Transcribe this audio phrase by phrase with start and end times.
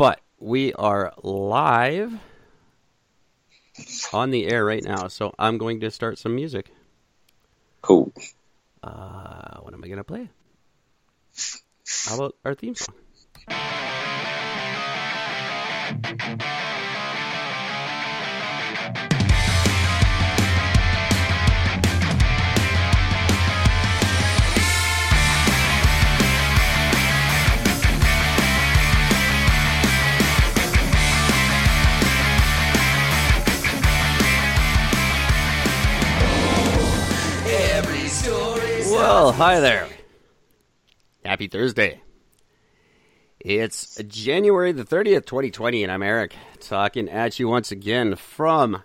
[0.00, 2.18] But we are live
[4.14, 6.72] on the air right now, so I'm going to start some music.
[7.82, 8.10] Cool.
[8.82, 10.30] Uh, what am I going to play?
[12.06, 12.94] How about our theme song?
[39.20, 39.86] Well, hi there.
[41.22, 42.00] Happy Thursday.
[43.38, 48.82] It's January the 30th, 2020, and I'm Eric, talking at you once again from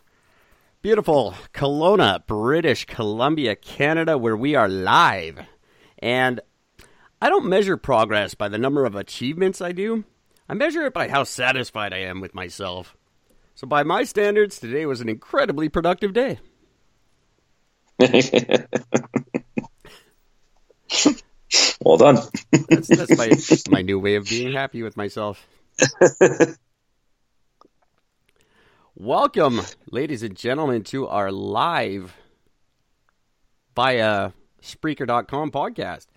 [0.81, 5.39] beautiful Kelowna, British Columbia, Canada, where we are live.
[5.99, 6.41] And
[7.21, 10.03] I don't measure progress by the number of achievements I do,
[10.49, 12.97] I measure it by how satisfied I am with myself.
[13.55, 16.39] So, by my standards, today was an incredibly productive day.
[21.81, 22.17] well done.
[22.69, 23.31] That's, that's my,
[23.77, 25.45] my new way of being happy with myself.
[28.95, 32.15] Welcome, ladies and gentlemen, to our live
[33.75, 36.07] via Spreaker.com podcast.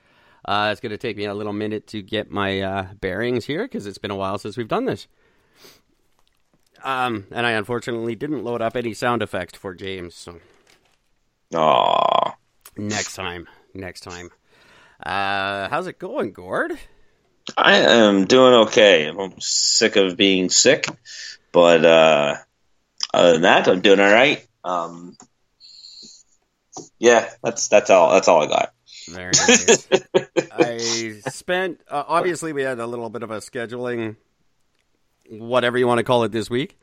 [0.44, 3.64] Uh, it's going to take me a little minute to get my uh, bearings here
[3.64, 5.08] because it's been a while since we've done this.
[6.84, 10.14] Um, and I unfortunately didn't load up any sound effects for James.
[10.14, 10.38] So
[11.52, 12.34] Aww.
[12.76, 14.30] next time, next time.
[15.02, 16.78] Uh, how's it going, Gord?
[17.56, 19.06] I am doing okay.
[19.06, 20.86] I'm sick of being sick,
[21.52, 22.36] but uh,
[23.14, 24.46] other than that, I'm doing all right.
[24.64, 25.16] Um,
[26.98, 28.12] yeah, that's that's all.
[28.12, 28.74] That's all I got.
[29.08, 29.88] Very nice.
[30.52, 31.80] I spent.
[31.88, 34.16] Uh, obviously, we had a little bit of a scheduling,
[35.30, 36.78] whatever you want to call it, this week.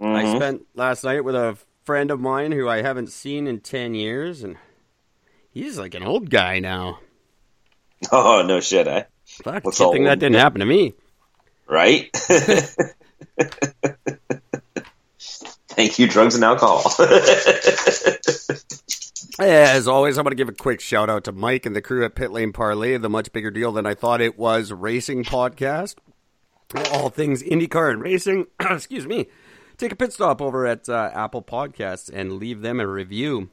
[0.00, 0.36] I Mhm.
[0.36, 4.44] spent last night with a friend of mine who I haven't seen in ten years,
[4.44, 4.58] and
[5.50, 7.00] he's like an old guy now.
[8.12, 9.04] Oh no shit, eh?
[9.24, 10.94] Fuck, What's good thing that didn't happen to me.
[11.66, 12.10] Right?
[15.68, 16.82] Thank you, drugs and alcohol.
[19.38, 22.04] As always, I want to give a quick shout out to Mike and the crew
[22.04, 25.96] at Pit Lane Parlay, the much bigger deal than I thought it was racing podcast.
[26.92, 28.46] All things IndyCar and racing.
[28.60, 29.28] Excuse me.
[29.76, 33.48] Take a pit stop over at uh, Apple Podcasts and leave them a review.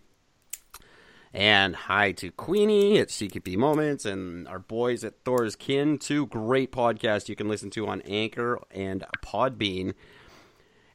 [1.35, 6.71] And hi to Queenie at CKP Moments and our boys at Thor's Kin, two great
[6.71, 9.95] podcasts you can listen to on Anchor and Podbean.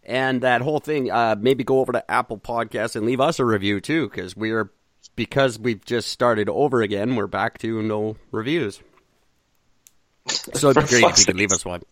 [0.02, 3.44] And that whole thing, uh, maybe go over to Apple Podcasts and leave us a
[3.44, 4.72] review too, because we're
[5.14, 7.16] because we've just started over again.
[7.16, 8.80] We're back to no reviews.
[10.54, 11.82] So it'd be great if you could leave us one.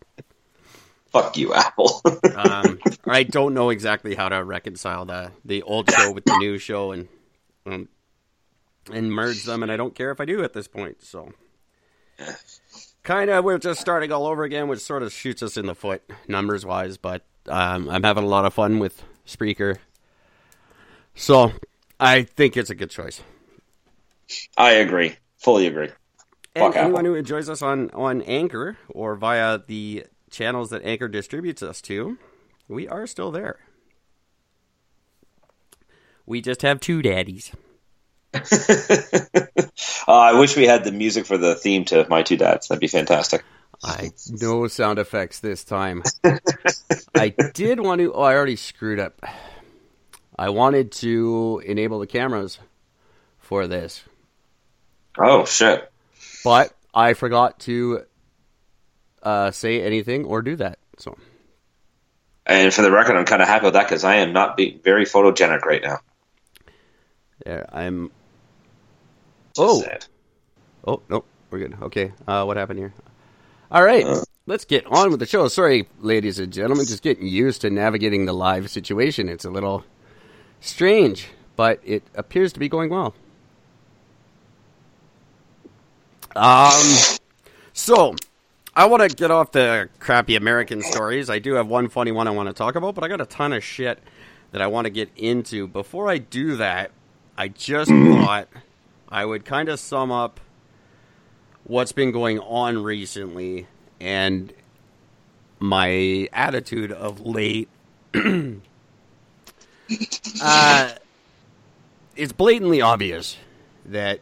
[1.13, 2.01] Fuck you, Apple.
[2.39, 6.57] Um, I don't know exactly how to reconcile the the old show with the new
[6.57, 7.09] show and
[7.67, 7.89] um,
[8.93, 11.03] and merge them, and I don't care if I do at this point.
[11.03, 11.33] So,
[13.03, 15.75] kind of, we're just starting all over again, which sort of shoots us in the
[15.75, 16.97] foot numbers wise.
[16.97, 19.79] But um, I'm having a lot of fun with Spreaker,
[21.15, 21.53] so
[22.01, 23.23] I think it's a good choice.
[24.57, 25.17] I agree.
[25.39, 25.89] Fully agree.
[26.55, 27.13] And Fuck anyone Apple.
[27.13, 32.19] who enjoys us on, on Anchor or via the channels that Anchor distributes us to,
[32.69, 33.59] we are still there.
[36.27, 37.53] We just have two daddies.
[38.35, 38.41] Uh,
[40.09, 42.69] I wish we had the music for the theme to My Two Dads.
[42.69, 43.45] That'd be fantastic.
[43.83, 46.03] I no sound effects this time.
[47.15, 48.13] I did want to.
[48.13, 49.21] Oh, I already screwed up.
[50.39, 52.59] I wanted to enable the cameras
[53.39, 54.03] for this,
[55.19, 55.91] Oh shit.
[56.45, 58.03] but I forgot to
[59.23, 60.79] uh, say anything or do that.
[60.99, 61.17] So
[62.47, 64.81] And for the record, I'm kind of happy with that because I am not being
[64.83, 65.99] very photogenic right now.
[67.45, 68.11] there, I'm.
[69.59, 69.83] Oh.
[69.83, 70.07] sad.
[70.87, 71.77] Oh no, we're good.
[71.83, 72.95] Okay, uh, what happened here?
[73.71, 74.07] All right,
[74.47, 75.49] let's get on with the show.
[75.49, 79.29] Sorry, ladies and gentlemen, just getting used to navigating the live situation.
[79.29, 79.85] It's a little
[80.61, 83.15] strange, but it appears to be going well.
[86.35, 87.19] Um,
[87.73, 88.15] so
[88.77, 91.29] I want to get off the crappy American stories.
[91.29, 93.27] I do have one funny one I want to talk about, but I got a
[93.27, 93.99] ton of shit
[94.53, 95.67] that I want to get into.
[95.67, 96.93] Before I do that,
[97.37, 98.49] I just thought
[99.11, 100.41] I would kind of sum up
[101.65, 103.67] what's been going on recently
[104.01, 104.53] and
[105.59, 107.69] my attitude of late.
[110.43, 110.93] uh,
[112.17, 113.37] it's blatantly obvious
[113.87, 114.21] that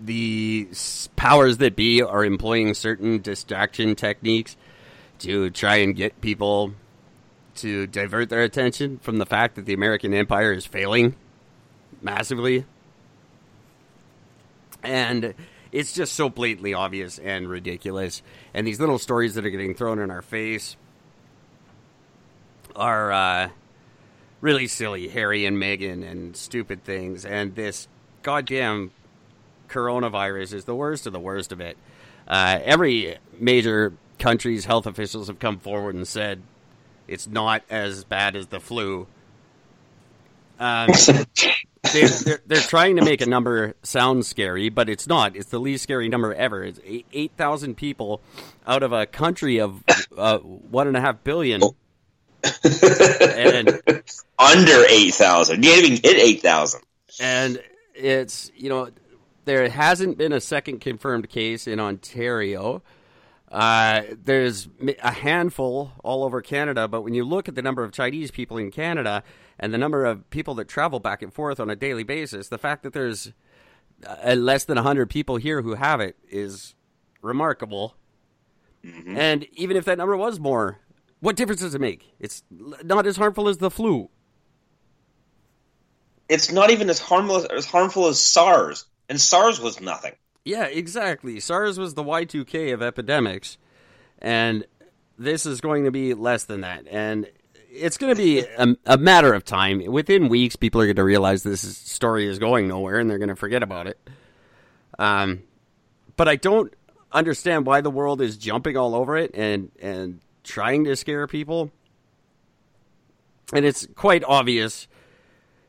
[0.00, 0.68] the
[1.16, 4.56] powers that be are employing certain distraction techniques
[5.20, 6.74] to try and get people
[7.54, 11.14] to divert their attention from the fact that the American empire is failing
[12.02, 12.64] massively.
[14.84, 15.34] And
[15.72, 18.22] it's just so blatantly obvious and ridiculous.
[18.52, 20.76] And these little stories that are getting thrown in our face
[22.76, 23.48] are uh,
[24.40, 25.08] really silly.
[25.08, 27.24] Harry and Meghan and stupid things.
[27.24, 27.88] And this
[28.22, 28.92] goddamn
[29.68, 31.76] coronavirus is the worst of the worst of it.
[32.28, 36.42] Uh, every major country's health officials have come forward and said
[37.08, 39.06] it's not as bad as the flu.
[40.58, 40.90] Um,
[41.94, 45.36] they, are they're trying to make a number sound scary, but it's not.
[45.36, 46.64] It's the least scary number ever.
[46.64, 46.80] It's
[47.12, 48.20] eight thousand people
[48.66, 49.82] out of a country of
[50.16, 51.62] uh, one and a half billion.
[52.42, 53.82] and
[54.38, 56.82] under eight thousand, you didn't even hit eight thousand.
[57.20, 57.62] And
[57.94, 58.90] it's you know
[59.44, 62.82] there hasn't been a second confirmed case in Ontario.
[63.50, 64.68] Uh, there's
[65.00, 68.58] a handful all over Canada, but when you look at the number of Chinese people
[68.58, 69.22] in Canada
[69.58, 72.58] and the number of people that travel back and forth on a daily basis, the
[72.58, 73.32] fact that there's
[74.06, 76.74] uh, less than 100 people here who have it is
[77.22, 77.96] remarkable.
[78.84, 79.16] Mm-hmm.
[79.16, 80.80] And even if that number was more,
[81.20, 82.14] what difference does it make?
[82.20, 84.10] It's not as harmful as the flu.
[86.28, 90.12] It's not even as harmless as harmful as SARS, and SARS was nothing.
[90.44, 91.40] Yeah, exactly.
[91.40, 93.56] SARS was the Y2K of epidemics,
[94.18, 94.66] and
[95.18, 96.86] this is going to be less than that.
[96.90, 97.30] And
[97.74, 99.84] it's going to be a, a, matter of time.
[99.86, 103.28] Within weeks, people are going to realize this story is going nowhere, and they're going
[103.28, 103.98] to forget about it.
[104.98, 105.42] Um,
[106.16, 106.72] but I don't
[107.12, 111.70] understand why the world is jumping all over it and and trying to scare people.
[113.52, 114.88] And it's quite obvious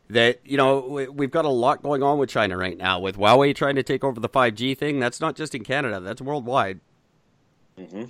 [0.10, 3.56] that you know we've got a lot going on with China right now with Huawei
[3.56, 5.00] trying to take over the 5G thing.
[5.00, 6.80] That's not just in Canada; that's worldwide.
[7.80, 8.06] Mm-hmm.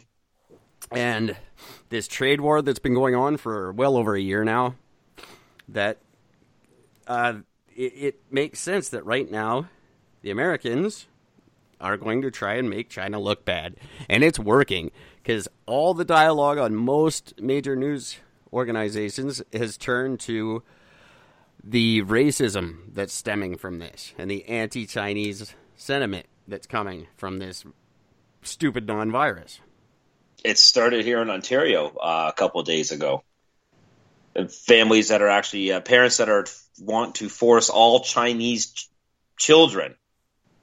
[0.92, 1.36] And
[1.96, 4.76] this trade war that's been going on for well over a year now,
[5.70, 5.98] that
[7.08, 7.36] uh,
[7.74, 9.70] it, it makes sense that right now
[10.22, 11.08] the Americans
[11.80, 13.78] are going to try and make China look bad,
[14.10, 14.92] and it's working
[15.24, 18.18] because all the dialogue on most major news
[18.52, 20.64] organizations has turned to
[21.64, 27.64] the racism that's stemming from this and the anti Chinese sentiment that's coming from this
[28.42, 29.62] stupid non virus.
[30.46, 33.24] It started here in Ontario uh, a couple of days ago.
[34.36, 36.46] And families that are actually uh, parents that are
[36.80, 38.90] want to force all Chinese ch-
[39.38, 39.96] children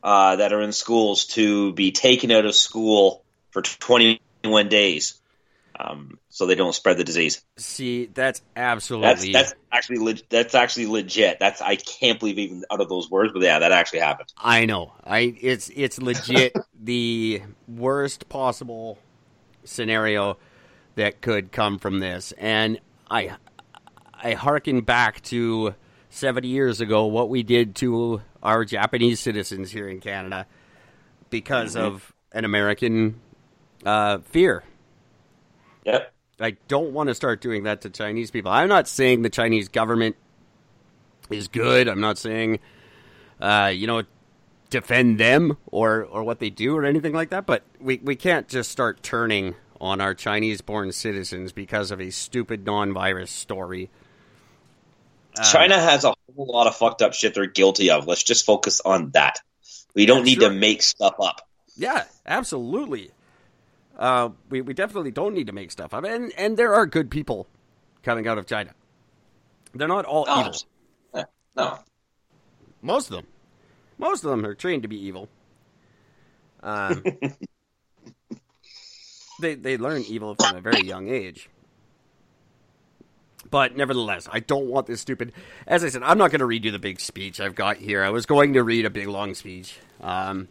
[0.03, 5.21] uh, that are in schools to be taken out of school for 21 days
[5.79, 7.43] um, so they don't spread the disease.
[7.57, 11.39] See, that's absolutely that's, that's actually le- that's actually legit.
[11.41, 14.33] That's I can't believe even out of those words, but yeah, that actually happened.
[14.37, 14.93] I know.
[15.05, 18.99] I it's it's legit the worst possible
[19.65, 20.39] scenario
[20.95, 22.81] that could come from this, and
[23.11, 23.37] I
[24.15, 25.75] I harken back to
[26.11, 30.47] seventy years ago what we did to our Japanese citizens here in Canada
[31.31, 31.87] because mm-hmm.
[31.87, 33.21] of an American
[33.85, 34.65] uh, fear
[35.85, 36.13] Yep.
[36.41, 38.51] I don't want to start doing that to Chinese people.
[38.51, 40.17] I'm not saying the Chinese government
[41.31, 41.89] is good.
[41.89, 42.59] I'm not saying,
[43.41, 44.03] uh, you know,
[44.73, 47.47] defend them or, or what they do or anything like that.
[47.47, 52.11] But we, we can't just start turning on our Chinese born citizens because of a
[52.11, 53.91] stupid non virus story.
[55.39, 58.07] Uh, China has a whole lot of fucked up shit they're guilty of.
[58.07, 59.41] Let's just focus on that.
[59.95, 60.49] We don't need sure.
[60.49, 61.47] to make stuff up.
[61.77, 63.11] Yeah, absolutely.
[63.99, 66.05] Uh, we, we definitely don't need to make stuff up.
[66.05, 67.47] And, and there are good people
[68.03, 68.73] coming out of China.
[69.75, 70.41] They're not all no.
[70.41, 71.27] evil.
[71.57, 71.79] No.
[72.81, 73.27] Most of them.
[74.03, 75.29] Most of them are trained to be evil.
[76.61, 77.05] Um,
[79.41, 81.49] they, they learn evil from a very young age.
[83.49, 85.33] But nevertheless, I don't want this stupid.
[85.69, 88.03] As I said, I'm not going to redo the big speech I've got here.
[88.03, 89.79] I was going to read a big long speech.
[90.01, 90.49] Um,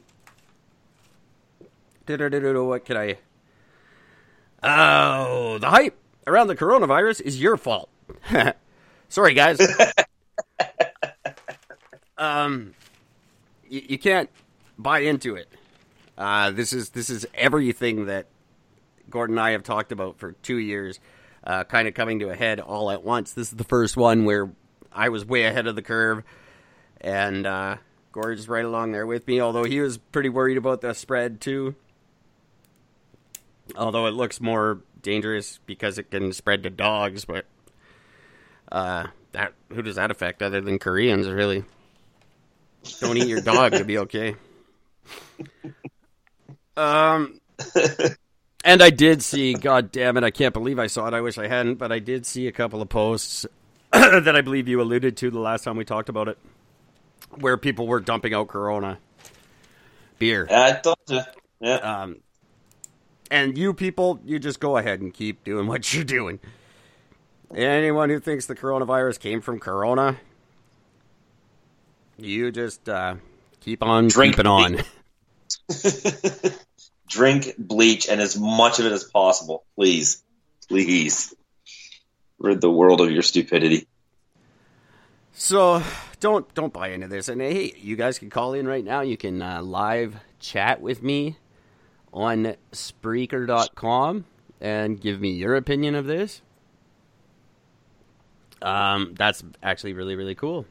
[2.08, 3.18] what could I?
[4.64, 7.90] Oh, the hype around the coronavirus is your fault.
[9.10, 9.60] Sorry, guys.
[12.18, 12.76] um,
[13.72, 14.30] you, you, can't
[14.78, 15.48] buy into it.
[16.18, 18.28] Uh, this is this is everything that
[19.10, 21.00] Gordon and I have talked about for two years,
[21.44, 23.34] uh, kind of coming to a head all at once.
[23.34, 24.52] This is the first one where
[24.92, 26.24] I was way ahead of the curve,
[27.00, 27.78] and uh,
[28.12, 29.40] Gordon's right along there with me.
[29.40, 31.76] Although he was pretty worried about the spread too.
[33.76, 37.46] Although it looks more dangerous because it can spread to dogs, but
[38.70, 41.30] uh, that who does that affect other than Koreans?
[41.30, 41.64] Really,
[43.00, 44.36] don't eat your dog to be okay.
[46.78, 47.40] Um,
[48.64, 51.14] And I did see, god damn it, I can't believe I saw it.
[51.14, 53.46] I wish I hadn't, but I did see a couple of posts
[53.92, 56.38] that I believe you alluded to the last time we talked about it,
[57.40, 59.00] where people were dumping out Corona
[60.20, 60.48] beer.
[60.50, 61.24] I thought, uh,
[61.60, 61.76] yeah.
[61.78, 62.18] Um,
[63.32, 66.40] and you people, you just go ahead and keep doing what you're doing.
[67.54, 70.18] Anyone who thinks the coronavirus came from Corona,
[72.24, 73.16] you just uh,
[73.60, 74.78] keep on Drink keeping on.
[77.08, 80.24] Drink bleach and as much of it as possible, please,
[80.68, 81.34] please.
[82.40, 83.88] Rid the world of your stupidity.
[85.34, 85.84] So
[86.20, 87.28] don't don't buy into this.
[87.28, 89.02] And hey, you guys can call in right now.
[89.02, 91.38] You can uh, live chat with me
[92.14, 94.26] on Spreaker.com
[94.60, 96.42] and give me your opinion of this.
[98.62, 100.66] Um, that's actually really really cool.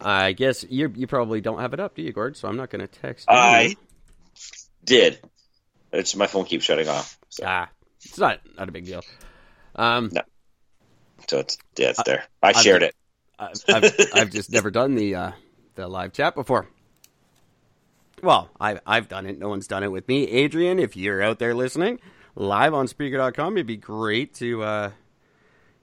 [0.00, 2.36] I guess you you probably don't have it up, do you, Gord?
[2.36, 3.26] So I'm not going to text.
[3.28, 3.36] You.
[3.36, 3.76] I
[4.84, 5.18] did.
[5.92, 7.18] It's my phone keeps shutting off.
[7.28, 7.68] So, ah,
[8.04, 9.02] it's not not a big deal.
[9.74, 10.22] Um, No.
[11.28, 12.24] so it's yeah, it's there.
[12.42, 12.94] I shared it.
[13.38, 15.32] I've, I've, I've just never done the uh,
[15.76, 16.66] the live chat before.
[18.22, 19.38] Well, I've I've done it.
[19.38, 20.24] No one's done it with me.
[20.28, 22.00] Adrian, if you're out there listening,
[22.34, 24.90] live on Spreaker.com, it'd be great to uh,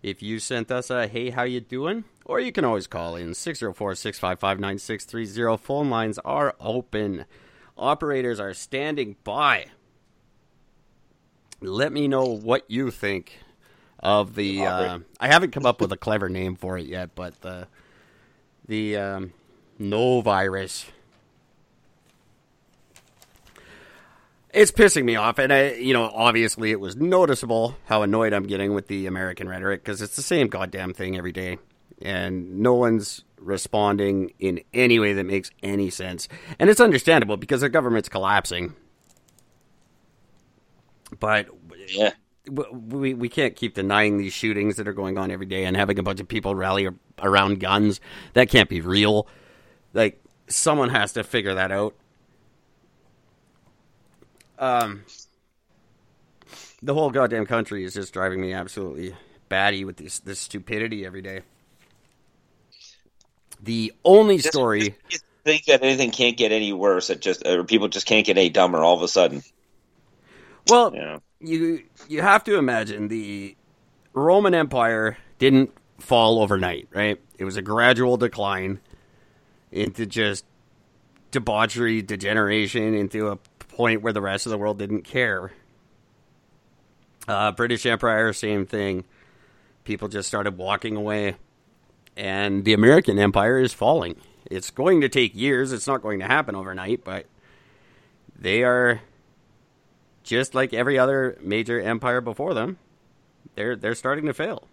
[0.02, 2.06] if you sent us a hey, how you doing?
[2.26, 5.60] Or you can always call in 604-655-9630.
[5.60, 7.26] Phone lines are open.
[7.78, 9.68] Operators are standing by.
[11.62, 13.40] Let me know what you think
[14.00, 14.66] of the.
[14.66, 17.68] Uh, I haven't come up with a clever name for it yet, but the
[18.68, 19.34] the um,
[19.80, 20.86] no virus.
[24.56, 28.44] It's pissing me off, and I, you know, obviously it was noticeable how annoyed I'm
[28.48, 31.58] getting with the American rhetoric because it's the same goddamn thing every day,
[32.02, 37.60] and no one's responding in any way that makes any sense, and it's understandable because
[37.62, 38.74] the government's collapsing.
[41.20, 41.48] But
[41.90, 42.12] Yeah.
[42.72, 46.00] we we can't keep denying these shootings that are going on every day and having
[46.00, 46.88] a bunch of people rally
[47.22, 48.00] around guns.
[48.34, 49.28] That can't be real.
[49.94, 51.96] Like someone has to figure that out.
[54.58, 55.04] Um,
[56.82, 59.16] the whole goddamn country is just driving me absolutely
[59.50, 61.42] batty with this this stupidity every day.
[63.62, 64.96] The only Just- story.
[65.10, 67.10] You think that anything can't get any worse?
[67.10, 69.44] It just or people just can't get any dumber all of a sudden.
[70.68, 71.22] Well, know.
[71.40, 73.56] you you have to imagine the
[74.14, 77.20] Roman Empire didn't fall overnight, right?
[77.38, 78.80] It was a gradual decline
[79.72, 80.46] into just
[81.32, 83.38] debauchery, degeneration, into a
[83.76, 85.52] point where the rest of the world didn't care.
[87.28, 89.04] Uh, British Empire, same thing.
[89.84, 91.36] People just started walking away,
[92.16, 94.16] and the American Empire is falling.
[94.50, 95.72] It's going to take years.
[95.72, 97.26] It's not going to happen overnight, but
[98.38, 99.02] they are
[100.24, 102.78] just like every other major empire before them,
[103.56, 104.68] they're they're starting to fail.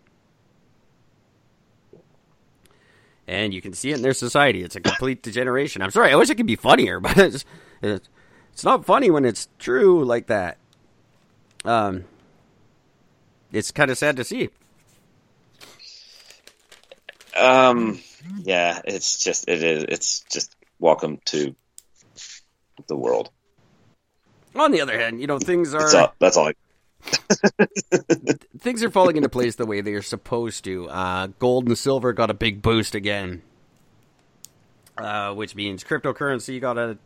[3.29, 4.63] And you can see it in their society.
[4.63, 5.81] It's a complete degeneration.
[5.81, 7.45] I'm sorry, I wish it could be funnier, but it's,
[7.81, 8.09] it's
[8.53, 10.59] it's not funny when it's true like that.
[11.65, 12.05] Um,
[13.53, 14.51] it's kind of sad to see.
[17.37, 18.01] Um.
[18.43, 18.81] Yeah.
[18.85, 19.85] It's just it is.
[19.85, 21.55] It's just welcome to
[22.87, 23.31] the world.
[24.55, 26.15] On the other hand, you know things That's are all.
[26.19, 26.49] That's all.
[26.49, 26.55] I,
[28.59, 30.89] things are falling into place the way they are supposed to.
[30.89, 33.43] Uh, gold and silver got a big boost again,
[34.99, 36.99] uh, which means cryptocurrency got a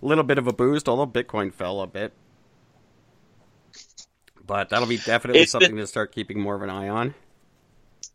[0.00, 2.12] little bit of a boost, although Bitcoin fell a bit.
[4.46, 7.14] But that'll be definitely It's been- something to start keeping more of an eye on.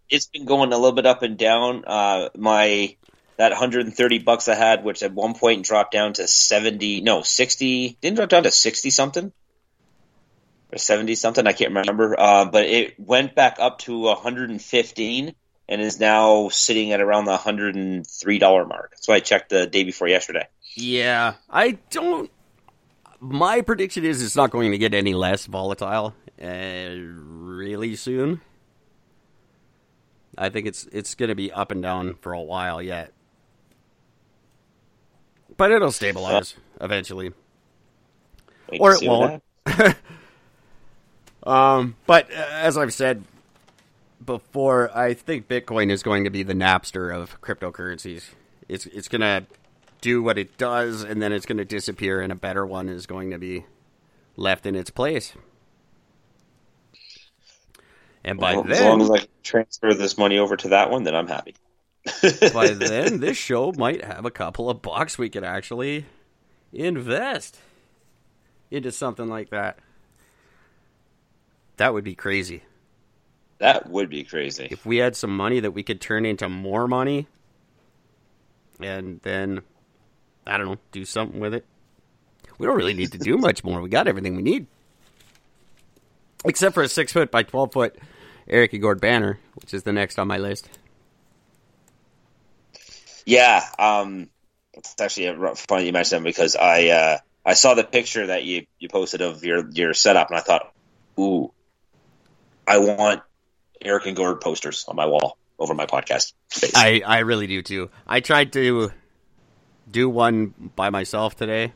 [0.10, 1.84] it's been going a little bit up and down.
[1.86, 2.96] Uh, my
[3.38, 7.98] that 130 bucks I had, which at one point dropped down to 70, no 60,
[8.00, 9.32] didn't drop down to 60 something
[10.72, 11.48] or 70 something.
[11.48, 12.20] I can't remember.
[12.20, 15.34] Uh, but it went back up to 115
[15.68, 18.92] and is now sitting at around the 103 dollar mark.
[18.92, 20.48] That's why I checked the day before yesterday.
[20.76, 22.30] Yeah, I don't.
[23.20, 28.42] My prediction is it's not going to get any less volatile uh, really soon.
[30.38, 33.14] I think it's it's going to be up and down for a while yet,
[35.58, 37.34] but it'll stabilize eventually,
[38.80, 39.44] or it won't.
[41.44, 43.24] um, but uh, as I've said
[44.26, 48.30] before, I think Bitcoin is going to be the Napster of cryptocurrencies.
[48.70, 49.46] It's it's going to
[50.02, 53.06] do what it does, and then it's going to disappear, and a better one is
[53.06, 53.66] going to be
[54.36, 55.34] left in its place.
[58.24, 61.04] And by Well, as long then, as I transfer this money over to that one,
[61.04, 61.56] then I'm happy.
[62.54, 66.06] by then, this show might have a couple of bucks we could actually
[66.72, 67.60] invest
[68.72, 69.78] into something like that.
[71.78, 72.64] That would be crazy.
[73.60, 74.68] That would be crazy.
[74.70, 77.28] If we had some money that we could turn into more money
[78.80, 79.62] and then
[80.46, 81.66] I don't know, do something with it.
[82.58, 83.82] We don't really need to do much more.
[83.82, 84.68] We got everything we need.
[86.46, 87.98] Except for a six foot by twelve foot
[88.48, 90.70] Eric Gord banner, which is the next on my list.
[93.26, 94.30] Yeah, um,
[94.74, 98.90] it's actually funny you mentioned because I uh, I saw the picture that you, you
[98.90, 100.74] posted of your your setup and I thought,
[101.18, 101.54] ooh,
[102.68, 103.22] I want
[103.86, 106.34] Eric and Gord posters on my wall over my podcast.
[106.50, 106.74] Space.
[106.76, 107.90] I I really do too.
[108.08, 108.92] I tried to
[109.90, 111.74] do one by myself today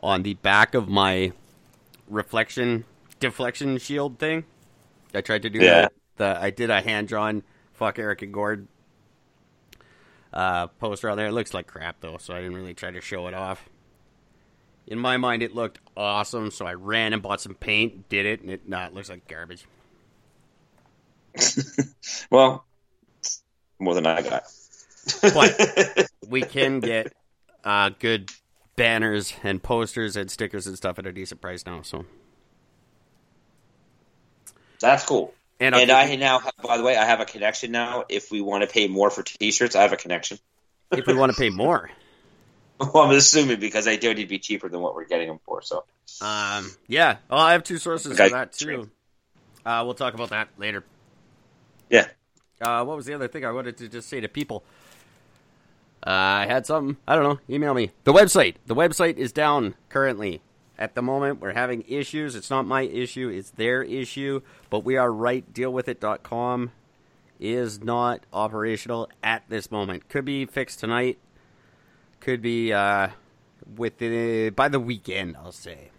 [0.00, 1.32] on the back of my
[2.08, 2.84] reflection
[3.20, 4.44] deflection shield thing.
[5.14, 5.82] I tried to do Yeah.
[5.82, 5.92] that.
[6.16, 8.66] The I did a hand drawn fuck Eric and Gord
[10.32, 11.26] uh, poster out there.
[11.26, 13.68] It looks like crap though, so I didn't really try to show it off.
[14.86, 18.40] In my mind, it looked awesome, so I ran and bought some paint, did it,
[18.40, 19.64] and it nah, it looks like garbage.
[22.30, 22.64] Well,
[23.78, 24.44] more than I got.
[25.22, 27.12] But- We can get
[27.62, 28.30] uh, good
[28.76, 31.82] banners and posters and stickers and stuff at a decent price now.
[31.82, 32.06] So,
[34.80, 35.34] That's cool.
[35.60, 38.04] and, And I'll now, have, by the way, I have a connection now.
[38.08, 40.38] If we want to pay more for T-shirts, I have a connection.
[40.90, 41.90] if we want to pay more,
[42.80, 45.40] Well, I'm assuming because they do need to be cheaper than what we're getting them
[45.44, 45.60] for.
[45.62, 45.84] So
[46.22, 48.28] um, yeah, oh, I have two sources Okay.
[48.30, 48.90] for that too.
[49.66, 50.82] Uh, we'll talk about that later.
[51.92, 52.08] Yeah,
[52.60, 54.64] Uh, what was the other thing I wanted to just say to people?
[56.04, 56.96] Uh, I had something.
[57.06, 57.38] I don't know.
[57.48, 57.92] Email me.
[58.02, 58.56] The website.
[58.66, 60.40] The website is down currently.
[60.78, 62.34] At the moment, we're having issues.
[62.34, 63.28] It's not my issue.
[63.28, 64.40] It's their issue.
[64.70, 65.44] But we are right.
[65.54, 66.72] Dealwithit.com
[67.38, 70.08] is not operational at this moment.
[70.08, 71.18] Could be fixed tonight.
[72.20, 73.08] Could be uh,
[73.76, 75.36] within by the weekend.
[75.36, 75.90] I'll say.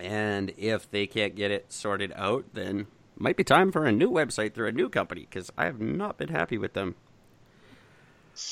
[0.00, 4.10] And if they can't get it sorted out, then might be time for a new
[4.10, 6.96] website through a new company because I have not been happy with them.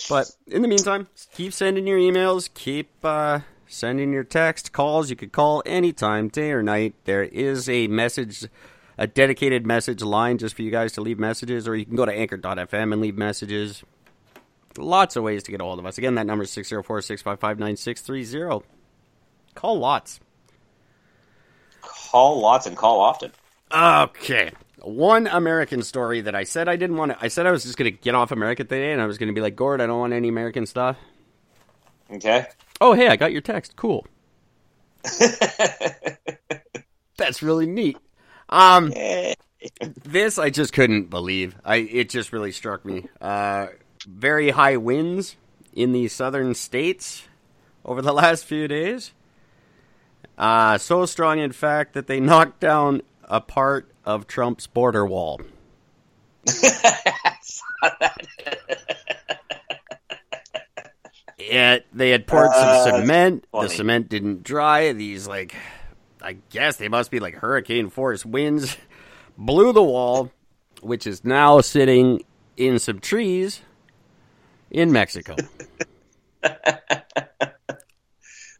[0.09, 5.11] But in the meantime, keep sending your emails, keep uh, sending your text, calls.
[5.11, 6.95] You could call anytime, day or night.
[7.05, 8.47] There is a message,
[8.97, 12.07] a dedicated message line just for you guys to leave messages, or you can go
[12.07, 13.83] to anchor.fm and leave messages.
[14.79, 15.99] Lots of ways to get a hold of us.
[15.99, 18.65] Again, that number is 604 655 9630.
[19.55, 20.21] Call lots.
[21.83, 23.33] call lots and call often.
[23.73, 24.53] Okay.
[24.81, 27.19] One American story that I said I didn't want to.
[27.21, 29.29] I said I was just going to get off America today, and I was going
[29.29, 30.97] to be like, Gord, I don't want any American stuff.
[32.11, 32.47] Okay.
[32.81, 33.77] Oh, hey, I got your text.
[33.77, 34.07] Cool.
[37.17, 37.97] That's really neat.
[38.49, 38.93] Um,
[40.05, 41.55] this I just couldn't believe.
[41.65, 43.09] I it just really struck me.
[43.21, 43.69] Uh,
[44.07, 45.37] very high winds
[45.73, 47.23] in the southern states
[47.85, 49.13] over the last few days.
[50.37, 55.41] Uh, so strong, in fact, that they knocked down a part of Trump's border wall.
[61.39, 63.45] It, they had poured Uh, some cement.
[63.53, 64.93] The cement didn't dry.
[64.93, 65.55] These like,
[66.23, 68.77] I guess they must be like hurricane force winds,
[69.39, 70.31] blew the wall,
[70.81, 72.25] which is now sitting
[72.57, 73.61] in some trees
[74.71, 75.37] in Mexico.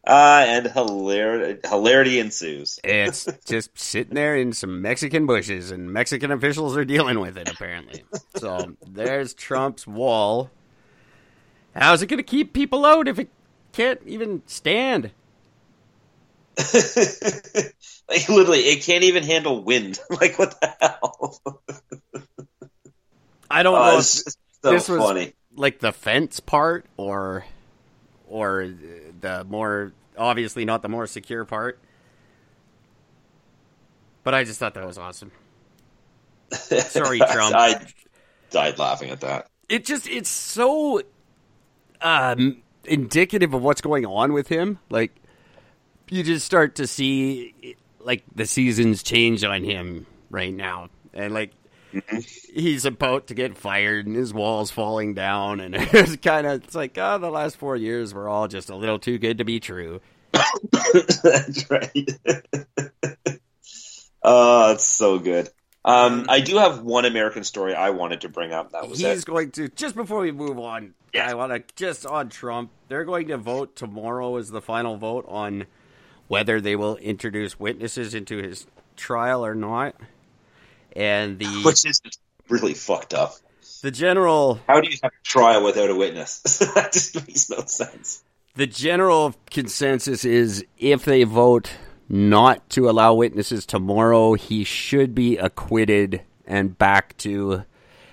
[0.05, 2.77] Uh, and hilarity, hilarity ensues.
[2.83, 7.49] it's just sitting there in some Mexican bushes, and Mexican officials are dealing with it
[7.49, 8.03] apparently.
[8.35, 10.51] So there's Trump's wall.
[11.73, 13.29] How's it going to keep people out if it
[13.71, 15.11] can't even stand?
[16.73, 19.99] like literally, it can't even handle wind.
[20.09, 21.41] like what the hell?
[23.49, 27.45] I don't Oh, know if so this was- like the fence part or
[28.27, 28.73] or
[29.23, 31.79] the more obviously not the more secure part.
[34.23, 35.31] But I just thought that was awesome.
[36.51, 37.55] Sorry, Trump.
[37.55, 37.87] I
[38.51, 39.47] died laughing at that.
[39.67, 41.01] It just it's so
[42.01, 44.79] um indicative of what's going on with him.
[44.89, 45.15] Like
[46.09, 50.89] you just start to see like the seasons change on him right now.
[51.13, 51.51] And like
[52.53, 56.75] he's about to get fired and his wall's falling down and it's kind of it's
[56.75, 59.59] like oh the last 4 years were all just a little too good to be
[59.59, 60.01] true.
[61.23, 62.09] That's right.
[64.23, 65.49] oh, it's so good.
[65.85, 68.71] Um, I do have one American story I wanted to bring up.
[68.71, 69.25] That was He's it.
[69.25, 70.93] going to just before we move on.
[71.13, 71.29] Yeah.
[71.29, 72.71] I want to just on Trump.
[72.87, 75.65] They're going to vote tomorrow is the final vote on
[76.27, 79.95] whether they will introduce witnesses into his trial or not.
[80.95, 82.01] And the Which is
[82.49, 83.35] really fucked up.
[83.81, 86.39] the general How do you have a trial without a witness?
[86.75, 88.23] that just makes no sense.
[88.55, 91.71] The general consensus is if they vote
[92.07, 97.63] not to allow witnesses tomorrow, he should be acquitted and back to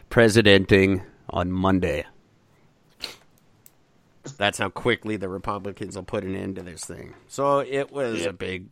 [0.09, 2.07] presidenting on Monday.
[4.37, 7.15] That's how quickly the Republicans will put an end to this thing.
[7.29, 8.67] So it was a big,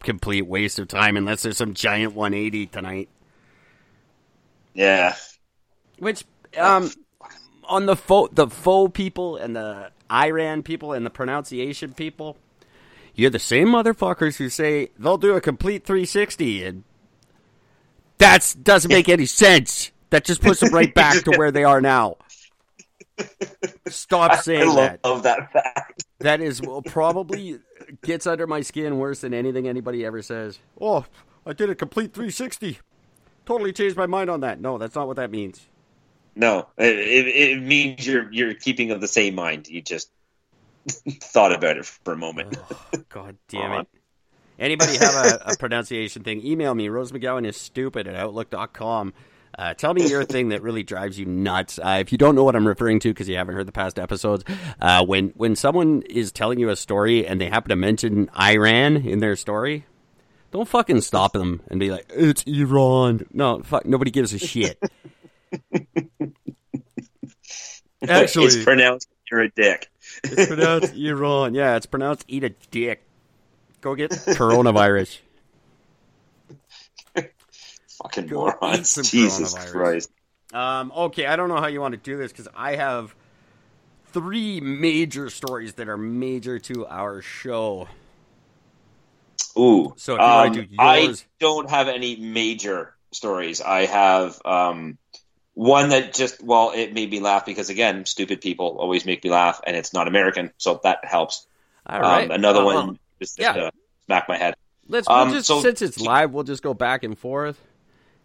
[0.00, 3.08] complete waste of time unless there's some giant 180 tonight.
[4.74, 5.14] Yeah.
[5.98, 6.24] Which,
[6.56, 6.90] um,
[7.64, 12.36] on the faux, the faux people and the Iran people and the pronunciation people,
[13.14, 16.84] you're the same motherfuckers who say they'll do a complete 360 and
[18.18, 19.90] that doesn't make any sense.
[20.10, 22.16] That just puts them right back to where they are now.
[23.88, 25.00] Stop saying I that.
[25.04, 26.04] love that fact.
[26.20, 27.58] That is well, probably
[28.02, 30.58] gets under my skin worse than anything anybody ever says.
[30.80, 31.04] Oh,
[31.44, 32.78] I did a complete 360.
[33.48, 34.60] Totally changed my mind on that.
[34.60, 35.66] No, that's not what that means.
[36.36, 39.68] No, it, it, means you're you're keeping of the same mind.
[39.68, 40.10] You just
[40.86, 42.58] thought about it for a moment.
[42.70, 43.88] Oh, God damn it.
[44.58, 46.44] Anybody have a, a pronunciation thing?
[46.44, 46.90] Email me.
[46.90, 49.14] Rose McGowan is stupid at outlook.com.
[49.58, 51.78] Uh, tell me your thing that really drives you nuts.
[51.78, 53.98] Uh, if you don't know what I'm referring to because you haven't heard the past
[53.98, 54.44] episodes,
[54.78, 58.98] uh, when when someone is telling you a story and they happen to mention Iran
[58.98, 59.86] in their story,
[60.50, 64.78] don't fucking stop them and be like, "It's Iran." No, fuck, nobody gives a shit.
[68.08, 69.90] Actually, it's pronounced you're a dick.
[70.24, 71.54] it's pronounced Iran.
[71.54, 73.02] Yeah, it's pronounced eat a dick.
[73.80, 75.18] Go get coronavirus.
[78.02, 78.94] Fucking Go morons.
[79.10, 79.54] Jesus.
[79.72, 80.10] Christ.
[80.52, 83.14] Um, okay, I don't know how you want to do this because I have
[84.12, 87.88] three major stories that are major to our show.
[89.58, 89.92] Ooh.
[89.96, 93.60] So if you wanna um, do I don't have any major stories.
[93.60, 94.98] I have um,
[95.54, 99.30] one that just well, it made me laugh because again, stupid people always make me
[99.30, 101.46] laugh, and it's not American, so that helps.
[101.86, 102.24] All right.
[102.24, 103.52] Um, another Uh, one just yeah.
[103.52, 103.70] uh,
[104.06, 104.54] smack my head.
[104.88, 107.58] Let's we'll um, just so- since it's live, we'll just go back and forth,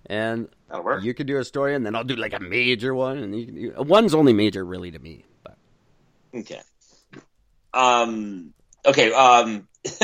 [0.06, 1.04] and That'll work.
[1.04, 3.46] you can do a story, and then I'll do like a major one, and you
[3.46, 5.26] can do, one's only major really to me.
[5.44, 5.58] But
[6.36, 6.62] Okay.
[7.74, 8.54] Um.
[8.86, 9.12] Okay.
[9.14, 9.68] Um.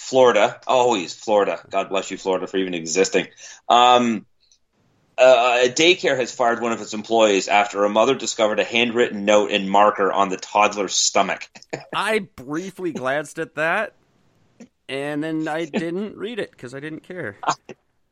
[0.00, 1.60] Florida, always Florida.
[1.68, 3.28] God bless you, Florida, for even existing.
[3.68, 4.26] Um.
[5.18, 9.26] Uh, a daycare has fired one of its employees after a mother discovered a handwritten
[9.26, 11.46] note and marker on the toddler's stomach.
[11.94, 13.92] I briefly glanced at that,
[14.88, 17.36] and then I didn't read it because I didn't care.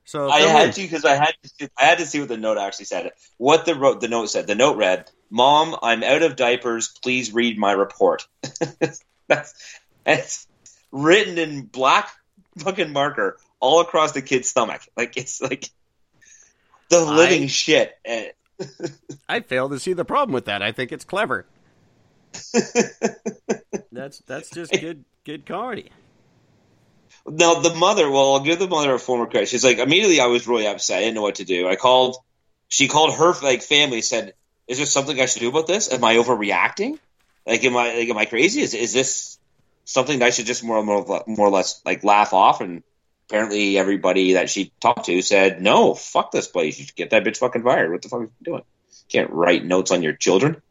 [0.05, 1.48] So I had to because I had to.
[1.48, 3.12] See, I had to see what the note actually said.
[3.38, 4.46] What the wrote the note said.
[4.46, 6.88] The note read, "Mom, I'm out of diapers.
[7.03, 8.29] Please read my report."
[9.29, 9.55] that's,
[10.05, 10.47] that's
[10.90, 12.11] written in black
[12.59, 14.83] fucking marker all across the kid's stomach.
[14.96, 15.68] Like it's like
[16.90, 17.96] the I- living shit.
[19.29, 20.62] I fail to see the problem with that.
[20.62, 21.46] I think it's clever.
[23.92, 25.90] That's that's just good good comedy.
[27.27, 29.48] Now the mother, well, I'll give the mother a former credit.
[29.48, 30.98] She's like, immediately I was really upset.
[30.98, 31.68] I didn't know what to do.
[31.68, 32.16] I called.
[32.68, 34.03] She called her like family.
[34.03, 34.35] Said,
[34.66, 35.92] "Is there something I should do about this?
[35.92, 36.98] Am I overreacting?
[37.46, 38.61] Like, am I like am I crazy?
[38.61, 39.38] Is is this
[39.88, 42.83] something I should just more more more or less like laugh off?" And
[43.29, 46.79] apparently, everybody that she talked to said, "No, fuck this place.
[46.79, 47.90] You should get that bitch fucking fired.
[47.90, 48.62] What the fuck are you doing?
[49.09, 50.62] Can't write notes on your children."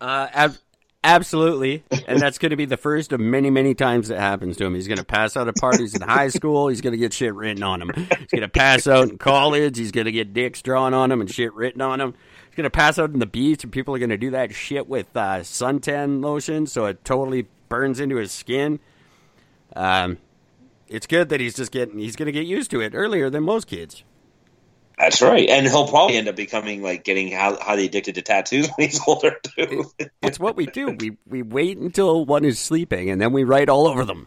[0.00, 0.58] Uh, ab-
[1.04, 4.64] absolutely, and that's going to be the first of many many times that happens to
[4.64, 4.74] him.
[4.74, 6.68] He's going to pass out at parties in high school.
[6.68, 7.90] He's going to get shit written on him.
[7.94, 9.78] He's going to pass out in college.
[9.78, 12.14] He's going to get dicks drawn on him and shit written on him.
[12.48, 14.54] He's going to pass out in the beach, and people are going to do that
[14.54, 18.80] shit with uh, suntan lotion, so it totally burns into his skin.
[19.74, 20.18] Um,
[20.88, 21.98] it's good that he's just getting.
[21.98, 24.04] He's going to get used to it earlier than most kids.
[24.98, 28.88] That's right, and he'll probably end up becoming like getting highly addicted to tattoos when
[28.88, 29.90] he's older too.
[30.22, 30.96] It's what we do.
[30.98, 34.26] We we wait until one is sleeping, and then we write all over them.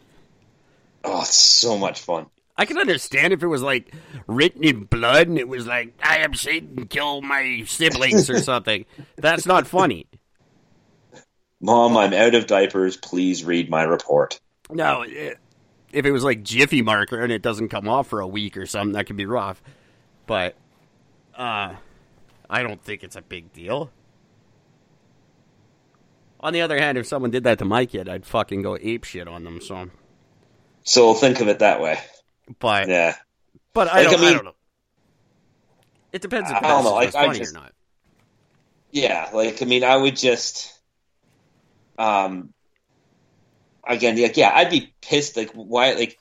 [1.04, 2.28] Oh, it's so much fun.
[2.60, 3.94] I can understand if it was like
[4.28, 8.86] written in blood and it was like, I am Satan, kill my siblings or something.
[9.16, 10.08] That's not funny.
[11.62, 12.96] Mom, I'm out of diapers.
[12.98, 14.40] Please read my report.
[14.72, 15.34] No, eh,
[15.92, 18.66] if it was like Jiffy marker and it doesn't come off for a week or
[18.66, 19.62] something, that could be rough.
[20.28, 20.56] But
[21.36, 21.74] uh,
[22.50, 23.92] I don't think it's a big deal.
[26.42, 29.04] On the other hand, if someone did that to my kid, I'd fucking go ape
[29.04, 29.60] shit on them.
[29.60, 29.90] So,
[30.84, 32.00] So think of it that way.
[32.60, 33.16] but Yeah.
[33.74, 34.56] but I Like, don't, I I don't know.
[36.14, 37.74] It depends if I don't know, like, funny just- or not.
[38.92, 39.30] Yeah.
[39.34, 40.79] Like, I mean, I would just,
[42.00, 42.54] um,
[43.88, 45.38] again, like, yeah, I'd be pissed.
[45.38, 46.18] Like, why, like,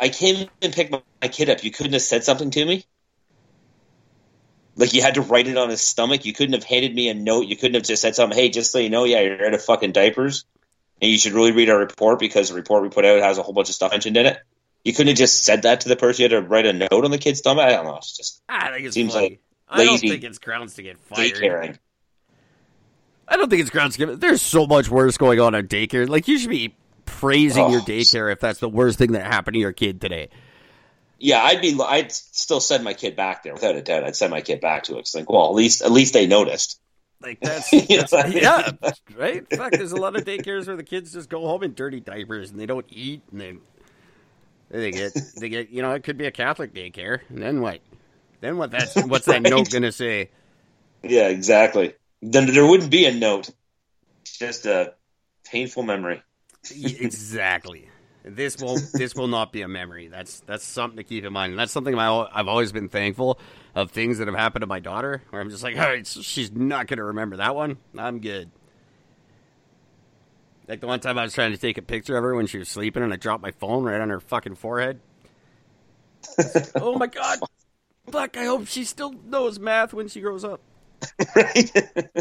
[0.00, 1.62] I came and picked my, my kid up.
[1.64, 2.84] You couldn't have said something to me?
[4.76, 6.24] Like, you had to write it on his stomach.
[6.24, 7.46] You couldn't have handed me a note.
[7.46, 8.38] You couldn't have just said something.
[8.38, 10.44] Hey, just so you know, yeah, you're out of fucking diapers.
[11.00, 13.42] and you should really read our report because the report we put out has a
[13.42, 14.38] whole bunch of stuff mentioned in it.
[14.84, 16.22] You couldn't have just said that to the person.
[16.22, 17.64] You had to write a note on the kid's stomach.
[17.64, 17.96] I don't know.
[17.96, 19.30] It's just I think it's Seems funny.
[19.30, 21.32] like I don't think it's grounds to get fired.
[21.34, 21.78] daycaring.
[23.28, 23.96] I don't think it's grounds.
[23.96, 26.08] There's so much worse going on at daycare.
[26.08, 26.74] Like you should be
[27.06, 27.70] praising Oh.
[27.70, 30.28] your daycare if that's the worst thing that happened to your kid today.
[31.18, 31.78] Yeah, I'd be.
[31.82, 34.04] I'd still send my kid back there without a doubt.
[34.04, 35.00] I'd send my kid back to it.
[35.00, 36.78] It's like, well, at least at least they noticed.
[37.22, 38.38] Like that's, that's- I mean?
[38.42, 38.70] yeah,
[39.16, 39.46] right.
[39.50, 42.50] Fuck, there's a lot of daycares where the kids just go home in dirty diapers
[42.50, 43.54] and they don't eat and they
[44.68, 47.80] they get they get you know it could be a Catholic daycare and then what?
[48.42, 48.70] Then what?
[48.70, 49.50] That's what's that Right.
[49.50, 50.28] note gonna say?
[51.02, 51.94] Yeah, exactly.
[52.22, 53.50] Then there wouldn't be a note.
[54.22, 54.94] It's just a
[55.44, 56.22] painful memory.
[56.70, 57.88] Exactly.
[58.24, 60.08] This will this will not be a memory.
[60.08, 61.52] That's that's something to keep in mind.
[61.52, 63.38] And that's something I, I've always been thankful
[63.74, 65.22] of things that have happened to my daughter.
[65.30, 67.76] Where I'm just like, all right, so she's not going to remember that one.
[67.96, 68.50] I'm good.
[70.68, 72.58] Like the one time I was trying to take a picture of her when she
[72.58, 74.98] was sleeping, and I dropped my phone right on her fucking forehead.
[76.74, 77.38] oh my god!
[78.10, 78.36] Fuck!
[78.36, 80.60] I hope she still knows math when she grows up.
[81.34, 81.70] Right?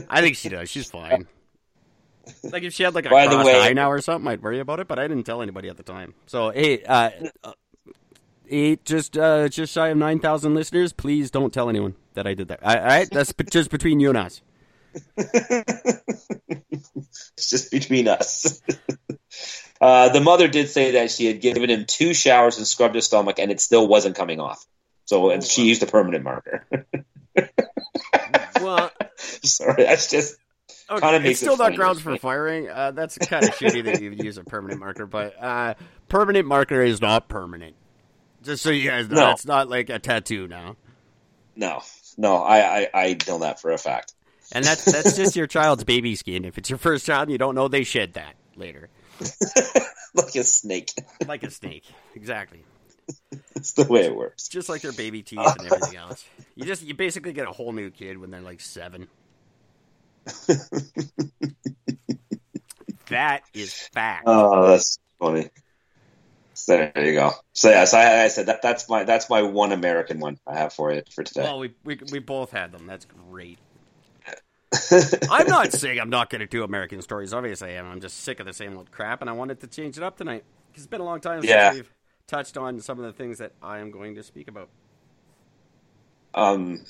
[0.09, 0.69] I think she does.
[0.69, 1.27] She's fine.
[2.43, 4.59] Like if she had like a By crossed way- eye now or something, I'd worry
[4.59, 4.87] about it.
[4.87, 6.13] But I didn't tell anybody at the time.
[6.25, 7.11] So hey, uh,
[7.43, 7.53] uh,
[8.49, 10.93] eight just uh, just shy of nine thousand listeners.
[10.93, 12.63] Please don't tell anyone that I did that.
[12.63, 14.41] All right, that's just between you and us.
[15.17, 15.99] it's
[17.49, 18.61] just between us.
[19.81, 23.05] uh, the mother did say that she had given him two showers and scrubbed his
[23.05, 24.65] stomach, and it still wasn't coming off.
[25.05, 26.65] So and she used a permanent marker.
[28.65, 30.37] Well, Sorry, that's just
[30.89, 32.69] okay, it's makes it still not grounds for firing.
[32.69, 35.75] Uh, that's kind of shitty that you use a permanent marker, but uh,
[36.09, 37.75] permanent marker is not permanent.
[38.43, 39.31] Just so you guys know, No.
[39.31, 40.75] it's not like a tattoo now.
[41.55, 41.81] no,
[42.17, 42.35] no.
[42.37, 44.13] I, I I know that for a fact.
[44.51, 46.45] And that's that's just your child's baby skin.
[46.45, 48.89] If it's your first child and you don't know, they shed that later.
[50.13, 50.91] like a snake.
[51.25, 51.83] Like a snake.
[52.15, 52.63] Exactly.
[53.53, 54.47] That's the way it works.
[54.47, 56.25] Just like their baby teeth and everything else.
[56.55, 59.07] You just you basically get a whole new kid when they're like seven.
[63.07, 64.23] that is fact.
[64.25, 65.49] Oh, that's funny.
[66.53, 67.31] So there you go.
[67.53, 70.73] So yes, I, I said that that's my that's my one American one I have
[70.73, 71.43] for you for today.
[71.43, 72.87] well, we, we we both had them.
[72.87, 73.59] That's great.
[75.29, 77.33] I'm not saying I'm not going to do American stories.
[77.33, 77.85] Obviously, I am.
[77.85, 80.17] I'm just sick of the same old crap, and I wanted to change it up
[80.17, 80.43] tonight.
[80.73, 81.73] It's been a long time since Yeah.
[81.73, 81.91] we've
[82.27, 84.69] touched on some of the things that I am going to speak about.
[86.33, 86.83] um,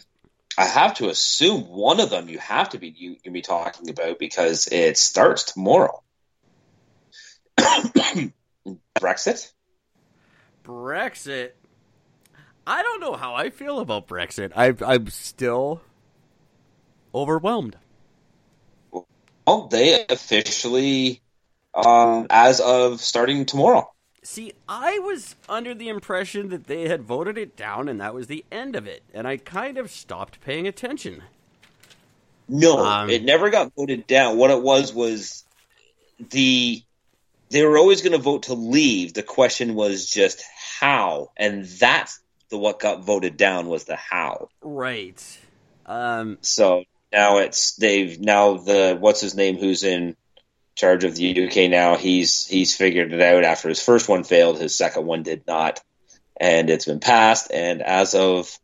[0.57, 4.19] I have to assume one of them you have to be you be talking about
[4.19, 6.01] because it starts tomorrow.
[8.99, 9.51] Brexit.
[10.63, 11.51] Brexit.
[12.67, 14.53] I don't know how I feel about Brexit.
[14.55, 15.81] I, I'm still
[17.13, 17.77] overwhelmed.
[18.91, 21.21] Well, they officially,
[21.75, 23.91] um, as of starting tomorrow.
[24.25, 28.25] See, I was under the impression that they had voted it down and that was
[28.25, 31.21] the end of it, and I kind of stopped paying attention.
[32.47, 34.37] No, Um, it never got voted down.
[34.37, 35.43] What it was was
[36.31, 36.81] the
[37.49, 39.13] they were always going to vote to leave.
[39.13, 40.43] The question was just
[40.79, 44.49] how, and that's the what got voted down was the how.
[44.61, 45.21] Right.
[45.85, 46.83] Um, So
[47.13, 50.15] now it's they've now the what's his name who's in
[50.75, 51.95] charge of the UK now.
[51.95, 54.59] He's he's figured it out after his first one failed.
[54.59, 55.81] His second one did not,
[56.39, 57.51] and it's been passed.
[57.51, 58.57] And as of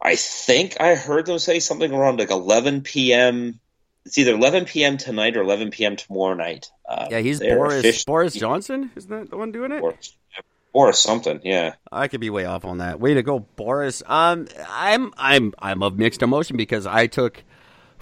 [0.00, 3.60] I think I heard them say something around like 11 p.m.
[4.04, 4.96] It's either 11 p.m.
[4.96, 5.94] tonight or 11 p.m.
[5.94, 6.68] tomorrow night.
[6.88, 8.90] Uh, yeah, he's Boris officially- Boris Johnson.
[8.96, 9.80] Isn't that the one doing it?
[9.80, 10.16] Boris,
[10.72, 11.40] or something.
[11.44, 11.74] Yeah.
[11.92, 12.98] I could be way off on that.
[12.98, 14.02] Way to go, Boris.
[14.06, 17.44] Um, I'm I'm I'm of mixed emotion because I took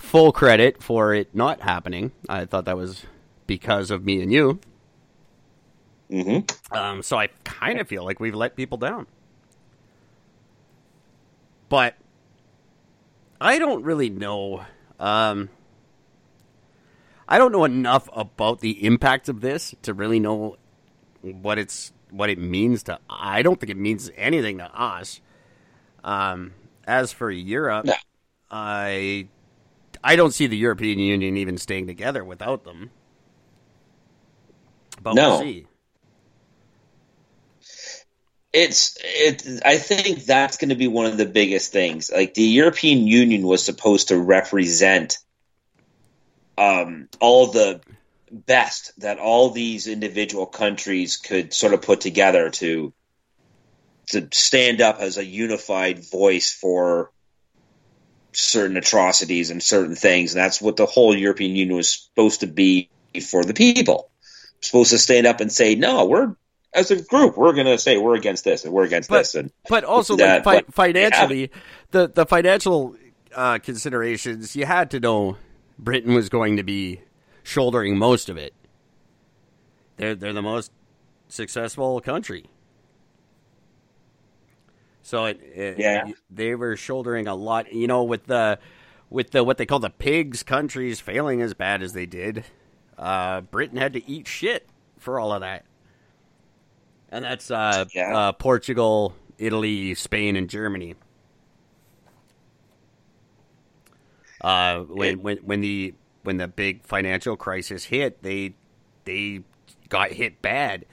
[0.00, 2.10] full credit for it not happening.
[2.28, 3.04] I thought that was
[3.46, 4.58] because of me and you.
[6.10, 6.38] hmm
[6.72, 9.06] Um, so I kind of feel like we've let people down.
[11.68, 11.94] But
[13.40, 14.64] I don't really know.
[14.98, 15.48] Um,
[17.28, 20.56] I don't know enough about the impact of this to really know
[21.22, 22.98] what it's what it means to.
[23.08, 25.20] I don't think it means anything to us.
[26.02, 26.54] Um,
[26.86, 27.94] as for Europe, No.
[28.50, 29.28] I
[30.02, 32.90] I don't see the European Union even staying together without them.
[35.02, 35.30] But No.
[35.30, 35.66] we'll see.
[38.52, 42.42] it's it i think that's going to be one of the biggest things like the
[42.42, 45.18] european union was supposed to represent
[46.58, 47.80] um all the
[48.32, 52.92] best that all these individual countries could sort of put together to
[54.08, 57.12] to stand up as a unified voice for
[58.32, 62.46] certain atrocities and certain things and that's what the whole european union was supposed to
[62.46, 62.88] be
[63.28, 64.08] for the people.
[64.60, 66.36] Supposed to stand up and say, no, we're
[66.72, 69.34] as a group, we're going to say we're against this and we're against But- this.
[69.34, 71.50] And But also, that, like, fi- but financially,
[71.90, 72.94] the the financial
[73.34, 75.38] uh, considerations, you had to know
[75.78, 77.00] Britain was going to be
[77.42, 78.54] shouldering most of it.
[79.96, 80.70] They're they're the most
[81.28, 82.46] successful country,
[85.02, 86.10] so it, it- Yeah.
[86.30, 87.72] they were shouldering a lot.
[87.72, 88.58] You know, with the
[89.08, 92.44] with the what they call the pigs countries failing as bad as they did,
[92.98, 95.64] uh, Britain had to eat shit for all of that.
[97.10, 98.16] And that's uh, Yeah.
[98.16, 100.94] uh, Portugal, Italy, Spain, and Germany.
[104.40, 108.54] Uh, when, It- when when the when the big financial crisis hit, they
[109.04, 109.42] they
[109.88, 110.84] got hit bad,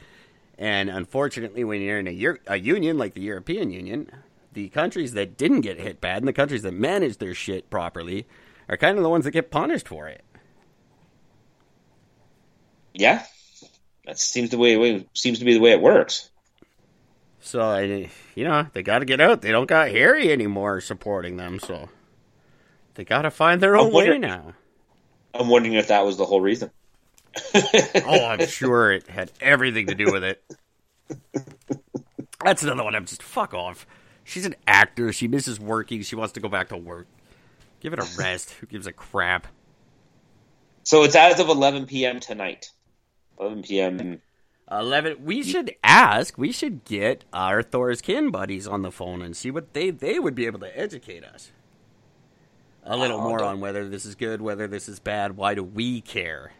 [0.57, 4.11] and unfortunately, when you're in a, Eur- a union like the European Union,
[4.53, 8.27] the countries that didn't get hit bad and the countries that manage their shit properly
[8.69, 10.23] are kind of the ones that get punished for it.
[12.93, 13.23] yeah,
[14.05, 16.29] that seems the way seems to be the way it works.
[17.39, 19.41] So I, you know, they got to get out.
[19.41, 21.89] They don't got Harry anymore supporting them, so
[22.95, 24.53] they got to find their own way now.
[25.33, 26.71] I'm wondering if that was the whole reason.
[28.05, 30.43] Oh, I'm sure it had everything to do with it.
[32.43, 32.95] That's another one.
[32.95, 33.85] I'm just fuck off.
[34.23, 35.11] She's an actor.
[35.13, 36.01] She misses working.
[36.01, 37.07] She wants to go back to work.
[37.79, 38.51] Give it a rest.
[38.51, 39.47] Who gives a crap?
[40.83, 42.19] So it's as of 11 p.m.
[42.19, 42.71] tonight.
[43.39, 44.21] 11 p.m.
[44.69, 45.17] Eleven.
[45.23, 46.37] We should ask.
[46.37, 50.19] We should get our Thor's kin buddies on the phone and see what they they
[50.19, 51.51] would be able to educate us
[52.83, 55.37] a little Oh, more on whether this is good, whether this is bad.
[55.37, 56.51] Why do we care?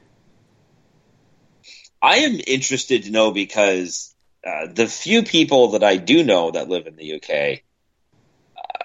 [2.08, 6.70] I am interested to know because uh, the few people that I do know that
[6.70, 7.63] live in the UK,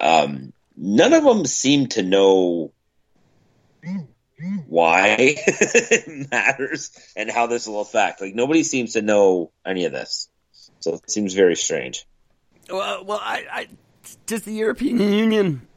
[0.00, 2.72] um, none of them seem to know
[4.66, 5.14] why
[5.46, 8.20] it matters and how this will affect.
[8.20, 10.28] Like nobody seems to know any of this,
[10.80, 12.04] so it seems very strange.
[12.68, 13.68] Well, well, I, I
[14.26, 15.68] does the European Union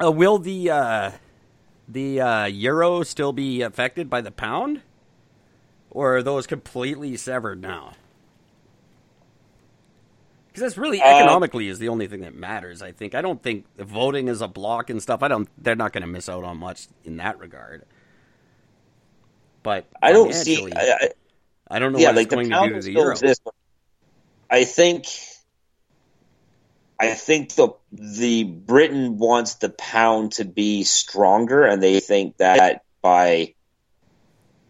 [0.00, 1.10] uh, will the uh,
[1.88, 4.82] the uh, euro still be affected by the pound,
[5.90, 7.92] or are those completely severed now?
[10.48, 12.82] Because that's really Uh, economically is the only thing that matters.
[12.82, 13.14] I think.
[13.14, 15.22] I don't think voting as a block and stuff.
[15.22, 15.48] I don't.
[15.62, 17.84] They're not going to miss out on much in that regard.
[19.62, 20.72] But I don't see.
[20.72, 21.08] I, I,
[21.70, 23.12] I don't know yeah, what like it's going to do to the euro.
[23.12, 23.42] exist.
[24.50, 25.06] I think,
[26.98, 32.82] I think the the Britain wants the pound to be stronger, and they think that
[33.02, 33.54] by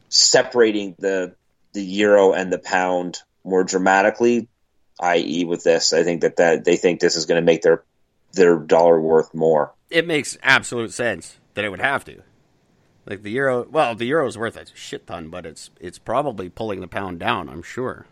[0.09, 1.35] separating the
[1.73, 4.49] the euro and the pound more dramatically,
[5.01, 7.85] i.e., with this, I think that that they think this is going to make their
[8.33, 9.73] their dollar worth more.
[9.91, 12.23] it makes absolute sense that it would have to.
[13.07, 16.49] Like the euro, well, the euro is worth a shit ton, but it's it's probably
[16.51, 17.49] pulling the pound down.
[17.49, 18.07] I'm sure.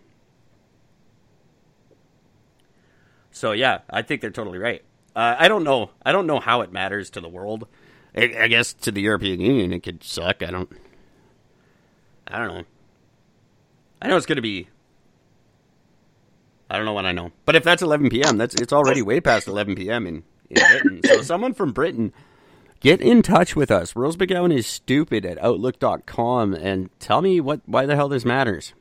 [3.31, 4.83] So yeah, I think they're totally right.
[5.15, 5.91] Uh, I don't know.
[6.05, 7.67] I don't know how it matters to the world.
[8.17, 10.43] I, I guess to the European Union, it could suck.
[10.43, 10.71] I don't.
[12.27, 12.65] I don't know.
[14.03, 14.69] I know it's going to be.
[16.69, 19.21] I don't know what I know, but if that's 11 p.m., that's it's already way
[19.21, 20.07] past 11 p.m.
[20.07, 21.01] in in Britain.
[21.05, 22.13] so someone from Britain,
[22.81, 23.95] get in touch with us.
[23.95, 28.75] Rose McGowan is stupid at outlook.com and tell me what why the hell this matters.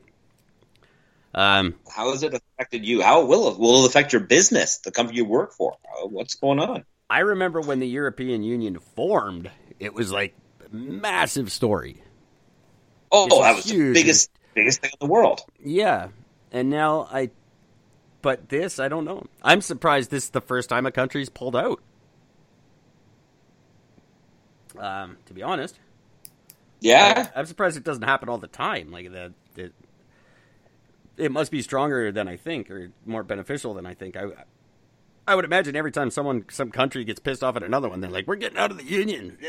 [1.34, 3.02] Um, How has it affected you?
[3.02, 5.74] How will it will it affect your business, the company you work for?
[5.84, 6.84] Uh, What's going on?
[7.08, 12.02] I remember when the European Union formed, it was like a massive story.
[13.10, 13.98] Oh, It's that was huge.
[13.98, 15.40] the biggest biggest thing in the world.
[15.62, 16.08] Yeah,
[16.52, 17.30] and now I,
[18.22, 19.24] but this I don't know.
[19.42, 21.80] I'm surprised this is the first time a country's pulled out.
[24.78, 25.80] Um, to be honest,
[26.80, 28.90] Yeah, I'm surprised it doesn't happen all the time.
[28.90, 29.72] Like that, it,
[31.16, 34.16] it must be stronger than I think, or more beneficial than I think.
[34.16, 34.26] I,
[35.26, 38.10] I would imagine every time someone, some country gets pissed off at another one, they're
[38.10, 39.38] like, "We're getting out of the union."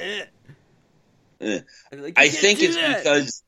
[1.39, 1.60] Eh.
[1.91, 2.98] Like, I think it's that.
[3.04, 3.43] because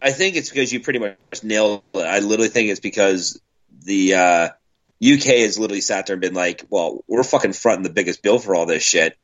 [0.00, 1.98] I think it's because you pretty much nailed it.
[1.98, 3.40] I literally think it's because
[3.84, 4.48] the uh,
[5.04, 8.38] UK has literally sat there and been like, "Well, we're fucking fronting the biggest bill
[8.38, 9.16] for all this shit."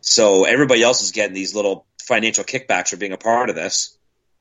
[0.00, 3.96] So everybody else is getting these little financial kickbacks for being a part of this.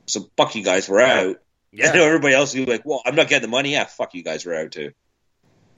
[0.08, 1.38] So fuck you guys, we're out.
[1.72, 4.14] yeah, And everybody else will be like, "Well, I'm not getting the money." Yeah, fuck
[4.16, 4.92] you guys, we're out too.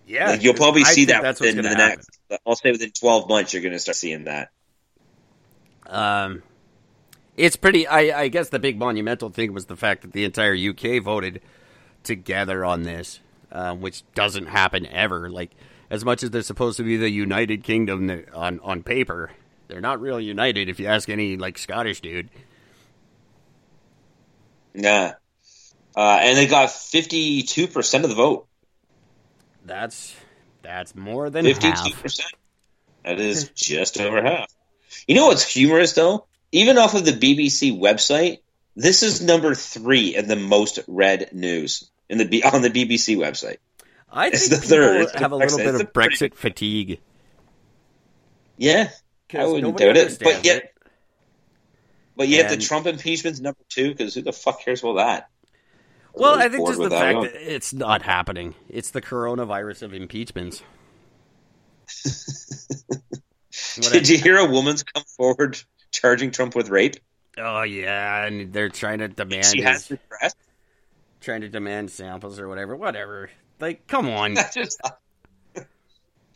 [0.05, 0.31] yeah.
[0.31, 1.77] Like, you'll probably see that within the happen.
[1.77, 2.09] next.
[2.45, 4.49] I'll say within 12 months, you're going to start seeing that.
[5.85, 6.43] Um,
[7.37, 7.87] it's pretty.
[7.87, 11.41] I, I guess the big monumental thing was the fact that the entire UK voted
[12.03, 13.19] together on this,
[13.51, 15.29] um, which doesn't happen ever.
[15.29, 15.51] Like
[15.89, 19.31] as much as they're supposed to be the United Kingdom on on paper,
[19.67, 20.67] they're not real united.
[20.67, 22.29] If you ask any like Scottish dude,
[24.77, 25.13] Yeah.
[25.95, 28.47] Uh, and they got 52% of the vote.
[29.65, 30.15] That's
[30.61, 32.21] that's more than 52%.
[33.03, 34.47] That is just over half.
[35.07, 36.26] You know what's humorous, though?
[36.51, 38.39] Even off of the BBC website,
[38.75, 43.17] this is number three in the most read news in the B- on the BBC
[43.17, 43.57] website.
[44.11, 44.89] I It's think the third.
[44.91, 46.99] people It's the have a little bit of Brexit fatigue.
[48.57, 48.89] Yeah,
[49.33, 50.17] I wouldn't doubt it.
[50.23, 50.73] But yet,
[52.15, 55.29] but yet And- the Trump impeachment's number two because who the fuck cares about that?
[56.13, 57.27] Well, I think just the that fact one.
[57.27, 58.55] that it's not happening.
[58.69, 60.63] It's the coronavirus of impeachments.
[63.91, 65.61] Did you hear a woman's come forward
[65.99, 66.95] charging Trump with rape?
[67.37, 70.35] Oh yeah, and they're trying to demand She has his, dress.
[71.21, 72.75] trying to demand samples or whatever.
[72.75, 73.29] Whatever.
[73.59, 74.33] Like, come on.
[74.35, 74.81] That just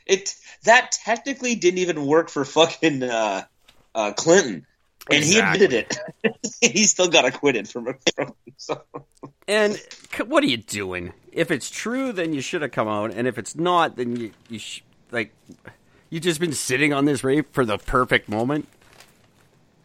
[0.05, 3.43] it that technically didn't even work for fucking uh,
[3.95, 4.65] uh, Clinton,
[5.09, 5.97] and he admitted it.
[6.61, 8.33] he still got acquitted from from.
[8.57, 8.81] So.
[9.47, 9.75] And
[10.15, 11.13] c- what are you doing?
[11.31, 14.31] If it's true, then you should have come out, and if it's not, then you
[14.49, 15.33] you sh- like
[16.09, 18.67] you just been sitting on this rape for the perfect moment.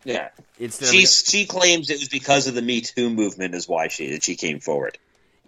[0.07, 0.29] Yeah,
[0.61, 3.89] Instead she of, she claims it was because of the Me Too movement is why
[3.89, 4.99] she that she came forward.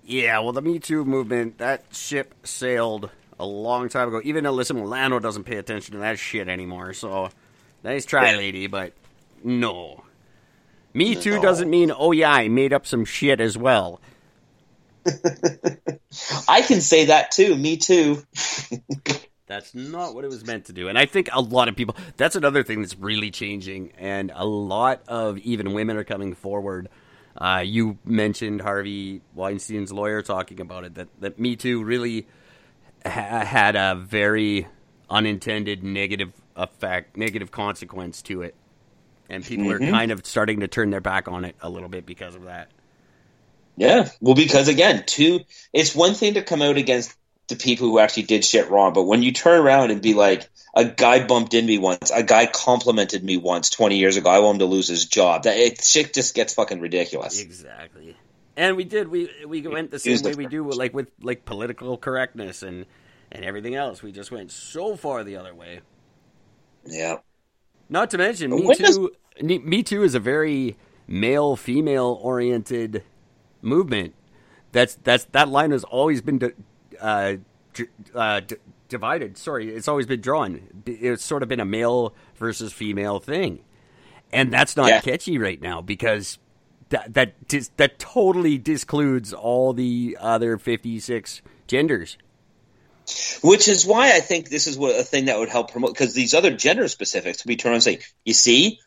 [0.02, 4.20] yeah, well, the Me Too movement that ship sailed a long time ago.
[4.24, 6.92] Even Alyssa Milano doesn't pay attention to that shit anymore.
[6.92, 7.30] So
[7.84, 8.36] nice try, Yeah.
[8.38, 8.94] lady, but
[9.44, 10.02] no.
[10.92, 11.42] Me Too No.
[11.42, 14.00] doesn't mean oh yeah, I made up some shit as well.
[16.48, 17.54] I can say that too.
[17.54, 18.24] Me too.
[19.48, 20.88] That's not what it was meant to do.
[20.88, 23.92] And I think a lot of people, that's another thing that's really changing.
[23.98, 26.88] And a lot of even women are coming forward.
[27.36, 32.26] Uh, you mentioned Harvey Weinstein's lawyer talking about it, that, that Me Too really
[33.04, 34.66] ha- had a very
[35.08, 38.54] unintended negative effect, negative consequence to it.
[39.30, 42.04] And people are kind of starting to turn their back on it a little bit
[42.04, 42.70] because of that.
[43.76, 44.08] Yeah.
[44.20, 45.40] Well, because again, two,
[45.72, 47.14] it's one thing to come out against
[47.48, 50.48] the people who actually did shit wrong, but when you turn around and be like,
[50.74, 54.38] a guy bumped into me once, a guy complimented me once 20 years ago, I
[54.38, 55.44] want him to lose his job.
[55.44, 57.40] That it, shit just gets fucking ridiculous.
[57.40, 58.16] Exactly.
[58.56, 59.08] And we did.
[59.08, 62.86] We we went the same way we do with, like with like political correctness and
[63.30, 64.02] and everything else.
[64.02, 65.80] We just went so far the other way.
[66.84, 67.18] Yeah.
[67.88, 69.12] Not to mention, Me does- Too.
[69.40, 70.76] Me Too is a very
[71.06, 73.04] male female oriented
[73.62, 74.14] movement.
[74.72, 76.52] That's that's that line has always been di-
[77.00, 77.36] uh,
[77.74, 77.84] d-
[78.14, 78.56] uh, d-
[78.88, 79.36] divided.
[79.38, 80.82] Sorry, it's always been drawn.
[80.86, 83.60] It's sort of been a male versus female thing,
[84.32, 85.00] and that's not Yeah.
[85.00, 86.38] catchy right now because
[86.90, 92.16] that that dis- that totally discludes all the other fifty six genders.
[93.42, 96.12] Which is why I think this is what a thing that would help promote because
[96.12, 98.80] these other gender specifics we turn and say, you see,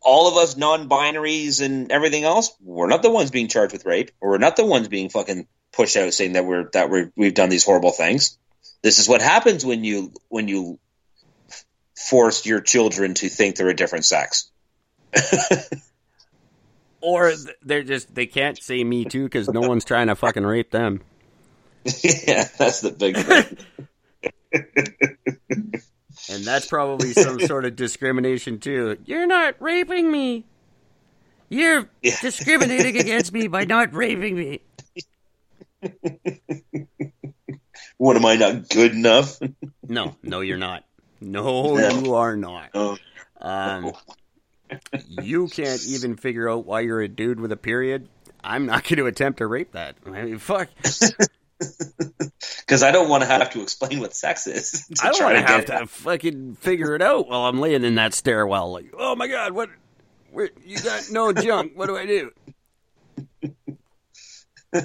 [0.00, 4.12] all of us non-binaries and everything else, we're not the ones being charged with rape,
[4.20, 7.34] or we're not the ones being fucking pushed out saying that we're that we're we've
[7.34, 8.38] done these horrible things.
[8.82, 10.78] This is what happens when you when you
[11.96, 14.50] force your children to think they're a different sex.
[17.06, 20.70] Or they're just they can't say Me Too because no one's trying to fucking rape
[20.70, 21.02] them.
[22.02, 23.58] yeah, that's the big thing.
[26.30, 28.96] And that's probably some sort of discrimination too.
[29.04, 30.46] You're not raping me.
[31.50, 32.16] You're Yeah.
[32.22, 34.60] discriminating against me by not raping me.
[37.96, 39.38] what am I not good enough?
[39.86, 40.84] No, no, you're not.
[41.20, 41.98] No, Yeah.
[42.00, 42.70] you are not.
[42.74, 42.98] Oh.
[43.40, 43.92] Um,
[45.08, 48.08] you can't even figure out why you're a dude with a period.
[48.42, 49.96] I'm not going to attempt to rape that.
[50.06, 50.68] I mean, fuck.
[52.60, 54.86] Because I don't want to have to explain what sex is.
[55.02, 58.12] I don't want to have to fucking figure it out while I'm laying in that
[58.12, 58.72] stairwell.
[58.72, 59.70] Like, oh my god, what?
[60.30, 61.72] Where, you got no junk.
[61.74, 62.32] What do I do?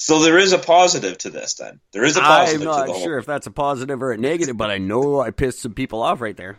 [0.00, 1.54] So there is a positive to this.
[1.54, 3.02] Then there is a positive I'm to not the whole.
[3.02, 6.02] sure if that's a positive or a negative, but I know I pissed some people
[6.02, 6.56] off right there.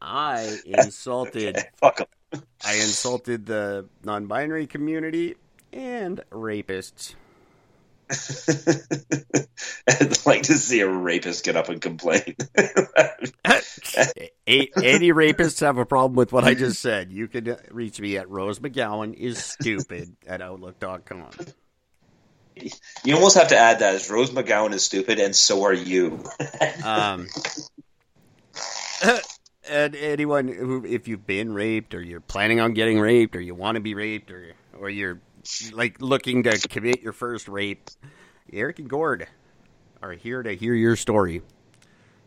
[0.00, 2.42] I insulted Fuck 'em.
[2.64, 5.36] I insulted the non-binary community
[5.72, 7.14] and rapists.
[9.88, 12.36] I'd like to see a rapist get up and complain.
[14.46, 17.12] A- Any rapists have a problem with what I just said.
[17.12, 21.30] You can reach me at Rose McGowan is stupid at outlook.com.
[23.04, 26.22] you almost have to add that as Rose McGowan is stupid, and so are you.
[26.84, 27.28] Um,
[29.68, 33.54] and anyone who, if you've been raped or you're planning on getting raped or you
[33.54, 35.20] want to be raped or, or you're
[35.72, 37.90] like looking to commit your first rape,
[38.52, 39.26] Eric and Gord
[40.02, 41.42] are here to hear your story.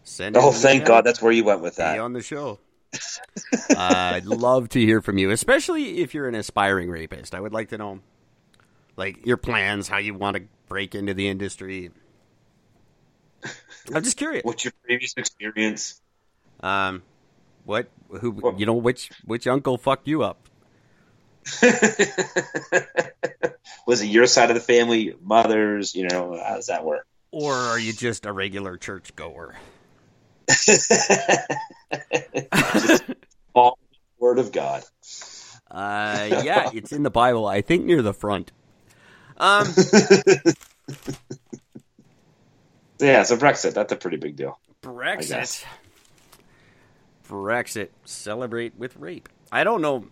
[0.03, 0.85] Send Oh, thank.
[0.85, 1.99] God, that's where you went with Be that.
[1.99, 2.59] on the show.
[2.93, 2.97] uh,
[3.77, 7.33] I'd love to hear from you, especially if you're an aspiring rapist.
[7.33, 7.99] I would like to know,
[8.97, 11.91] like, your plans, how you want to break into the industry.
[13.93, 14.43] I'm just curious.
[14.43, 16.01] What's your previous experience?
[16.61, 17.03] Um,
[17.65, 17.89] what?
[18.21, 18.55] Who?
[18.57, 20.47] You know which which uncle fucked you up?
[23.87, 25.95] Was it your side of the family, your mother's?
[25.95, 27.07] You know, how does that work?
[27.31, 29.55] Or are you just a regular church goer?
[33.53, 33.77] All
[34.19, 34.83] word of God.
[35.69, 37.45] Uh, yeah, it's in the Bible.
[37.45, 38.51] I think near the front.
[39.37, 39.67] Um,
[42.99, 44.59] Yeah, so Brexit, that's a pretty big deal.
[44.81, 45.65] Brexit.
[47.27, 47.89] Brexit.
[48.05, 49.27] Celebrate with rape.
[49.51, 50.05] I don't know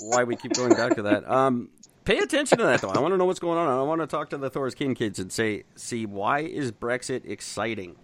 [0.00, 1.28] why we keep going back to that.
[1.30, 1.68] Um,
[2.04, 2.90] pay attention to that though.
[2.90, 3.68] I want to know what's going on.
[3.68, 7.28] I want to talk to the Thor's King kids and say, see, why is Brexit
[7.28, 7.96] exciting?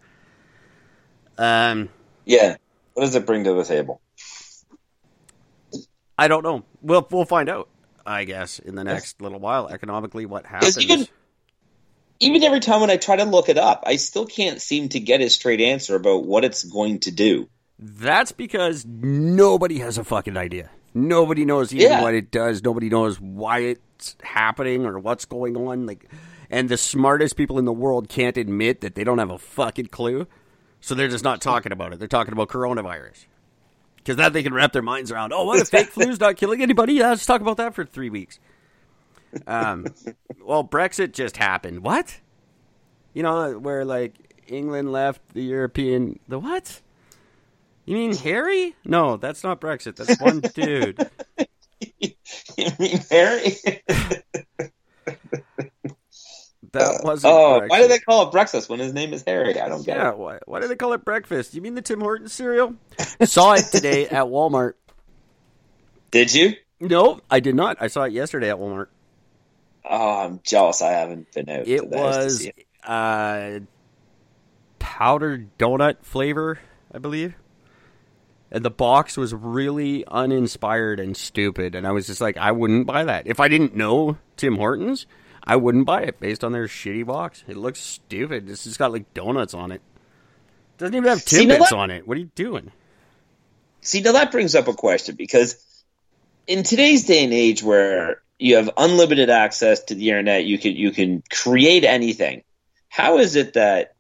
[1.37, 1.89] Um,
[2.25, 2.57] Yeah.
[2.95, 4.01] What does it bring to the table?
[6.19, 6.65] I don't know.
[6.83, 7.69] We'll we'll find out.
[8.05, 10.79] I guess in the next little while, economically, what happens.
[10.79, 11.07] even-
[12.21, 14.99] Even every time when I try to look it up, I still can't seem to
[14.99, 17.49] get a straight answer about what it's going to do.
[17.79, 20.71] That's because nobody has a fucking idea.
[20.95, 22.03] Nobody knows even Yeah.
[22.03, 22.63] what it does.
[22.63, 25.87] Nobody knows why it's happening or what's going on.
[25.87, 26.11] Like,
[26.51, 29.87] and the smartest people in the world can't admit that they don't have a fucking
[29.87, 30.27] clue.
[30.81, 31.99] So they're just not talking about it.
[31.99, 33.27] They're talking about coronavirus
[33.97, 35.33] because that they can wrap their minds around.
[35.33, 36.95] Oh, what if fake flu's not killing anybody?
[36.95, 38.39] Yeah, let's talk about that for three weeks.
[39.47, 39.87] Um,
[40.43, 41.83] well, Brexit just happened.
[41.83, 42.21] What?
[43.13, 44.15] You know, where like
[44.47, 46.19] England left the European.
[46.29, 46.81] The what?
[47.89, 48.75] You mean Harry?
[48.85, 49.97] No, that's not Brexit.
[49.97, 51.09] That's one dude.
[52.57, 53.57] you mean Harry?
[56.73, 57.33] That wasn't.
[57.33, 57.69] oh, Brexit.
[57.71, 59.59] why do they call it Brexit when his name is Harry?
[59.59, 60.19] I don't get Yeah, it.
[60.19, 61.55] why, why do they call it breakfast?
[61.55, 62.75] You mean the Tim Hortons cereal?
[63.25, 64.75] saw it today at Walmart.
[66.11, 66.55] Did you?
[66.81, 67.79] No, I did not.
[67.81, 68.87] I saw it yesterday at Walmart.
[69.85, 70.81] Oh, I'm jealous.
[70.83, 71.67] I haven't been out.
[71.67, 72.67] It the house to was it.
[72.85, 73.61] uh,
[74.79, 76.59] powdered donut flavor,
[76.93, 77.35] I believe.
[78.51, 81.75] And the box was really uninspired and stupid.
[81.75, 83.27] And I was just like, I wouldn't buy that.
[83.27, 85.07] If I didn't know Tim Hortons,
[85.45, 87.45] I wouldn't buy it based on their shitty box.
[87.47, 88.49] It looks stupid.
[88.49, 89.83] It's just got like donuts on it.
[90.79, 92.07] Doesn't even have See, now that- on it.
[92.09, 92.73] What are you doing?
[93.81, 95.63] See, now that brings up a question because
[96.47, 100.73] in today's day and age where you have unlimited access to the internet, you can
[100.75, 102.43] you can create anything.
[102.89, 103.95] How is it that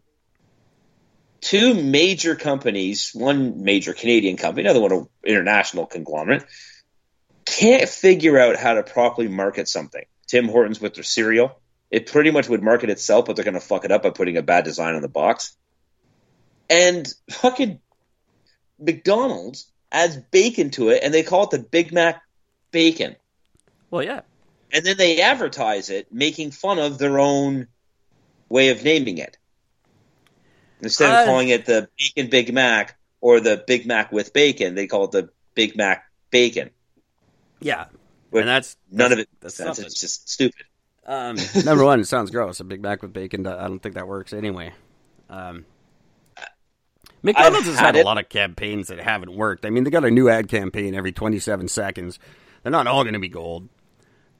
[1.40, 6.44] two major companies, one major Canadian company, another one an international conglomerate,
[7.44, 10.04] can't figure out how to properly market something?
[10.26, 11.60] Tim Hortons with their cereal,
[11.90, 14.36] it pretty much would market itself, but they're going to fuck it up by putting
[14.36, 15.56] a bad design on the box.
[16.68, 17.80] And fucking
[18.78, 22.22] McDonald's adds bacon to it, and they call it the Big Mac
[22.70, 23.16] bacon.
[23.90, 24.20] Well, yeah.
[24.70, 27.68] And then they advertise it, making fun of their own
[28.50, 29.38] way of naming it.
[30.80, 34.74] Instead Uh, of calling it the Bacon Big Mac or the Big Mac with bacon,
[34.74, 36.70] they call it the Big Mac Bacon.
[37.60, 37.86] Yeah.
[38.30, 39.86] But and that's None of it that's makes sense.
[39.86, 40.64] It's just stupid.
[41.06, 42.60] Um, number one, it sounds gross.
[42.60, 43.46] A Big Mac with bacon.
[43.46, 44.72] I don't think that works anyway.
[45.30, 45.64] Um,
[47.22, 49.66] McDonald's I've has had had a lot of campaigns that haven't worked.
[49.66, 52.18] I mean, they got a new ad campaign every 27 seconds.
[52.62, 53.68] They're not all going to be gold.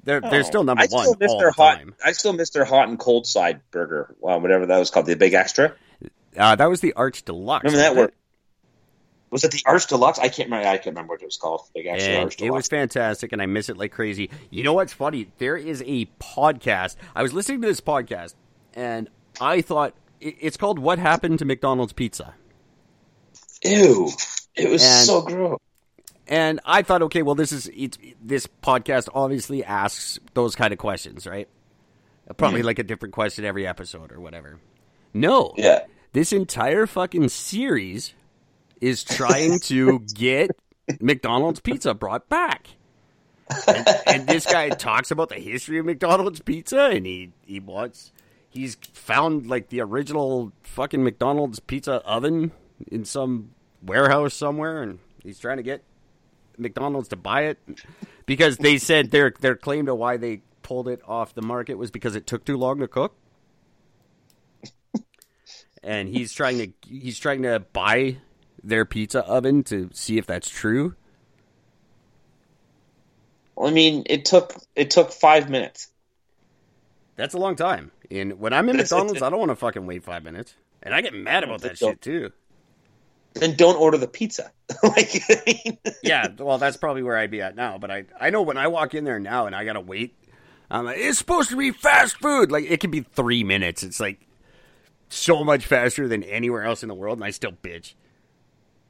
[0.05, 1.79] They're they're still number I one still miss all their the hot.
[1.79, 1.95] time.
[2.05, 5.17] I still miss their hot and cold side burger, well, whatever that was called, the
[5.17, 5.75] Big Extra.
[6.39, 7.65] Uh, that was the Arch Deluxe.
[7.65, 8.13] Remember that word?
[9.31, 10.19] Was it the Arch Deluxe?
[10.19, 10.67] I can't remember.
[10.69, 11.63] I can't remember what it was called.
[11.77, 14.31] Extra And Arch it was fantastic, and I miss it like crazy.
[14.51, 15.29] You know what's funny?
[15.39, 16.97] There is a podcast.
[17.15, 18.35] I was listening to this podcast,
[18.75, 19.11] and
[19.41, 22.35] I thought it's called "What Happened to McDonald's Pizza."
[23.65, 24.09] Ew!
[24.55, 25.59] It was And- so gross.
[26.31, 30.79] And I thought, okay, well, this is it's, this podcast obviously asks those kind of
[30.79, 31.49] questions, right?
[32.37, 34.61] Probably like a different question every episode or whatever.
[35.15, 35.85] No, Yeah.
[36.13, 38.15] This entire fucking series
[38.81, 40.51] is trying to get
[41.01, 42.69] McDonald's pizza brought back.
[43.67, 48.13] And, and this guy talks about the history of McDonald's pizza, and he he wants
[48.51, 52.53] he's found like the original fucking McDonald's pizza oven
[52.91, 53.51] in some
[53.83, 55.83] warehouse somewhere, and he's trying to get
[56.59, 57.59] McDonald's to buy it
[58.27, 61.91] because they said their their claim to why they pulled it off the market was
[61.91, 63.15] because it took too long to cook.
[65.83, 68.17] And he's trying to he's trying to buy
[68.63, 70.95] their pizza oven to see if that's true.
[73.61, 75.89] I mean, it took it took five minutes.
[77.17, 77.91] That's a long time.
[78.11, 80.95] And when I'm in That's- McDonald's, I don't want to fucking wait five minutes, and
[80.95, 82.31] I get mad about that shit too.
[83.35, 84.51] Then don't order the pizza.
[84.83, 87.79] like, I mean, Yeah, well, that's probably where I'd be at now.
[87.79, 90.15] But I, I know when I walk in there now and I gotta wait,
[90.71, 92.51] I'm like, it's supposed to be fast food.
[92.51, 93.83] Like it can be three minutes.
[93.83, 94.21] It's like
[95.09, 97.95] so much faster than anywhere else in the world, and I still bitch.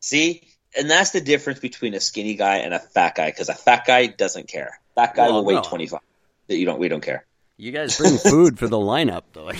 [0.00, 0.42] see,
[0.76, 3.30] and that's the difference between a skinny guy and a fat guy.
[3.30, 4.80] Because a fat guy doesn't care.
[4.94, 5.62] Fat guy Well, will wait no.
[5.62, 6.00] twenty five.
[6.48, 6.78] You don't.
[6.78, 7.24] We don't care.
[7.56, 9.48] You guys bring food for the lineup, though.
[9.50, 9.54] I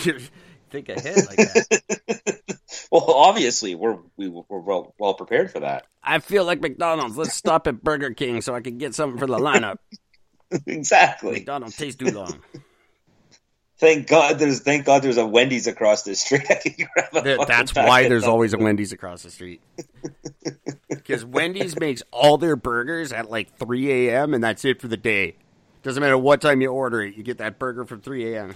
[0.69, 2.39] think ahead like that.
[2.91, 5.85] Well, obviously, we're we, we're well, well prepared for that.
[6.03, 7.17] I feel like McDonald's.
[7.17, 9.77] Let's stop at Burger King so I can get something for the lineup.
[10.65, 11.33] exactly.
[11.33, 12.39] McDonald's takes too long.
[13.79, 16.45] Thank God there's thank God there's a Wendy's across the street.
[16.49, 18.31] I can grab a Th- That's why there's them.
[18.31, 19.61] always a Wendy's across the street.
[20.89, 24.33] Because Wendy's makes all their burgers at like 3 a.m.
[24.33, 25.35] and that's it for the day.
[25.81, 28.55] Doesn't matter what time you order it, you get that burger from 3 a.m.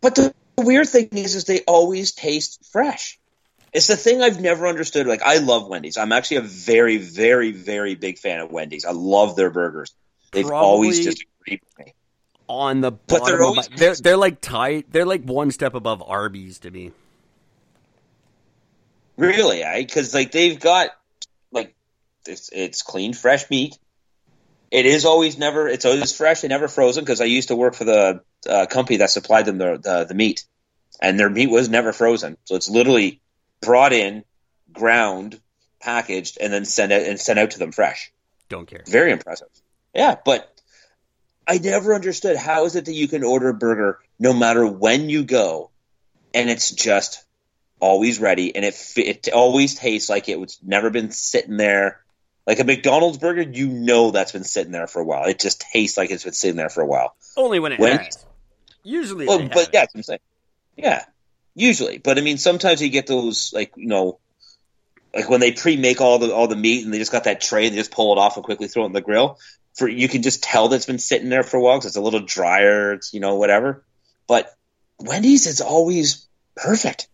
[0.00, 3.18] But the weird thing is, is they always taste fresh.
[3.72, 5.06] It's the thing I've never understood.
[5.06, 5.98] Like I love Wendy's.
[5.98, 8.84] I'm actually a very, very, very big fan of Wendy's.
[8.86, 9.92] I love their burgers.
[10.32, 11.94] They've Probably- always just agreed with me.
[12.46, 14.92] On the But they're of my, always- they're, they're like tight.
[14.92, 16.92] They're like one step above Arby's to me.
[19.16, 20.90] Really, I because like they've got
[21.52, 21.74] like
[22.26, 23.78] it's it's clean, fresh meat.
[24.70, 25.68] It is always never.
[25.68, 27.04] It's always fresh and never frozen.
[27.04, 30.14] Because I used to work for the uh, company that supplied them the, the the
[30.14, 30.44] meat,
[31.00, 32.36] and their meat was never frozen.
[32.44, 33.20] So it's literally
[33.60, 34.24] brought in,
[34.72, 35.40] ground,
[35.80, 38.12] packaged, and then sent out and sent out to them fresh.
[38.48, 38.82] Don't care.
[38.86, 39.48] Very impressive.
[39.94, 40.53] Yeah, but
[41.46, 45.08] I never understood how is it that you can order a burger no matter when
[45.10, 45.70] you go,
[46.32, 47.24] and it's just
[47.80, 52.00] always ready, and it it always tastes like it was never been sitting there.
[52.46, 55.24] Like a McDonald's burger, you know that's been sitting there for a while.
[55.26, 57.16] It just tastes like it's been sitting there for a while.
[57.36, 58.24] Only when it When- has.
[58.86, 60.20] Usually, oh, Well, they but yeah, that's what I'm saying.
[60.76, 61.04] Yeah,
[61.54, 61.96] usually.
[61.96, 64.18] But I mean, sometimes you get those like you know,
[65.14, 67.66] like when they pre-make all the all the meat and they just got that tray,
[67.66, 69.38] and they just pull it off and quickly throw it in the grill.
[69.74, 72.00] For you can just tell that's been sitting there for a while because it's a
[72.00, 72.92] little drier.
[72.92, 73.84] It's you know whatever.
[74.26, 74.54] But
[74.98, 77.08] Wendy's is always perfect.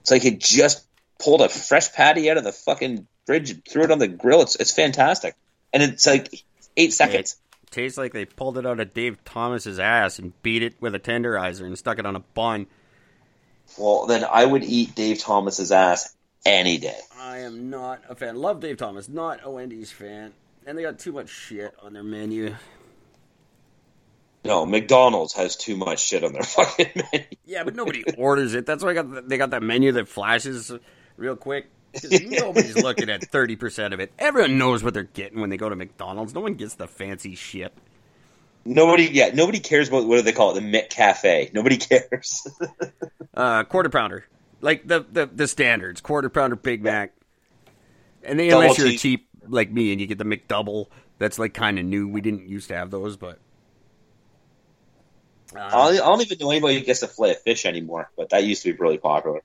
[0.00, 0.86] It's like it just
[1.18, 4.42] pulled a fresh patty out of the fucking fridge and threw it on the grill.
[4.42, 5.34] It's it's fantastic,
[5.72, 6.44] and it's like
[6.76, 7.36] eight seconds.
[7.64, 10.94] It tastes like they pulled it out of Dave Thomas's ass and beat it with
[10.94, 12.66] a tenderizer and stuck it on a bun.
[13.76, 16.98] Well, then I would eat Dave Thomas's ass any day.
[17.18, 18.36] I am not a fan.
[18.36, 20.32] Love Dave Thomas, not a Wendy's fan.
[20.66, 22.54] And they got too much shit on their menu.
[24.44, 27.26] No, McDonald's has too much shit on their fucking menu.
[27.44, 28.66] Yeah, but nobody orders it.
[28.66, 30.72] That's why I got they got that menu that flashes
[31.16, 31.68] real quick.
[32.02, 34.12] nobody's looking at thirty percent of it.
[34.18, 36.34] Everyone knows what they're getting when they go to McDonald's.
[36.34, 37.72] No one gets the fancy shit.
[38.64, 41.54] Nobody, yeah, nobody cares about what do they call it, the McCafe.
[41.54, 42.46] Nobody cares.
[43.34, 44.24] Uh, quarter pounder,
[44.62, 47.12] like the, the the standards, quarter pounder Big Mac.
[48.22, 50.86] And Double unless you're cheap like me and you get the McDouble,
[51.18, 52.08] that's like kind of new.
[52.08, 53.38] We didn't used to have those, but
[55.54, 58.10] uh, I don't, I don't even know anybody who gets a fillet of fish anymore,
[58.16, 59.42] but that used to be really popular.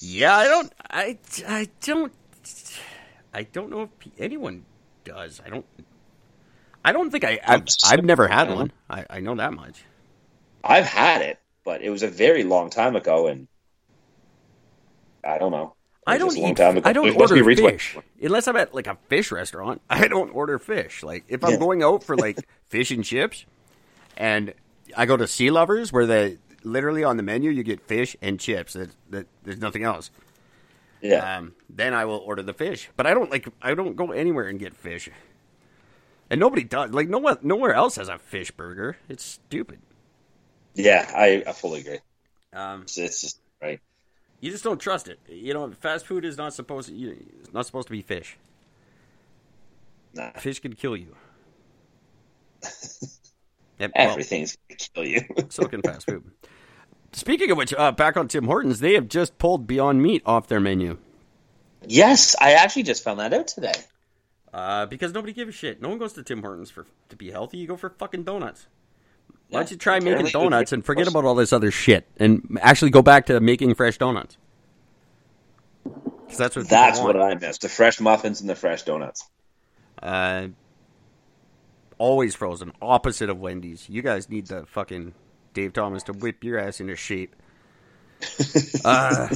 [0.00, 0.72] Yeah, I don't.
[0.90, 2.12] I, I don't.
[3.34, 4.64] I don't know if anyone
[5.04, 5.40] does.
[5.44, 5.66] I don't.
[6.84, 7.38] I don't think I.
[7.44, 8.72] I've, I've never had one.
[8.88, 9.82] I, I know that much.
[10.62, 13.48] I've had it, but it was a very long time ago, and
[15.24, 15.74] I don't know.
[16.08, 16.60] I don't just a long eat.
[16.84, 19.82] I don't It must be order fish unless I'm at like a fish restaurant.
[19.90, 21.02] I don't order fish.
[21.02, 21.58] Like if I'm Yeah.
[21.58, 23.44] going out for like fish and chips,
[24.16, 24.54] and
[24.96, 28.40] I go to Sea Lovers where they literally on the menu you get fish and
[28.40, 28.74] chips.
[28.74, 30.10] That, that there's nothing else.
[31.00, 32.90] Yeah, um, then I will order the fish.
[32.96, 35.08] But I don't like I don't go anywhere and get fish.
[36.30, 36.90] And nobody does.
[36.92, 38.96] Like no one nowhere else has a fish burger.
[39.08, 39.80] It's stupid.
[40.74, 41.98] yeah, I, I fully agree.
[42.52, 43.80] Um, It's, it's just right.
[44.40, 45.20] You just don't trust it.
[45.28, 46.94] You know, fast food is not supposed to.
[46.94, 48.38] You, it's not supposed to be fish.
[50.14, 51.16] Nah, Fish can kill you.
[53.80, 55.20] Yep, well, everything's gonna kill you.
[55.50, 56.24] so can fast food.
[57.12, 60.48] Speaking of which, uh, back on Tim Hortons, they have just pulled Beyond Meat off
[60.48, 60.98] their menu
[61.86, 63.72] yes, I actually just found that out today.
[64.52, 65.80] uh, because nobody gives a shit.
[65.82, 67.58] No one goes to Tim Hortons for to be healthy.
[67.58, 68.66] You go for fucking donuts.
[69.50, 72.90] Why don't you try making donuts and forget about all this other shit and actually
[72.90, 74.36] go back to making fresh donuts?
[75.84, 79.26] Because that's what that's what I miss: the fresh muffins and the fresh donuts.
[80.02, 80.48] Uh,
[81.96, 82.72] always frozen.
[82.82, 83.88] Opposite of Wendy's.
[83.88, 85.14] You guys need the fucking
[85.54, 87.34] Dave Thomas to whip your ass into shape.
[88.84, 89.34] uh,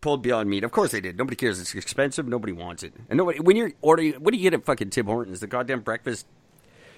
[0.00, 0.64] pulled Beyond Meat.
[0.64, 1.18] Of course they did.
[1.18, 1.60] Nobody cares.
[1.60, 2.26] It's expensive.
[2.26, 2.94] Nobody wants it.
[3.10, 3.40] And nobody.
[3.40, 5.40] When you're ordering, what do you get at fucking Tim Hortons?
[5.40, 6.26] The goddamn breakfast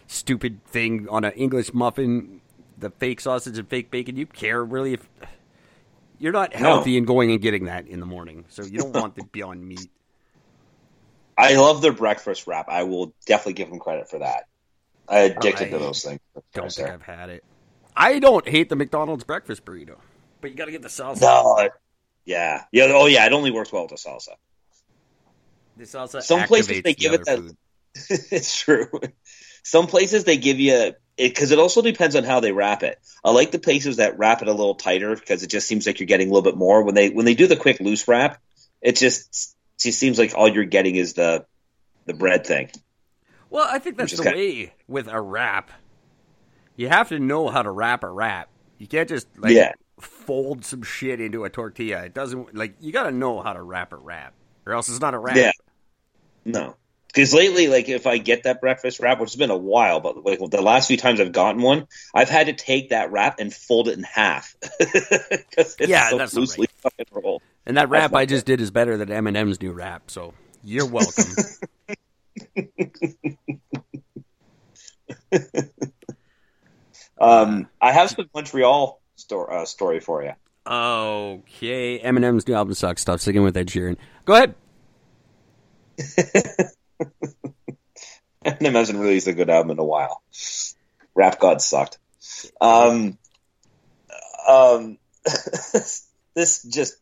[0.06, 2.40] stupid thing on an English muffin
[2.78, 4.16] the fake sausage and fake bacon.
[4.16, 5.08] You care really if
[6.18, 6.98] you're not healthy No.
[6.98, 9.90] and going and getting that in the morning, so you don't want the Beyond Meat.
[11.38, 12.68] I love their breakfast wrap.
[12.68, 14.46] I will definitely give them credit for that.
[15.08, 16.20] I addicted to those things.
[16.54, 17.44] Don't think I've had it.
[17.96, 19.96] I don't hate the McDonald's breakfast burrito,
[20.40, 21.20] but you got to get the salsa.
[21.22, 21.68] No.
[22.24, 22.64] Yeah.
[22.72, 22.90] Yeah.
[22.92, 23.24] Oh, yeah.
[23.26, 24.34] It only works well with the salsa.
[25.76, 27.56] The salsa Some places they the give it that-
[28.30, 28.88] it's true.
[29.66, 33.00] Some places they give you because it, also depends on how they wrap it.
[33.24, 35.98] I like the places that wrap it a little tighter because it just seems like
[35.98, 38.40] you're getting a little bit more when they when they do the quick loose wrap.
[38.80, 41.46] It just it just seems like all you're getting is the
[42.04, 42.70] the bread thing.
[43.50, 45.72] Well, I think that's the kinda- way with a wrap.
[46.76, 48.48] You have to know how to wrap a wrap.
[48.78, 49.72] You can't just like Yeah.
[49.98, 52.04] fold some shit into a tortilla.
[52.04, 54.32] It doesn't like you got to know how to wrap a wrap,
[54.64, 55.34] or else it's not a wrap.
[55.34, 55.50] Yeah.
[56.44, 56.76] No.
[57.16, 60.22] Because lately, like if I get that breakfast wrap, which has been a while, but
[60.22, 63.50] like the last few times I've gotten one, I've had to take that wrap and
[63.50, 67.40] fold it in half it's Yeah, so that's loosely fucking rolled.
[67.64, 70.10] And that wrap I just did is better than Eminem's new wrap.
[70.10, 71.24] So you're welcome.
[77.18, 80.32] Um, I have some Montreal sto- uh, story for you.
[80.66, 83.00] okay, Eminem's new album sucks.
[83.00, 83.96] Stop singing with Ed Sheeran.
[84.26, 84.54] Go ahead.
[88.44, 90.22] Eminem hasn't released a good album in a while.
[91.14, 91.98] Rap God sucked.
[92.60, 93.18] Um,
[94.48, 96.96] um, this just,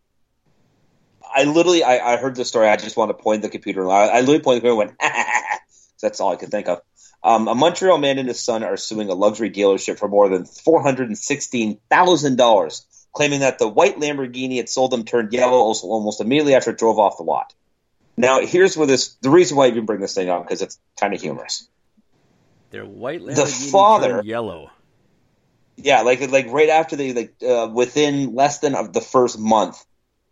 [1.34, 2.68] I literally, I, I heard the story.
[2.68, 3.88] I just want to point the computer.
[3.90, 5.00] I, I literally pointed the computer and went,
[6.02, 6.80] that's all I could think of.
[7.24, 10.44] Um, a Montreal man and his son are suing a luxury dealership for more than
[10.44, 15.32] four hundred and sixteen thousand dollars, claiming that the white Lamborghini it sold them turned
[15.32, 17.54] yellow almost immediately after it drove off the lot.
[18.16, 20.78] Now, here's where this the reason why I even bring this thing up because it's
[20.98, 21.68] kind of humorous.
[22.70, 24.70] They're white The father- yellow.
[25.76, 29.84] Yeah, like like right after they like uh, within less than of the first month,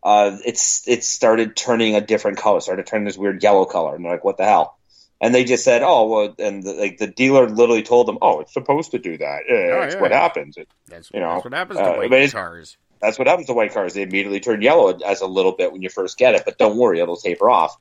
[0.03, 4.05] uh, it's it started turning a different color, started turning this weird yellow color, and
[4.05, 4.79] they're like, "What the hell?"
[5.21, 8.39] And they just said, "Oh, well," and the, like the dealer literally told them, "Oh,
[8.41, 9.41] it's supposed to do that.
[9.49, 10.01] Yeah, it's yeah.
[10.01, 10.57] what happens.
[10.57, 12.77] It, That's, You know, that's what happens to uh, white cars.
[13.03, 13.95] That's what happens to white cars.
[13.95, 16.77] They immediately turn yellow as a little bit when you first get it, but don't
[16.79, 17.77] worry, it'll taper off."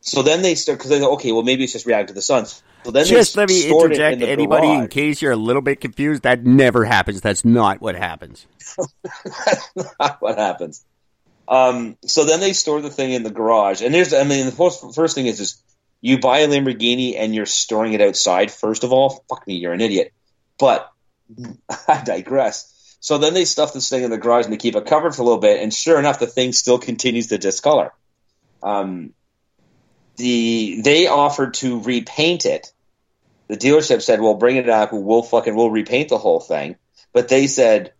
[0.00, 2.22] So then they start because they go, "Okay, well maybe it's just reacting to the
[2.22, 2.44] sun."
[2.84, 5.80] So then Just let me in interject the anybody in case you're a little bit
[5.80, 6.24] confused.
[6.24, 7.22] That never happens.
[7.22, 8.46] That's not what happens.
[9.24, 10.84] That's not what happens.
[11.48, 14.52] Um, so then they store the thing in the garage, and there's, I mean, the
[14.52, 15.62] first, first thing is just
[16.00, 18.50] you buy a Lamborghini and you're storing it outside.
[18.50, 20.12] First of all, fuck me, you're an idiot.
[20.58, 20.90] But
[21.88, 22.70] I digress.
[23.04, 25.20] So then they stuff this thing in the garage and they keep it covered for
[25.20, 27.92] a little bit, and sure enough, the thing still continues to discolor.
[28.62, 29.12] Um,
[30.16, 32.72] the they offered to repaint it.
[33.48, 34.88] The dealership said, "Well, bring it up.
[34.94, 36.76] We'll fucking we'll repaint the whole thing."
[37.12, 37.92] But they said,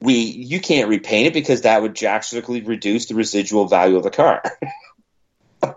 [0.00, 4.10] we you can't repaint it because that would drastically reduce the residual value of the
[4.10, 4.42] car.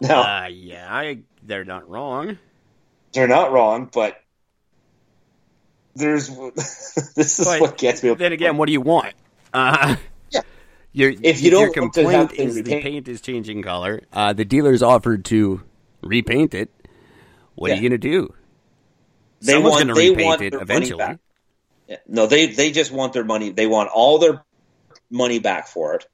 [0.00, 2.38] now Uh, yeah, I, they're not wrong.
[3.12, 4.18] they're not wrong, but
[5.94, 8.14] there's this is But what gets me.
[8.14, 9.14] Then again, what do you want?
[9.52, 9.96] Uh,
[10.30, 10.40] Yeah.
[10.92, 14.02] Your, If you your don't have complaint is the repaint- paint is changing color.
[14.12, 15.62] Uh, the dealer's offered to
[16.02, 16.70] repaint it.
[17.54, 18.32] What are you going to do?
[19.40, 20.98] They Someone's want gonna they repaint want it their money eventually.
[20.98, 21.18] back.
[21.86, 21.96] Yeah.
[22.08, 23.50] No, they they just want their money.
[23.50, 24.42] They want all their
[25.10, 26.06] money back for it.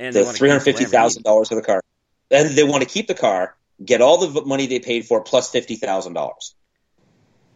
[0.00, 1.82] And The three hundred fifty thousand dollars for the car,
[2.30, 3.54] and they want to keep the car,
[3.84, 6.54] get all the money they paid for plus fifty thousand dollars.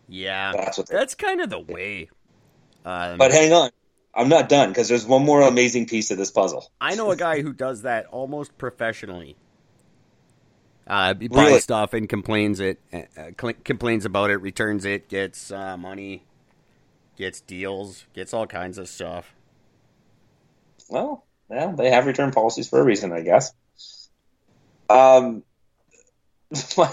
[0.09, 0.88] Yeah, That's what.
[0.88, 2.11] That's kind of the way.
[2.84, 3.70] Um, but hang on,
[4.14, 6.70] I'm not done because there's one more amazing piece of this puzzle.
[6.80, 9.36] I know a guy who does that almost professionally.
[10.86, 11.52] Uh, he Really?
[11.52, 16.24] buys stuff and complains it, uh, uh, complains about it, returns it, gets uh, money,
[17.16, 19.34] gets deals, gets all kinds of stuff.
[20.90, 23.52] Well, yeah, they have return policies for a reason, I guess.
[24.90, 25.42] Um,
[26.76, 26.92] my,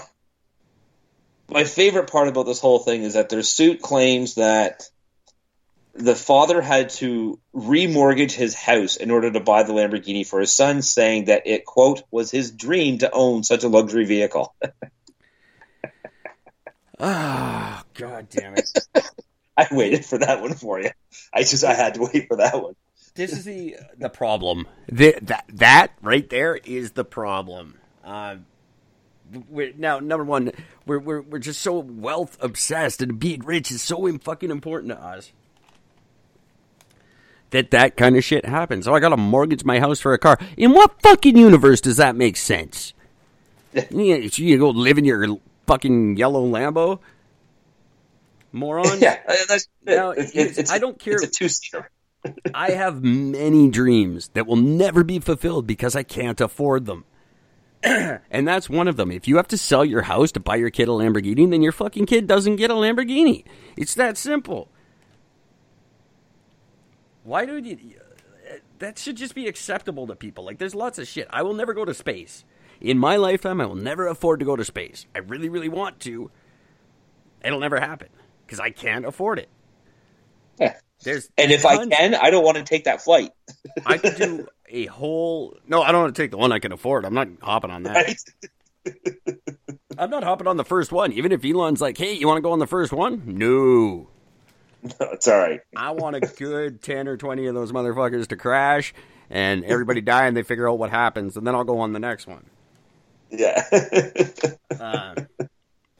[1.52, 4.84] my favorite part about this whole thing is that their suit claims that
[5.94, 10.52] the father had to remortgage his house in order to buy the Lamborghini for his
[10.52, 14.54] son, saying that it, quote, was his dream to own such a luxury vehicle.
[17.04, 18.68] Ah, god damn it!
[19.56, 20.90] I waited for that one for you.
[21.34, 22.74] I just, I had to wait for that one.
[23.16, 24.68] this is the the problem.
[24.86, 27.74] The, that that right there is the problem.
[28.04, 28.36] Uh,
[29.48, 30.52] we're, now, number one,
[30.86, 35.00] we're, we're we're just so wealth obsessed, and being rich is so fucking important to
[35.02, 35.32] us.
[37.50, 38.88] That that kind of shit happens.
[38.88, 40.38] Oh, I got to mortgage my house for a car.
[40.56, 42.94] In what fucking universe does that make sense?
[43.90, 46.98] So you go live in your fucking yellow Lambo.
[48.52, 48.98] moron.
[49.00, 51.90] Yeah, uh, that's, Now, it- it- it's- it's, I don't care- It's a two seater.
[52.54, 57.04] I have many dreams that will never be fulfilled because I can't afford them.
[58.30, 59.10] and that's one of them.
[59.10, 61.72] If you have to sell your house to buy your kid a Lamborghini, then your
[61.72, 63.44] fucking kid doesn't get a Lamborghini.
[63.76, 64.68] It's that simple.
[67.24, 68.00] Why do you.
[68.78, 70.44] That should just be acceptable to people.
[70.44, 71.28] Like, there's lots of shit.
[71.30, 72.44] I will never go to space.
[72.80, 75.06] In my lifetime, I will never afford to go to space.
[75.14, 76.30] I really, really want to.
[77.44, 78.08] It'll never happen
[78.44, 79.48] because I can't afford it.
[80.58, 80.74] Yeah.
[81.02, 83.30] There's And if I can, I don't want to take that flight.
[83.84, 85.56] I could do a whole.
[85.66, 87.04] No, I don't want to take the one I can afford.
[87.04, 88.16] I'm not hopping on that.
[88.86, 88.96] Right?
[89.98, 91.12] I'm not hopping on the first one.
[91.12, 94.08] Even if Elon's like, "Hey, you want to go on the first one?" No,
[94.82, 95.60] it's all right.
[95.76, 98.94] I want a good ten or twenty of those motherfuckers to crash
[99.30, 102.00] and everybody die, and they figure out what happens, and then I'll go on the
[102.00, 102.46] next one.
[103.30, 103.64] Yeah.
[104.80, 105.14] Uh,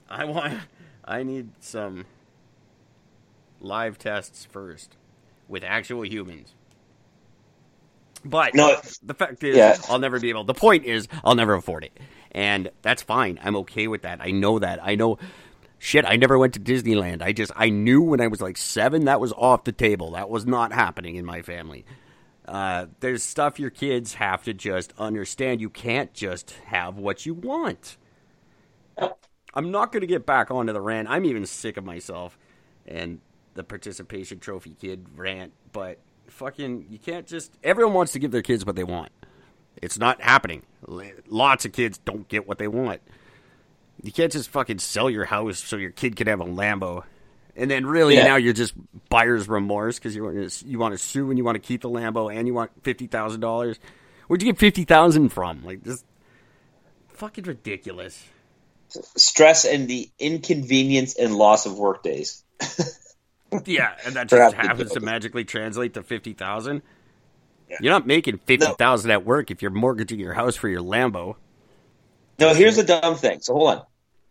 [0.08, 0.58] I want.
[1.04, 2.06] I need some
[3.60, 4.96] live tests first
[5.46, 6.54] with actual humans.
[8.24, 8.80] But No.
[9.02, 9.76] the fact is, Yeah.
[9.88, 10.44] I'll never be able.
[10.44, 11.98] The point is, I'll never afford it,
[12.30, 13.38] and that's fine.
[13.42, 14.20] I'm okay with that.
[14.20, 14.78] I know that.
[14.82, 15.18] I know.
[15.78, 17.22] Shit, I never went to Disneyland.
[17.22, 20.12] I just I knew when I was like seven that was off the table.
[20.12, 21.84] That was not happening in my family.
[22.46, 25.60] Uh, there's stuff your kids have to just understand.
[25.60, 27.96] You can't just have what you want.
[29.54, 31.08] I'm not going to get back onto the rant.
[31.10, 32.38] I'm even sick of myself
[32.86, 33.20] and
[33.54, 35.98] the participation trophy kid rant, but
[36.32, 37.52] fucking, you can't just.
[37.62, 39.10] Everyone wants to give their kids what they want.
[39.80, 40.62] It's not happening.
[41.28, 43.00] Lots of kids don't get what they want.
[44.02, 47.04] You can't just fucking sell your house so your kid can have a Lambo.
[47.54, 48.24] And then really Yeah.
[48.24, 48.74] now you're just
[49.08, 51.82] buyer's remorse because you want to you want to sue and you want to keep
[51.82, 53.78] the Lambo and you want fifty thousand dollars.
[54.26, 55.64] Where'd you get fifty thousand from?
[55.64, 56.04] Like just
[57.14, 58.24] fucking ridiculous.
[59.16, 62.42] Stress and the inconvenience and loss of work days.
[63.66, 66.82] Yeah, and that just happens to magically translate to fifty thousand.
[67.68, 67.78] Yeah.
[67.80, 71.36] You're not making fifty thousand at work if you're mortgaging your house for your Lambo.
[72.38, 73.40] No, here's the dumb thing.
[73.40, 73.82] So hold on.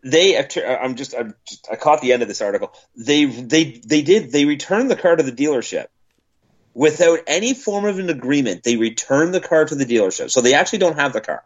[0.04, 2.74] They, I'm just, I'm just, I caught the end of this article.
[2.96, 4.32] They, they, they did.
[4.32, 5.88] They returned the car to the dealership
[6.74, 8.64] without any form of an agreement.
[8.64, 11.44] They returned the car to the dealership, so they actually don't have the car,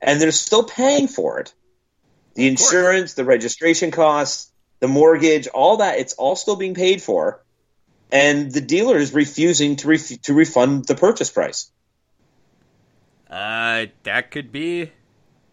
[0.00, 1.52] and they're still paying for it.
[2.34, 4.50] The insurance, the registration costs,
[4.80, 5.98] the mortgage, all that.
[5.98, 7.42] It's all still being paid for,
[8.10, 11.70] and the dealer is refusing to ref- to refund the purchase price.
[13.30, 14.90] Uh, that could be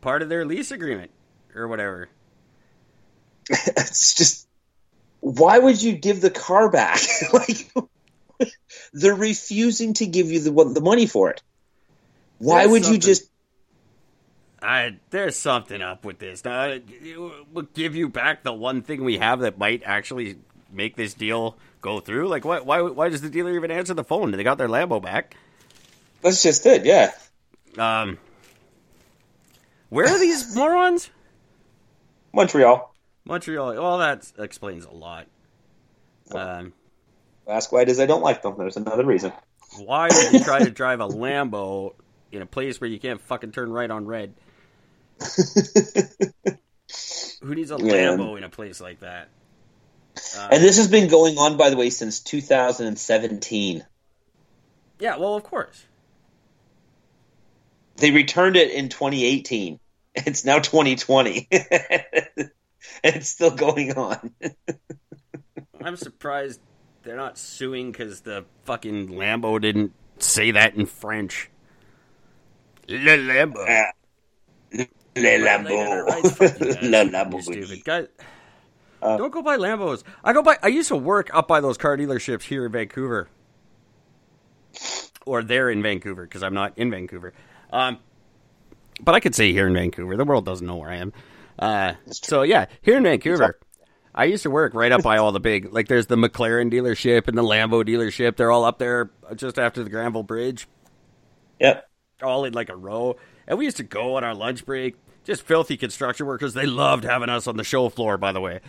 [0.01, 1.11] part of their lease agreement
[1.53, 2.09] or whatever.
[3.49, 4.47] it's just
[5.19, 6.99] why would you give the car back
[7.33, 7.71] like
[8.93, 11.41] they're refusing to give you the the money for it
[12.39, 13.29] why There's would you just
[14.65, 16.43] I there's something up with this.
[16.43, 16.77] Now,
[17.53, 20.37] we'll give you back the one thing we have that might actually
[20.71, 22.27] make this deal go through.
[22.27, 22.59] Like, why?
[22.59, 22.81] Why?
[22.81, 24.31] Why does the dealer even answer the phone?
[24.31, 25.35] They got their Lambo back.
[26.21, 27.11] that's just it yeah
[27.77, 28.17] Um,
[29.89, 31.09] where are these morons?
[32.33, 32.93] montreal
[33.23, 33.73] Montreal.
[33.75, 35.27] Well, that explains a lot.
[36.33, 36.73] Um,
[37.47, 39.31] ask why it is i don't like them there's another reason
[39.77, 41.93] why would you try to drive a Lambo
[42.31, 44.33] in a place where you can't fucking turn right on red?
[47.41, 48.15] Who needs a Yeah.
[48.15, 49.29] Lambo in a place like that?
[50.37, 53.85] Uh, and this has been going on by the way since 2017
[54.97, 55.85] yeah, well, of course.
[57.97, 59.77] they returned it in 2018
[60.15, 61.65] it's now 2020 and
[63.03, 64.31] it's still going on
[65.83, 66.61] I'm surprised
[67.03, 71.49] they're not suing because the fucking Lambo didn't say that in French.
[72.87, 73.63] Le Lambo.
[73.67, 74.85] Ah,
[75.15, 76.23] Le They got it right.
[76.23, 76.81] Lambo.
[76.81, 77.41] Le Lambo.
[77.41, 78.07] stupid guys.
[79.01, 80.03] Uh, Don't go buy Lambos.
[80.23, 80.57] I go buy.
[80.63, 83.27] I used to work up by those car dealerships here in Vancouver,
[85.25, 87.33] or there in Vancouver because I'm not in Vancouver.
[87.71, 87.99] Um,
[89.01, 90.15] but I could say here in Vancouver.
[90.17, 91.13] The world doesn't know where I am.
[91.59, 93.59] Uh, so yeah, here in Vancouver,
[94.13, 95.71] I used to work right up by all the big.
[95.73, 98.37] Like there's the McLaren dealership and the Lambo dealership.
[98.37, 100.67] They're all up there just after the Granville Bridge
[101.59, 101.87] Yep.
[102.23, 103.17] all in like a row.
[103.47, 104.95] And we used to go on our lunch break.
[105.25, 106.53] Just filthy construction workers.
[106.53, 108.61] They loved having us on the show floor, by the way.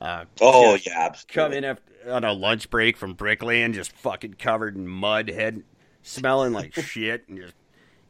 [0.00, 1.56] Uh, Oh yeah, come absolutely.
[1.58, 5.62] in after, on a lunch break from Brickland, just fucking covered in mud, head
[6.02, 7.54] smelling like shit, and just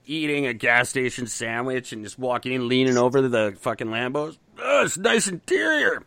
[0.07, 4.39] eating a gas station sandwich and just walking in, leaning over the fucking Lambos.
[4.63, 6.03] Oh, it's nice interior.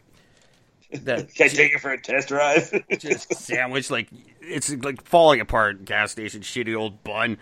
[0.91, 2.71] That Can I take it for a test drive?
[2.99, 4.07] just sandwich like
[4.41, 7.37] it's like falling apart gas station shitty old bun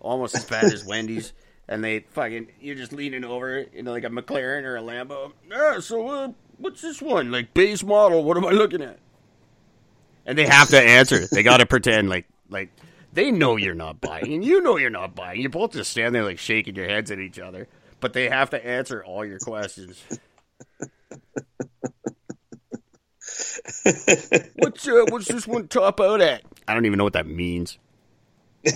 [0.00, 1.32] almost as bad as wendy's
[1.68, 5.80] and they fucking you're just leaning over into like a mclaren or a lambo yeah,
[5.80, 7.30] so uh, what's this one?
[7.30, 8.24] Like base model?
[8.24, 8.98] What am I looking at?
[10.24, 11.26] And they have to answer.
[11.26, 12.70] they got to pretend like like
[13.12, 15.40] they know you're not buying, and you know you're not buying.
[15.40, 17.66] You both just stand there like shaking your heads at each other,
[18.00, 20.02] but they have to answer all your questions.
[24.56, 26.42] what's uh, what's this one top out at?
[26.68, 27.78] I don't even know what that means.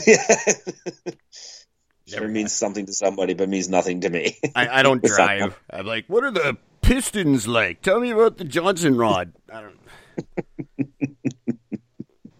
[2.19, 4.39] Sure means something to somebody, but means nothing to me.
[4.55, 5.59] I, I don't drive.
[5.71, 7.83] I'm like, what are the pistons like?
[7.83, 9.33] Tell me about the Johnson rod.
[9.53, 9.79] I don't.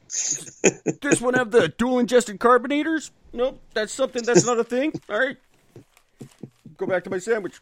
[1.01, 3.11] this one have the dual ingested carbonators?
[3.33, 4.23] Nope, that's something.
[4.25, 4.93] That's not a thing.
[5.09, 5.37] All right,
[6.77, 7.55] go back to my sandwich.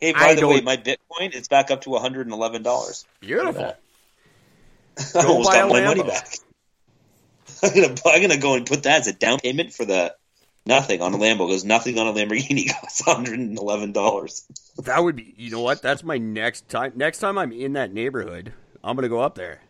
[0.00, 2.32] hey, by I the don't- way, my Bitcoin is back up to one hundred and
[2.32, 3.04] eleven dollars.
[3.20, 3.74] Beautiful.
[4.96, 6.40] I almost buy got a my Lambo.
[7.64, 10.14] I'm gonna I'm gonna go and put that as a down payment for the
[10.66, 14.46] nothing on a Lambo because nothing on a Lamborghini costs one hundred and eleven dollars.
[14.78, 15.34] That would be.
[15.36, 15.82] You know what?
[15.82, 16.92] That's my next time.
[16.96, 18.52] Next time I'm in that neighborhood,
[18.82, 19.62] I'm gonna go up there.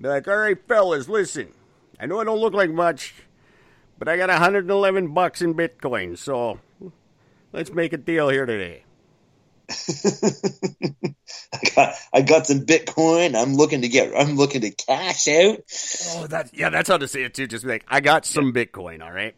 [0.00, 1.52] Be like, all right, fellas, listen.
[1.98, 3.14] I know I don't look like much,
[3.98, 6.58] but I got 111 bucks in Bitcoin, so
[7.52, 8.84] let's make a deal here today.
[11.52, 13.40] I got I got some Bitcoin.
[13.40, 15.58] I'm looking to get I'm looking to cash out.
[16.08, 17.46] Oh, that yeah, that's how to say it too.
[17.46, 19.02] Just be like, I got some Bitcoin.
[19.02, 19.34] All right.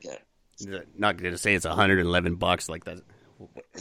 [0.00, 0.80] Yeah.
[0.96, 2.98] Not gonna say it's 111 bucks like that.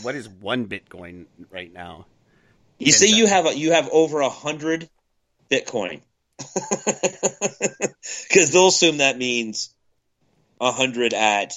[0.02, 2.08] What is one Bitcoin right now?
[2.80, 4.90] You say you have a, you have over a hundred
[5.50, 6.02] Bitcoin
[8.28, 9.74] because they'll assume that means
[10.60, 11.54] a hundred at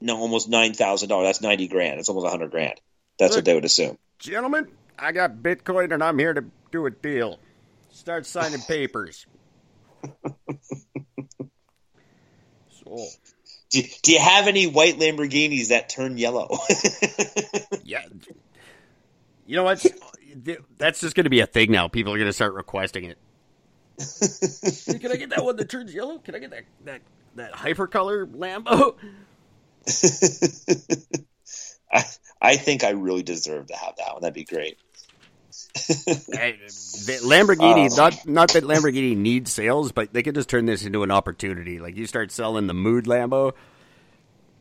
[0.00, 1.26] no almost nine thousand dollars.
[1.26, 1.98] That's ninety grand.
[1.98, 2.80] It's almost a hundred grand.
[3.18, 3.98] That's what they would assume.
[4.18, 7.38] Gentlemen, I got Bitcoin and I'm here to do a deal.
[7.90, 9.26] Start signing papers.
[12.70, 13.06] so,
[13.70, 16.58] Do, do you have any white Lamborghinis that turn yellow?
[17.84, 18.02] yeah.
[19.46, 19.84] You know what?
[20.78, 21.88] That's just going to be a thing now.
[21.88, 23.18] People are going to start requesting it.
[24.86, 26.18] Hey, Can I get that one that turns yellow?
[26.18, 27.00] Can I get that that
[27.34, 28.94] that hypercolor Lambo?
[31.92, 32.04] I,
[32.40, 34.22] I think I really deserve to have that one.
[34.22, 34.78] That'd be great.
[35.86, 36.58] Hey,
[37.22, 37.96] Lamborghini, Oh.
[37.96, 41.78] not not that Lamborghini needs sales, but they could just turn this into an opportunity.
[41.80, 43.54] Like you start selling the Mood Lambo,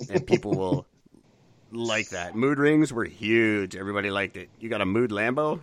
[0.09, 0.85] and people will
[1.71, 2.35] like that.
[2.35, 3.75] Mood rings were huge.
[3.75, 4.49] Everybody liked it.
[4.59, 5.61] You got a Mood Lambo?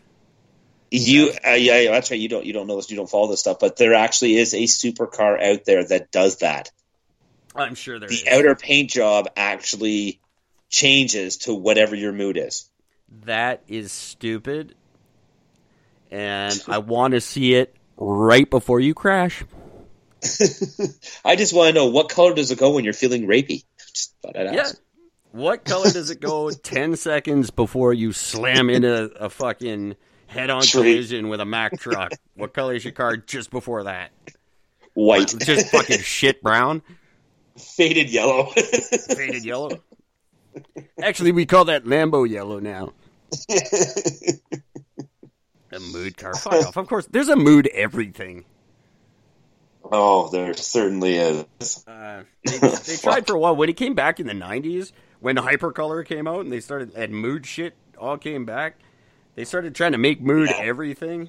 [0.91, 2.21] You, uh, yeah, yeah, that's right.
[2.21, 2.89] You don't, you don't know this.
[2.89, 6.37] You don't follow this stuff, but there actually is a supercar out there that does
[6.39, 6.71] that.
[7.57, 8.23] I'm sure there is.
[8.23, 10.21] The outer paint job actually
[10.75, 12.69] changes to whatever your mood is.
[13.25, 14.75] That is stupid,
[16.11, 19.45] and I want to see it right before you crash.
[21.25, 23.65] I just want to know what color does it go when you're feeling rapey.
[23.93, 24.63] Just thought I'd Yeah.
[24.63, 24.81] ask.
[25.33, 29.97] What color does it go 10 seconds before you slam into a fucking
[30.29, 32.13] head on collision with a Mack truck?
[32.35, 34.11] What color is your car just before that?
[34.95, 36.83] White, Just fucking shit brown?
[37.59, 38.47] faded yellow.
[38.47, 39.81] Faded yellow?
[41.03, 42.93] Actually, we call that Lambo yellow now.
[45.73, 46.35] A mood car.
[46.35, 46.77] Fuck off.
[46.77, 48.45] Of course, there's a mood everything.
[49.91, 51.85] oh, there certainly is.
[51.87, 53.57] Uh, they, they tried for a while.
[53.57, 57.13] When it came back in the 90s, when Hypercolor came out and they started, and
[57.13, 58.77] mood shit all came back,
[59.35, 60.59] they started trying to make mood Yeah.
[60.63, 61.29] everything,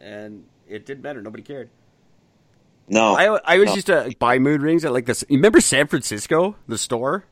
[0.00, 1.22] and it didn't matter.
[1.22, 1.70] Nobody cared.
[2.88, 3.74] No, I, I always No.
[3.76, 5.24] used to buy mood rings at like this.
[5.28, 7.24] You remember San Francisco, the store?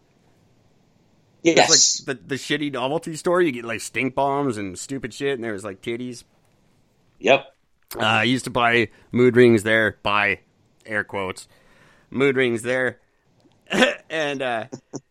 [1.56, 3.40] Yes, was like the, the shitty novelty store.
[3.42, 6.24] You get like stink bombs and stupid shit, and there was like titties.
[7.18, 7.54] yep.
[7.96, 10.40] Uh, I used to buy mood rings there, buy
[10.84, 11.48] air quotes,
[12.10, 13.00] mood rings there,
[14.10, 14.64] and uh,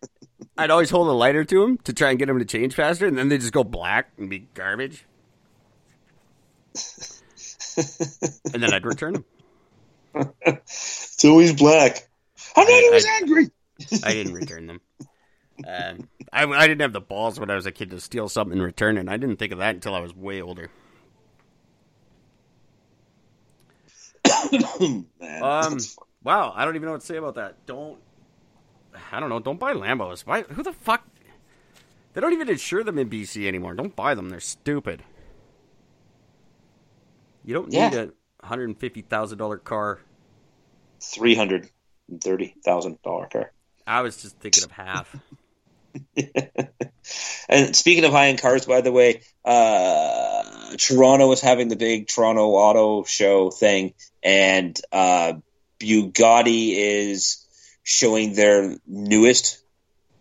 [0.58, 3.08] I'd always hold a lighter to them to try and get them to change faster,
[3.08, 5.06] and then they just go black and be garbage,
[8.54, 9.26] and then I'd return them.
[10.42, 12.08] It's always black.
[12.56, 13.50] I'm not I- always angry.
[14.04, 14.82] I didn't return them.
[15.66, 18.58] Um, I, I didn't have the balls when I was a kid to steal something
[18.58, 19.02] and return it.
[19.02, 20.70] and I didn't think of that until I was way older.
[24.80, 25.06] Man,
[25.42, 25.78] Um,
[26.24, 27.66] wow, I don't even know what to say about that.
[27.66, 28.00] Don't,
[29.12, 29.40] I don't know.
[29.40, 30.22] Don't buy Lambos.
[30.22, 30.44] Why?
[30.44, 31.06] Who the fuck?
[32.14, 33.74] They don't even insure them in BC anymore.
[33.76, 34.30] Don't buy them.
[34.30, 35.04] They're stupid.
[37.46, 38.06] You don't need Yeah.
[38.42, 40.00] a hundred and fifty thousand dollar car.
[41.02, 41.70] three hundred
[42.10, 43.52] and thirty thousand dollar car.
[43.86, 45.16] I was just thinking of half.
[47.50, 50.44] And speaking of high end cars, by the way, uh,
[50.78, 55.34] Toronto is having the big Toronto Auto Show thing, and uh,
[55.80, 57.46] Bugatti is
[57.84, 59.64] showing their newest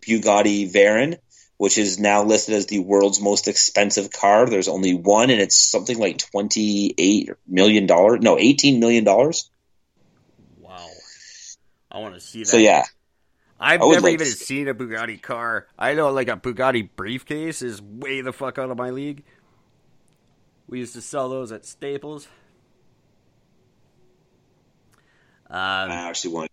[0.02, 1.18] Bugatti Veyron,
[1.56, 4.46] which is now listed as the world's most expensive car.
[4.46, 8.20] There's only one, and it's something like twenty eight million dollars.
[8.20, 9.50] No, eighteen million dollars.
[10.60, 10.88] Wow.
[11.90, 12.48] I want to see that.
[12.48, 12.84] So yeah,
[13.58, 15.66] I've never like even to seen a Bugatti car.
[15.78, 19.24] I know like a Bugatti briefcase is way the fuck out of my league.
[20.68, 22.28] We used to sell those at Staples.
[25.48, 26.50] Um, I actually want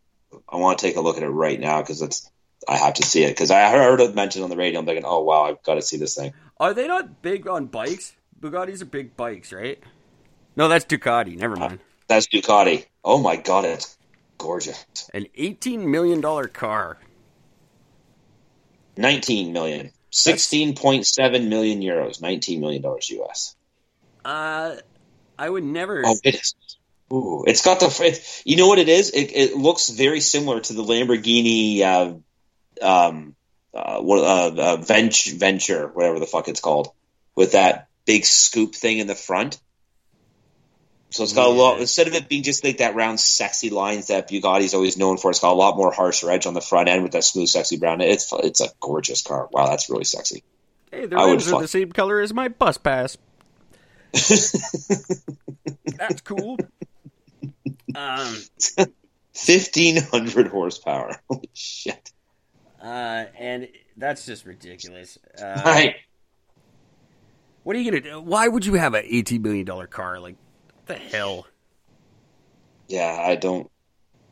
[0.47, 2.29] I want to take a look at it right now because it's
[2.67, 4.79] I have to see it because I heard it mentioned on the radio.
[4.79, 6.33] I'm thinking, oh wow, I've got to see this thing.
[6.59, 8.13] are they not big on bikes?
[8.39, 9.81] Bugattis are big bikes, right?
[10.55, 11.37] No, that's Ducati.
[11.37, 11.79] Never mind.
[12.07, 12.85] That's Ducati.
[13.03, 13.97] Oh my god, it's
[14.43, 14.85] gorgeous.
[15.13, 16.97] An eighteen million dollar car.
[18.97, 19.91] 19 million.
[20.11, 22.21] 16.7 million euros.
[22.21, 23.55] 19 million dollars US.
[24.23, 24.75] Uh,
[25.39, 26.03] I would never.
[26.05, 26.55] Oh, it is.
[27.11, 27.87] Ooh, it's got the.
[28.01, 29.11] It, you know what it is?
[29.11, 33.35] It, it looks very similar to the Lamborghini, uh, um,
[33.73, 36.89] uh, what, uh, uh, Venture, Venture, whatever the fuck it's called,
[37.35, 39.59] with that big scoop thing in the front.
[41.13, 41.79] So it's got a lot.
[41.79, 45.29] Instead of it being just like that round, sexy lines that Bugatti's always known for,
[45.29, 47.77] it's got a lot more harsher edge on the front end with that smooth, sexy
[47.77, 48.01] brown.
[48.01, 49.47] It's it's a gorgeous car.
[49.51, 50.43] Wow, that's really sexy.
[50.91, 53.17] Hey, the rims are the same color as my bus pass.
[54.13, 56.57] That's cool.
[57.95, 58.37] Um,
[59.33, 61.15] Fifteen hundred horsepower.
[61.29, 62.11] Holy shit!
[62.81, 65.17] uh, and that's just ridiculous.
[65.39, 65.95] Uh, Right.
[67.63, 68.21] What are you gonna do?
[68.21, 70.19] Why would you have an eighteen million dollar car?
[70.19, 70.35] Like,
[70.85, 71.47] the hell?
[72.87, 73.69] Yeah, I don't.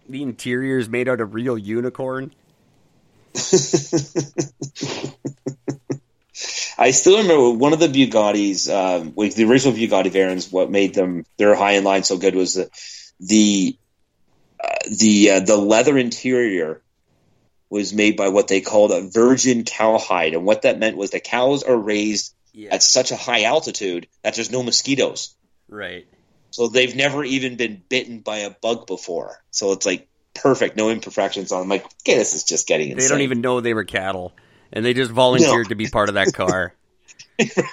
[0.10, 2.34] The interior is made out of real unicorn.
[6.78, 10.52] I still remember one of the Bugattis, um, like the original Bugatti variants.
[10.52, 12.70] What made them their high end line so good was the
[13.20, 13.78] the
[14.62, 16.82] uh, the uh, the leather interior
[17.70, 21.20] was made by what they called a virgin cowhide, and what that meant was the
[21.20, 25.36] cows are raised Yeah, at such a high altitude that there's no mosquitoes,
[25.70, 26.06] right.
[26.52, 29.42] So they've never even been bitten by a bug before.
[29.52, 31.62] So it's like perfect, no imperfections on.
[31.62, 31.70] them.
[31.70, 33.04] like, okay, this is just getting insane.
[33.08, 34.34] They don't even know they were cattle,
[34.72, 35.70] and they just volunteered No.
[35.70, 36.74] to be part of that car.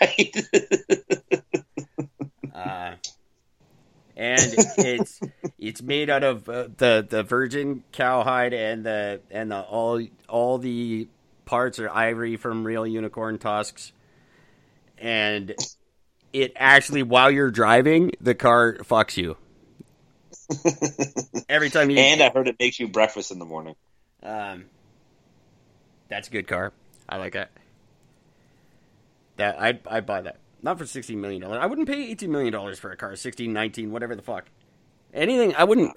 [0.00, 0.36] right.
[2.54, 2.94] uh,
[4.16, 5.20] and it's
[5.58, 10.58] it's made out of uh, the the virgin cowhide and the and the all all
[10.58, 11.08] the
[11.44, 13.92] parts are ivory from real unicorn tusks,
[14.98, 15.54] and
[16.32, 19.36] it actually while you're driving the car fucks you
[21.48, 23.74] every time you and I heard it makes you breakfast in the morning.
[24.22, 24.66] um,
[26.08, 26.72] that's a good car.
[27.08, 27.50] I like that.
[29.36, 30.38] That I I buy that.
[30.62, 31.58] Not for sixteen million dollars.
[31.62, 33.14] I wouldn't pay eighteen million dollars for a car.
[33.14, 34.46] 16, 19, whatever the fuck.
[35.12, 35.54] Anything.
[35.54, 35.96] I wouldn't.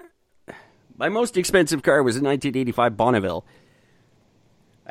[0.97, 3.45] My most expensive car was a nineteen eighty five Bonneville.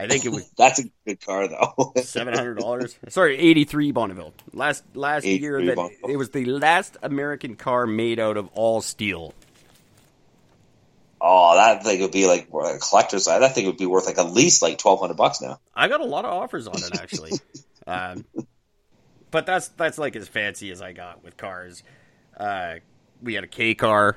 [0.00, 1.92] I think it was That's a good car, though.
[2.02, 2.98] seven hundred dollars.
[3.08, 4.32] Sorry, eighty three Bonneville.
[4.52, 6.10] Last last year that Bonneville.
[6.10, 9.34] it was the last American car made out of all steel.
[11.20, 13.26] oh, that thing would be like a collector's.
[13.26, 15.60] That thing would be worth like at least like twelve hundred bucks now.
[15.74, 17.32] I got a lot of offers on it actually,
[17.86, 18.24] um,
[19.30, 21.82] but that's that's like as fancy as I got with cars.
[22.36, 22.76] Uh,
[23.22, 24.16] we had a K car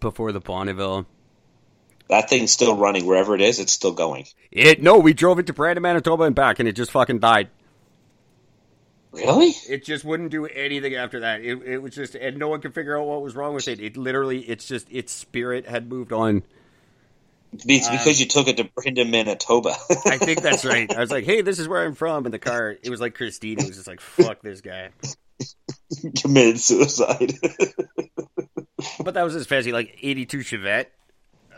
[0.00, 1.06] before the Bonneville.
[2.10, 3.58] That thing's still running wherever it is.
[3.58, 4.26] It's still going.
[4.50, 7.48] It no, we drove it to Brandon, Manitoba, and back, and it just fucking died.
[9.12, 9.54] Really?
[9.68, 11.40] It just wouldn't do anything after that.
[11.40, 13.80] It, it was just, and no one could figure out what was wrong with it.
[13.80, 16.44] It literally, it's just its spirit had moved on.
[17.52, 19.74] It's um, because you took it to Brandon, Manitoba.
[20.06, 20.92] I think that's right.
[20.94, 22.76] I was like, "Hey, this is where I'm from," in the car.
[22.82, 23.58] It was like Christine.
[23.58, 24.90] It was just like, "Fuck this guy."
[26.16, 27.34] committed suicide.
[29.04, 30.86] But that was his fancy, like '82 Chevette.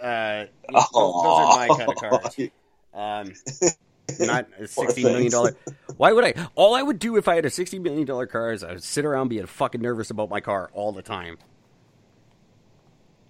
[0.02, 2.38] Uh, those, those are my kind of cars.
[2.92, 3.32] Um,
[4.26, 5.56] not a sixteen million dollar.
[5.96, 6.34] Why would I?
[6.56, 8.82] All I would do if I had a sixty million dollar car is I would
[8.82, 11.38] sit around being fucking nervous about my car all the time.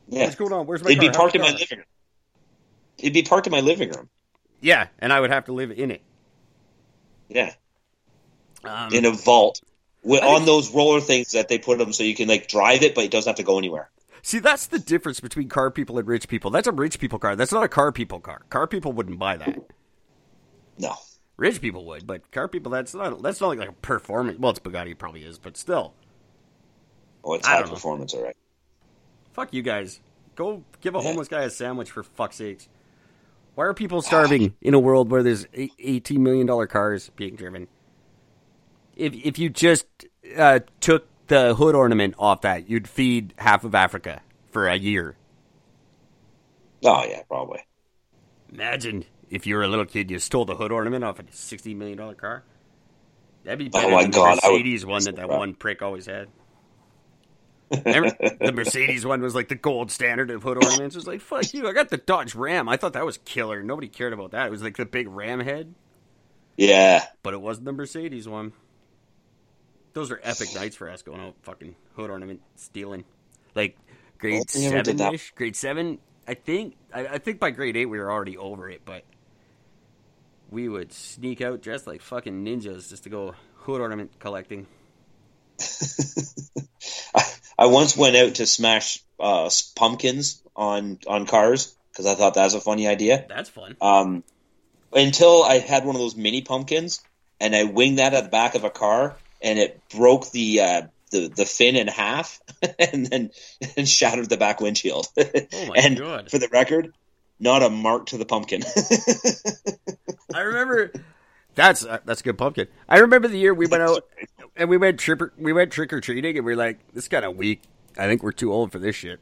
[0.09, 0.67] yeah, What's going on?
[0.67, 1.11] Where's my it'd car?
[1.11, 1.87] be parked in my living room.
[2.99, 4.09] It'd be parked in my living room.
[4.61, 6.03] Yeah, and I would have to live in it.
[7.29, 7.55] Yeah,
[8.65, 9.61] Um, in a vault.
[10.05, 12.95] With, on those roller things that they put them so you can like drive it,
[12.95, 13.89] but it doesn't have to go anywhere.
[14.23, 16.51] See, that's the difference between car people and rich people.
[16.51, 17.37] That's a rich people car.
[17.37, 18.43] That's not a car people car.
[18.51, 19.59] Car people wouldn't buy that.
[20.79, 20.95] No,
[21.37, 24.39] Rich people would, but car people that's not that's not like, like a performance.
[24.39, 25.95] Well, it's Bugatti probably is, but still.
[27.25, 28.37] oh, it's I high performance, all right.
[29.33, 30.01] Fuck you guys.
[30.35, 31.05] Go give a Yeah.
[31.05, 32.69] homeless guy a sandwich for fuck's sakes.
[33.55, 37.69] Why are people starving in a world where there's eighteen million dollar cars being driven?
[38.97, 39.87] If if you just
[40.37, 45.17] uh, took the hood ornament off that, you'd feed half of Africa for a year.
[46.85, 47.61] Oh yeah, probably.
[48.53, 51.75] Imagine if you were a little kid, you stole the hood ornament off a sixty
[51.75, 52.45] million dollar car.
[53.45, 56.05] That'd be Oh better my than God, the Mercedes one that that one prick always
[56.05, 56.29] had.
[57.83, 58.11] Remember,
[58.41, 60.95] the Mercedes one was like the gold standard of hood ornaments.
[60.95, 62.69] It was like, fuck you, I got the Dodge Ram.
[62.69, 63.63] I thought that was killer.
[63.63, 64.49] Nobody cared about that.
[64.49, 65.75] It was like the big Ram head,
[66.59, 67.07] Yeah.
[67.23, 68.53] but it wasn't the Mercedes one.
[69.95, 73.05] Those are epic nights for us going out fucking hood ornament stealing.
[73.55, 73.77] Like
[74.19, 75.05] grade Well, we never did that.
[75.05, 75.31] seven ish.
[75.33, 78.83] Grade seven, I think I, I think by grade eight we were already over it,
[78.85, 79.05] but
[80.51, 84.67] we would sneak out dressed like fucking ninjas just to go hood ornament collecting.
[87.15, 87.23] I,
[87.59, 92.45] I once went out to smash uh, pumpkins on on cars because I thought that
[92.45, 93.27] was a funny idea.
[93.29, 93.77] That's fun.
[93.81, 94.25] Um,
[94.93, 97.03] until I had one of those mini pumpkins
[97.41, 100.83] and I winged that at the back of a car and it broke the uh,
[101.11, 102.41] the the fin in half
[102.79, 103.31] and then
[103.77, 105.07] and shattered the back windshield.
[105.19, 106.31] Oh my and God.
[106.31, 106.93] for the record,
[107.39, 108.63] not a mark to the pumpkin.
[110.35, 110.93] I remember
[111.55, 112.69] that's uh, that's a good pumpkin.
[112.89, 114.07] I remember the year we went out
[114.57, 117.25] and we went trick we went trick or treating and we are like, this kind
[117.25, 117.63] of weak.
[117.97, 119.21] I think we're too old for this shit.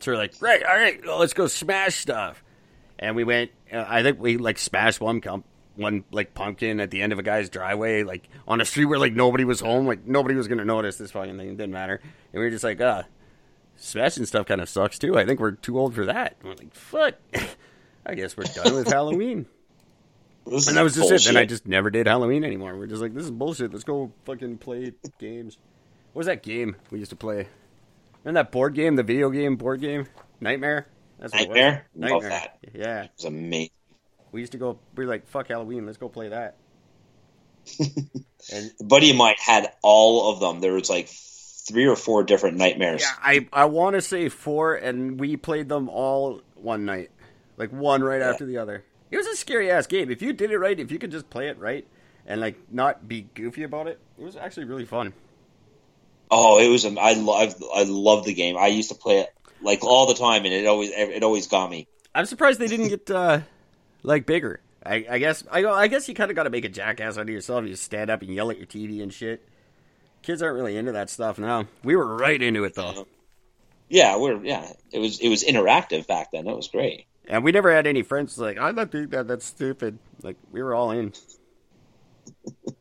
[0.00, 2.42] So we're like, right, all right, well, let's go smash stuff.
[2.98, 3.50] And we went.
[3.72, 5.44] Uh, I think we like smashed one comp,
[5.76, 8.98] one like pumpkin at the end of a guy's driveway, like on a street where
[8.98, 11.48] like nobody was home, like nobody was gonna notice this fucking thing.
[11.48, 12.00] It didn't matter.
[12.02, 13.04] And we were just like, ah,
[13.76, 15.16] smashing stuff kind of sucks too.
[15.16, 16.36] I think we're too old for that.
[16.40, 17.14] And we're like, fuck.
[18.06, 19.46] I guess we're done with Halloween.
[20.46, 21.26] This And that was just it.
[21.26, 22.76] And I just never did Halloween anymore.
[22.76, 23.72] We're just like, this is bullshit.
[23.72, 25.58] Let's go fucking play games.
[26.12, 27.48] What was that game we used to play?
[28.22, 30.06] Remember that board game, the video game board game?
[30.40, 30.86] Nightmare?
[31.18, 31.56] That's what it was.
[31.56, 31.86] Nightmare?
[31.96, 32.30] Love Nightmare.
[32.30, 32.58] that.
[32.74, 33.02] Yeah.
[33.04, 33.70] It was amazing.
[34.36, 35.86] We used to go, we were like, fuck Halloween.
[35.86, 36.56] Let's go play that.
[38.52, 40.60] and buddy of mine had all of them.
[40.60, 43.00] There was like three or four different nightmares.
[43.00, 47.10] yeah, I, I want to say four, and we played them all one night.
[47.56, 48.28] Like one right Yeah.
[48.28, 48.84] after the other.
[49.10, 50.10] It was a scary ass game.
[50.10, 51.86] If you did it right, if you could just play it right
[52.26, 55.14] and like not be goofy about it, it was actually really fun.
[56.30, 56.84] Oh, it was.
[56.84, 57.54] I love.
[57.74, 58.58] I love the game.
[58.58, 59.28] I used to play it
[59.62, 61.88] like all the time, and it always it always got me.
[62.14, 63.40] I'm surprised they didn't get uh,
[64.02, 64.60] like bigger.
[64.84, 65.64] I, I guess I.
[65.64, 67.64] I guess you kind of got to make a jackass out of yourself.
[67.64, 69.46] You just stand up and yell at your TV and shit.
[70.22, 71.66] Kids aren't really into that stuff now.
[71.84, 73.06] We were right into it though,
[73.88, 74.70] Yeah, we're yeah.
[74.92, 76.44] It was it was interactive back then.
[76.46, 77.06] That was great.
[77.28, 79.26] and we never had any friends like I'm not doing that.
[79.28, 79.98] That's stupid.
[80.22, 81.12] Like we were all in.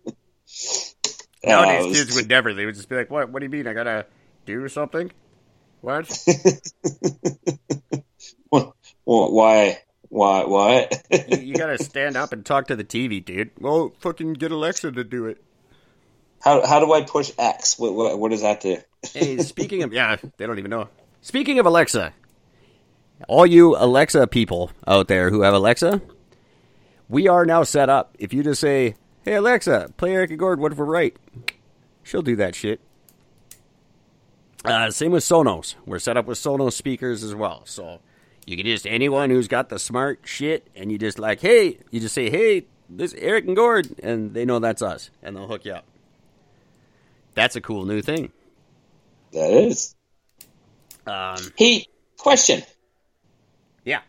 [0.07, 0.11] Uh,
[1.43, 2.53] Nowadays, it was- kids would never.
[2.53, 3.29] They would just be like, "What?
[3.29, 3.67] What do you mean?
[3.67, 4.05] I gotta
[4.45, 5.11] do something?
[5.81, 6.11] What?
[8.51, 8.73] Well,
[9.31, 9.77] why
[10.09, 11.03] why what?
[11.11, 13.51] you, you gotta stand up and talk to the TV, dude.
[13.59, 15.41] Well, fucking get Alexa to do it."
[16.45, 17.77] how how do I push X?
[17.77, 18.77] What what, what does that do?
[19.13, 20.87] Hey, speaking of yeah, they don't even know.
[21.21, 22.13] Speaking of Alexa,
[23.27, 26.01] all you Alexa people out there who have Alexa,
[27.09, 28.15] we are now set up.
[28.19, 31.17] If you just say, "Hey Alexa, play Eric and Gord, what if we're right?"
[32.03, 32.79] She'll do that shit.
[34.63, 35.75] Uh, same with Sonos.
[35.85, 37.99] We're set up with Sonos speakers as well, so
[38.45, 41.99] you can just anyone who's got the smart shit, and you just like, "Hey," you
[41.99, 45.47] just say, "Hey, this is Eric and Gord," and they know that's us, and they'll
[45.47, 45.85] hook you up.
[47.33, 48.31] That's a cool new thing.
[49.33, 49.95] That is.
[51.05, 51.85] Um, Hey,
[52.17, 52.63] question.
[53.83, 54.01] yeah.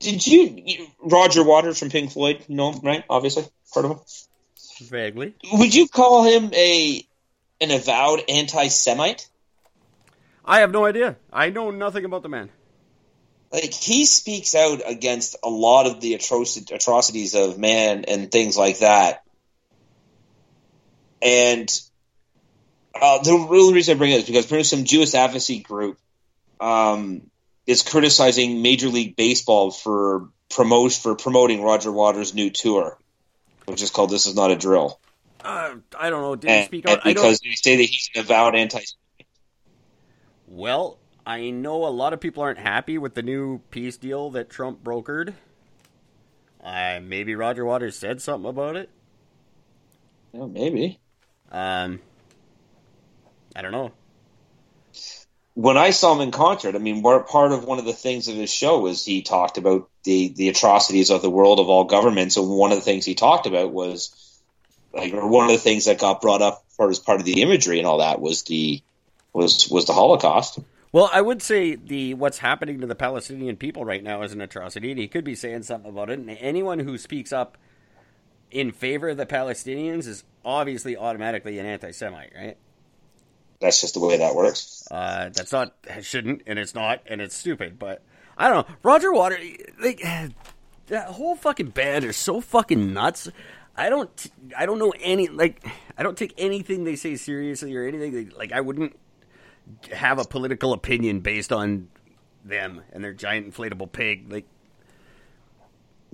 [0.00, 2.44] Did you, Roger Waters from Pink Floyd?
[2.48, 3.04] Know right?
[3.08, 3.98] Obviously, heard of him.
[4.82, 5.34] Vaguely.
[5.52, 7.06] Would you call him a
[7.60, 9.28] an avowed anti-Semite?
[10.44, 11.16] I have no idea.
[11.32, 12.50] I know nothing about the man.
[13.54, 18.56] Like he speaks out against a lot of the atroci- atrocities of man and things
[18.56, 19.22] like that.
[21.22, 21.70] And
[23.00, 25.98] uh, the real reason I bring it is because some Jewish advocacy group
[26.58, 27.30] um,
[27.64, 32.98] is criticizing Major League Baseball for promote for promoting Roger Waters' new tour,
[33.66, 34.98] which is called "This Is Not a Drill,"
[35.44, 36.34] Uh, I don't know.
[36.34, 37.06] Did he speak and out?
[37.06, 38.80] I because they say that he's an avowed anti.
[40.48, 44.50] Well, I know a lot of people aren't happy with the new peace deal that
[44.50, 45.34] Trump brokered.
[46.62, 48.90] Uh, maybe Roger Waters said something about it.
[50.32, 51.00] Yeah, maybe.
[51.52, 52.00] Um,
[53.56, 53.92] I don't know.
[55.54, 58.36] when I saw him in concert, I mean, part of one of the things of
[58.36, 62.36] his show was he talked about the the atrocities of the world of all governments,
[62.36, 64.14] and one of the things he talked about was
[64.92, 67.78] like, or one of the things that got brought up as part of the imagery
[67.78, 68.82] and all that was the
[69.32, 70.58] was was the Holocaust.
[70.94, 74.40] Well, I would say the what's happening to the Palestinian people right now is an
[74.40, 76.20] atrocity, and he could be saying something about it.
[76.20, 77.58] And anyone who speaks up
[78.52, 82.56] in favor of the Palestinians is obviously automatically an anti-Semite, right?
[83.60, 84.86] That's just the way that works.
[84.88, 87.76] Uh, that's not shouldn't, and it's not, and it's stupid.
[87.76, 88.00] But
[88.38, 88.76] I don't know.
[88.84, 89.36] Roger Water,
[89.80, 90.00] like,
[90.86, 93.28] that whole fucking band is so fucking nuts.
[93.76, 95.66] I don't I don't know any like
[95.98, 98.96] I don't take anything they say seriously or anything they, like I wouldn't
[99.92, 101.88] have a political opinion based on
[102.44, 104.44] them and their giant inflatable pig like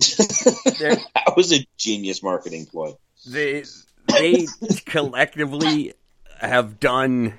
[0.17, 2.93] that was a genius marketing ploy.
[3.27, 3.63] They
[4.07, 4.47] they
[4.85, 5.93] collectively
[6.39, 7.35] have done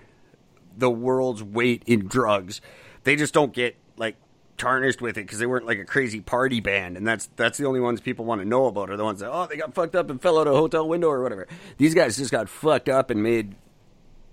[0.77, 2.61] the world's weight in drugs.
[3.03, 4.17] They just don't get like
[4.59, 7.67] tarnished with it because they weren't like a crazy party band, and that's that's the
[7.67, 9.97] only ones people want to know about are the ones that oh they got fucked
[9.97, 11.49] up and fell out a hotel window or whatever.
[11.79, 13.57] These guys just got fucked up and made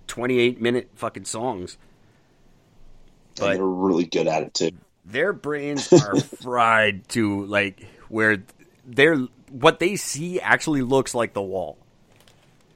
[0.09, 1.77] twenty eight minute fucking songs.
[3.39, 4.71] But they're really good at it too.
[5.05, 8.43] Their brains are fried to like where
[8.85, 9.17] they're
[9.49, 11.77] what they see actually looks like the wall.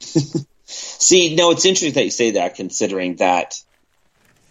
[0.64, 3.54] see, no, it's interesting that you say that, considering that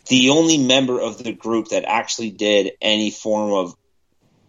[0.08, 3.76] the only member of the group that actually did any form of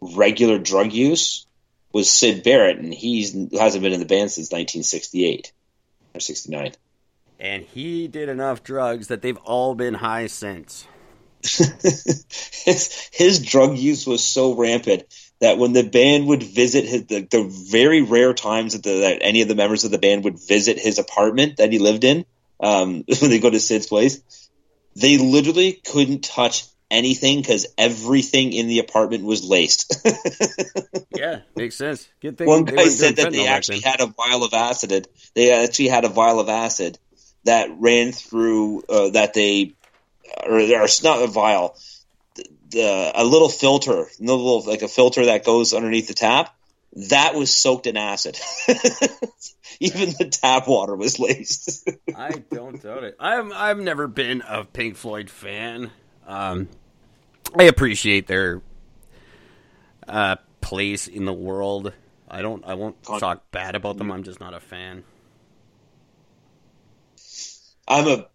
[0.01, 1.47] regular drug use
[1.93, 3.23] was Syd Barrett, and he
[3.57, 5.53] hasn't been in the band since 1968
[6.15, 6.73] or 69.
[7.45, 10.87] And he did enough drugs that they've all been high since.
[11.43, 15.03] his, his drug use was so rampant
[15.43, 19.19] that when the band would visit his, the, the very rare times that, the, that,
[19.21, 22.25] any of the members of the band would visit his apartment that he lived in,
[22.61, 24.23] um, when they go to Syd's place,
[24.97, 29.95] they literally couldn't touch anything because everything in the apartment was laced.
[31.15, 32.09] yeah, makes sense.
[32.23, 32.49] Good thing.
[32.49, 35.09] One guy said that they actually had a vial of acid.
[35.35, 36.99] They actually had a vial of acid
[37.45, 39.75] that ran through uh, that they
[40.47, 41.77] or, or not a vial
[42.77, 46.55] uh, a little filter, a little like a filter that goes underneath the tap.
[47.09, 48.39] That was soaked in acid.
[49.81, 51.89] Even the tap water was laced.
[52.17, 53.17] I don't doubt it.
[53.19, 55.91] I've I've never been a Pink Floyd fan.
[56.27, 56.69] Um,
[57.59, 58.63] I appreciate their
[60.07, 61.93] uh, place in the world.
[62.29, 62.65] I don't.
[62.65, 64.13] I won't talk bad about them.
[64.13, 65.05] I'm just not a fan.
[67.87, 68.27] I'm a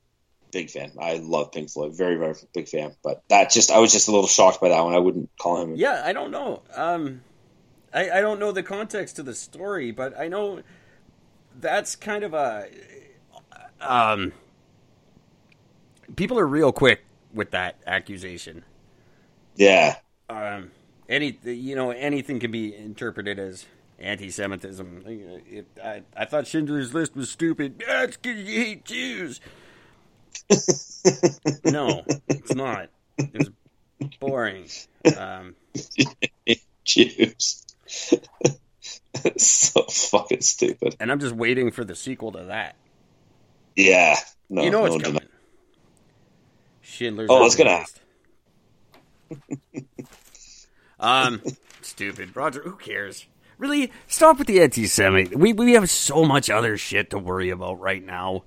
[0.51, 0.91] big fan.
[0.99, 2.95] I love Pink Floyd, very very big fan.
[3.03, 4.93] But that just I was just a little shocked by that one.
[4.93, 5.76] I wouldn't call him.
[5.76, 6.61] Yeah, I don't know.
[6.76, 7.21] Um,
[7.93, 10.61] I I don't know the context to the story, but I know
[11.59, 12.67] that's kind of a
[13.81, 14.34] um.
[16.15, 17.03] People are real quick
[17.34, 18.63] with that accusation.
[19.55, 19.97] Yeah.
[20.30, 20.71] Um.
[21.07, 23.65] Any you know anything can be interpreted as
[23.99, 25.03] anti-Semitism.
[25.05, 27.84] It, I, I thought Schindler's List was stupid.
[27.85, 29.39] That's because you hate Jews
[31.65, 32.89] no, it's not.
[33.17, 33.49] It's
[34.19, 34.67] boring.
[35.17, 35.55] Um,
[36.84, 37.65] Jews.
[39.38, 40.95] so fucking stupid.
[40.99, 42.76] And I'm just waiting for the sequel to that.
[43.76, 44.17] Yeah.
[44.49, 45.21] No, you know no, coming.
[46.81, 47.85] Schindler's Oh, it's gonna
[50.99, 51.41] Um
[51.81, 52.35] stupid.
[52.35, 53.26] Roger, who cares?
[53.60, 55.38] Really, stop with the anti Semite.
[55.38, 58.44] We we have so much other shit to worry about right now.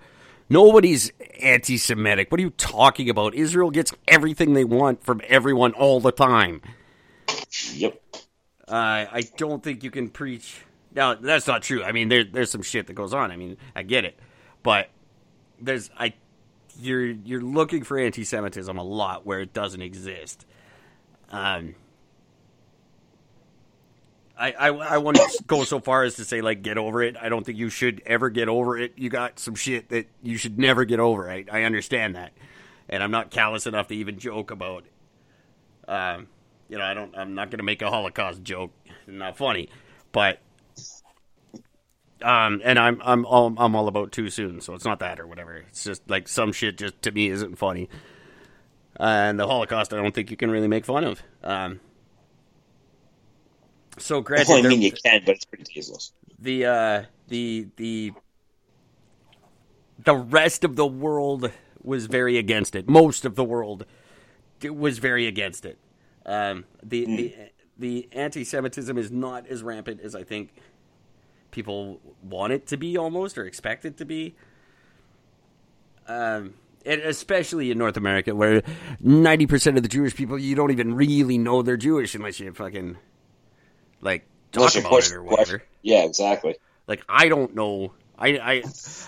[0.48, 2.32] Nobody's anti Semitic.
[2.32, 3.34] What are you talking about?
[3.34, 6.62] Israel gets everything they want from everyone all the time.
[7.74, 8.02] Yep.
[8.66, 10.62] Uh, I don't think you can preach.
[10.94, 11.84] Now, that's not true.
[11.84, 13.30] I mean, there, there's some shit that goes on.
[13.30, 14.18] I mean, I get it.
[14.62, 14.88] But
[15.60, 15.90] there's.
[15.98, 16.14] I.
[16.80, 20.46] You're you're looking for anti-Semitism a lot where it doesn't exist.
[21.30, 21.74] Um,
[24.42, 27.16] I, I, I wouldn't go so far as to say like get over it.
[27.16, 28.92] I don't think you should ever get over it.
[28.96, 31.30] You got some shit that you should never get over.
[31.30, 32.32] I, I understand that,
[32.88, 34.84] and I'm not callous enough to even joke about.
[35.86, 36.26] Um,
[36.68, 37.16] you know, I don't.
[37.16, 38.72] I'm not going to make a Holocaust joke.
[39.06, 39.68] Not funny,
[40.10, 40.40] but
[42.20, 44.60] um, and I'm I'm all I'm all about too soon.
[44.60, 45.54] So it's not that or whatever.
[45.68, 47.88] It's just like some shit just to me isn't funny.
[48.98, 51.22] And the Holocaust, I don't think you can really make fun of.
[51.44, 51.80] Um,
[53.98, 56.12] so granted, well, I mean you can, but it's pretty tasteless.
[56.38, 58.12] The uh, the the
[60.04, 61.50] the rest of the world
[61.82, 62.88] was very against it.
[62.88, 63.84] Most of the world
[64.62, 65.78] was very against it.
[66.24, 67.16] Um, the mm.
[67.16, 67.36] the
[67.78, 70.50] the anti-Semitism is not as rampant as I think
[71.50, 74.34] people want it to be, almost or expect it to be.
[76.06, 76.54] Um,
[76.84, 78.62] and especially in North America, where
[79.00, 82.52] ninety percent of the Jewish people you don't even really know they're Jewish unless you
[82.52, 82.96] fucking
[84.02, 85.62] like talk about it or whatever.
[85.80, 86.56] Yeah, exactly.
[86.86, 87.94] Like I don't know.
[88.18, 88.62] I I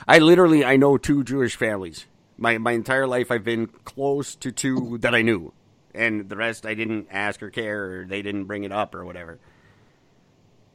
[0.08, 2.06] I literally I know two Jewish families.
[2.38, 5.52] My my entire life I've been close to two that I knew,
[5.94, 9.04] and the rest I didn't ask or care or they didn't bring it up or
[9.04, 9.38] whatever.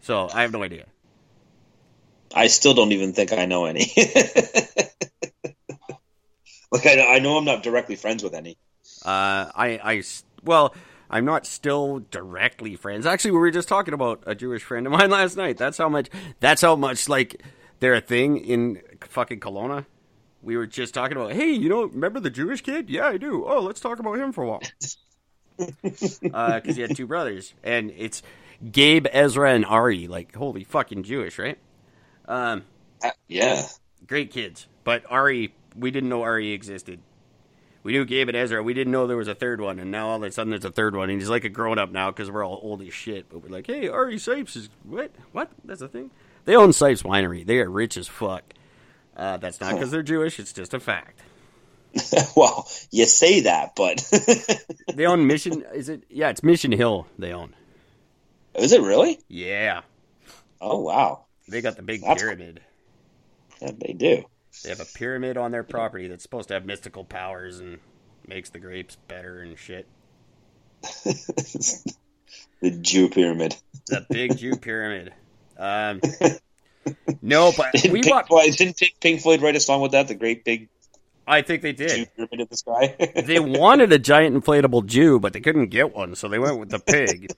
[0.01, 0.85] So I have no idea.
[2.33, 3.91] I still don't even think I know any.
[6.71, 8.57] like I, I know I'm not directly friends with any.
[9.03, 10.03] Uh, I I
[10.43, 10.73] well
[11.09, 13.05] I'm not still directly friends.
[13.05, 15.57] Actually, we were just talking about a Jewish friend of mine last night.
[15.57, 16.09] That's how much.
[16.39, 17.41] That's how much like
[17.79, 19.85] they're a thing in fucking Kelowna.
[20.41, 21.33] We were just talking about.
[21.33, 22.89] Hey, you know, remember the Jewish kid?
[22.89, 23.45] Yeah, I do.
[23.45, 24.61] Oh, let's talk about him for a while.
[25.81, 28.21] Because uh, he had two brothers, and it's
[28.71, 30.07] Gabe, Ezra, and Ari.
[30.07, 31.57] Like, holy fucking Jewish, right?
[32.27, 32.63] Um,
[33.03, 33.63] Uh, yeah.
[34.07, 34.67] great kids.
[34.83, 36.99] But Ari, we didn't know Ari existed.
[37.83, 38.61] We knew Gabe and Ezra.
[38.61, 40.65] We didn't know there was a third one, and now all of a sudden there's
[40.65, 42.93] a third one, and he's like a grown up now because we're all old as
[42.93, 43.29] shit.
[43.29, 45.11] But we're like, hey, Ari Sipes is what?
[45.31, 45.49] What?
[45.63, 46.11] That's a thing.
[46.45, 47.45] They own Sipes Winery.
[47.45, 48.43] They are rich as fuck.
[49.15, 50.39] Uh, that's not because they're Jewish.
[50.39, 51.21] It's just a fact.
[52.35, 54.05] well, you say that, but
[54.93, 55.63] They own Mission.
[55.73, 56.03] Is it?
[56.09, 57.07] Yeah, it's Mission Hill.
[57.17, 57.55] They own.
[58.55, 59.19] is it really?
[59.27, 59.81] Yeah,
[60.61, 62.59] Oh wow, they got the big That's- pyramid.
[63.61, 64.23] yeah, they do.
[64.63, 67.79] They have a pyramid on their property that's supposed to have mystical powers and
[68.27, 69.87] makes the grapes better and shit.
[70.81, 73.55] the Jew pyramid.
[73.87, 75.13] The big Jew pyramid.
[75.57, 76.01] Um,
[77.21, 78.27] no, but Didn't we Pink, walked.
[78.29, 80.07] Floyd, didn't Pink, Pink Floyd write a song with that?
[80.07, 80.69] The great big
[81.27, 82.15] I think they Jew did.
[82.15, 82.95] pyramid in the sky.
[83.25, 86.69] They wanted a giant inflatable Jew, but they couldn't get one, so they went with
[86.69, 87.31] the pig.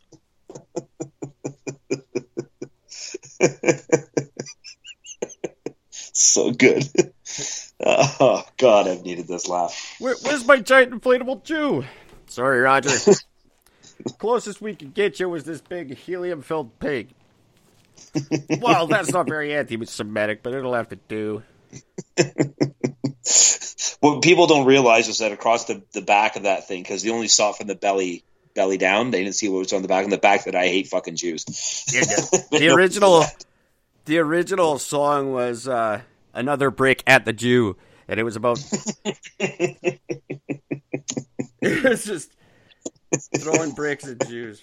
[6.13, 6.83] so good.
[7.83, 9.95] Oh God, I've needed this laugh.
[9.97, 11.83] Where, where's my giant inflatable Jew?
[12.27, 12.91] Sorry, Roger.
[14.19, 17.07] Closest we could get you was this big helium-filled pig.
[18.59, 21.41] well, that's not very anti-Semitic, but it'll have to do.
[24.01, 27.11] What people don't realize is that across the, the back of that thing, because they
[27.11, 28.23] only saw it from the belly
[28.53, 30.03] belly down, they didn't see what was on the back.
[30.03, 31.45] On the back, that I hate fucking Jews.
[31.93, 32.59] Yeah, yeah.
[32.59, 33.23] The original,
[34.05, 36.01] the original song was uh,
[36.33, 38.59] "Another Brick at the Jew," and it was about.
[39.39, 39.99] it
[41.83, 42.31] was just
[43.37, 44.61] throwing bricks at Jews.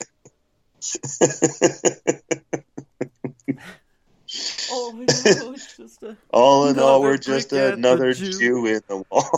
[4.70, 6.16] Oh my god, just a.
[6.30, 8.32] All in all, we're just brick at the another Jew.
[8.32, 8.66] Jew.
[8.66, 9.30] in the wall.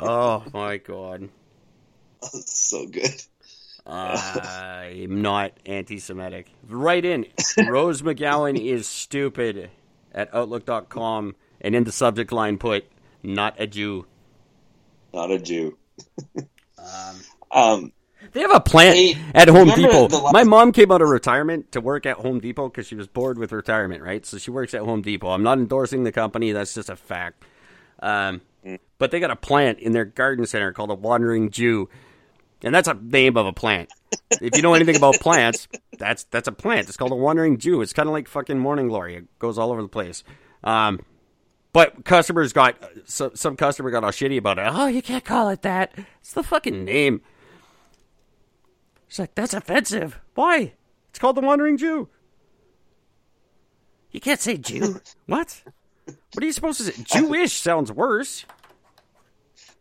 [0.00, 1.28] Oh my god.
[2.22, 3.22] so good.
[3.86, 6.48] I'm not anti-Semitic.
[6.68, 7.26] Right in.
[7.68, 9.70] Rose McGowan is stupid
[10.12, 12.86] at Outlook.com, and in the subject line put
[13.22, 14.06] "not a Jew."
[15.12, 15.76] Not a Jew.
[16.78, 17.16] Um,
[17.50, 17.92] Um,
[18.32, 20.08] they have a plant Hey, at Home Depot.
[20.08, 23.06] last- My mom came out of retirement to work at Home Depot because she was
[23.06, 24.24] bored with retirement, right?
[24.26, 25.28] So she works at Home Depot.
[25.28, 26.50] I'm not endorsing the company.
[26.52, 27.44] That's just a fact.
[28.02, 28.78] Um, Mm.
[28.98, 31.88] but they got a plant in their garden center called a Wandering Jew,
[32.64, 33.90] and that's a name of a plant.
[34.40, 35.68] if you know anything about plants,
[35.98, 36.88] that's that's a plant.
[36.88, 37.82] It's called a Wandering Jew.
[37.82, 39.16] It's kind of like fucking Morning Glory.
[39.16, 40.24] It goes all over the place.
[40.64, 41.00] Um,
[41.72, 44.66] but customers got some some customer got all shitty about it.
[44.66, 45.92] Oh, you can't call it that.
[46.20, 47.20] It's the fucking name.
[49.08, 50.18] She's like, that's offensive.
[50.34, 50.72] Why?
[51.10, 52.08] It's called the Wandering Jew.
[54.10, 55.00] You can't say Jew.
[55.26, 55.62] what?
[56.06, 57.02] What are you supposed to say?
[57.02, 58.46] Jewish sounds worse.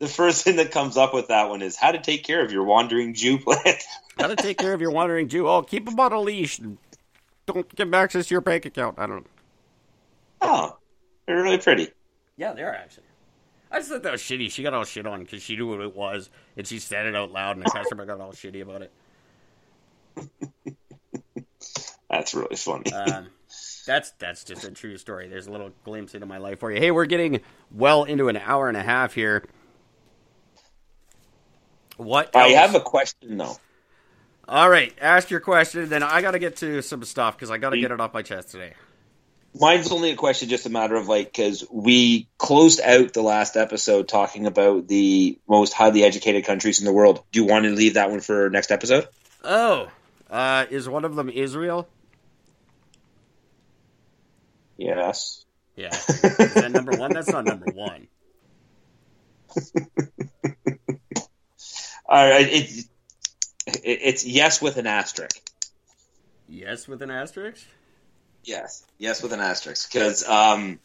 [0.04, 2.52] The first thing that comes up with that one is how to take care of
[2.52, 3.82] your wandering Jew plant.
[4.18, 5.48] Got to take care of your wandering Jew.
[5.48, 6.60] Oh, keep him on a leash.
[7.46, 9.00] Don't give him access to your bank account.
[9.00, 9.30] I don't know.
[10.42, 10.78] oh,
[11.26, 11.88] they're really pretty.
[12.36, 13.06] Yeah, they are actually.
[13.72, 14.52] I just thought that was shitty.
[14.52, 17.16] She got all shit on because she knew what it was, and she said it
[17.16, 18.92] out loud, and the customer got all shitty about it.
[22.10, 22.92] That's really funny.
[22.92, 23.30] Um,
[23.88, 25.28] that's that's just a true story.
[25.28, 26.80] There's a little glimpse into my life for you.
[26.80, 29.44] Hey, we're getting well into an hour and a half here.
[31.98, 32.36] What?
[32.36, 32.56] I else?
[32.56, 33.58] have a question though.
[34.48, 35.88] All right, ask your question.
[35.90, 38.14] Then I got to get to some stuff because I got to get it off
[38.14, 38.74] my chest today.
[39.60, 43.56] Mine's only a question, just a matter of like, because we closed out the last
[43.56, 47.24] episode talking about the most highly educated countries in the world.
[47.32, 49.08] Do you want to leave that one for next episode?
[49.44, 49.90] Oh,
[50.30, 51.88] uh, is one of them Israel?
[54.78, 55.46] Yes.
[55.76, 55.90] Yeah.
[55.90, 57.14] Is that number one?
[57.14, 58.08] That's not number one.
[62.06, 62.48] All right.
[62.48, 62.86] It,
[63.68, 65.40] it, it's yes with an asterisk.
[66.48, 67.66] Yes, with an asterisk.
[68.44, 68.84] Yes.
[68.98, 69.92] Yes with an asterisk.
[69.92, 70.80] Because um,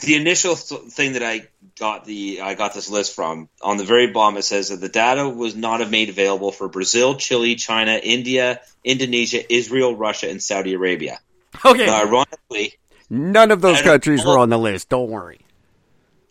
[0.00, 1.48] the initial th- thing that I
[1.78, 4.88] got the I got this list from on the very bottom it says that the
[4.88, 10.74] data was not made available for Brazil, Chile, China, India, Indonesia, Israel, Russia, and Saudi
[10.74, 11.18] Arabia.
[11.64, 11.86] Okay.
[11.86, 12.74] Now, ironically,
[13.10, 14.88] None of those I don't- countries were on the list.
[14.88, 15.43] Don't worry.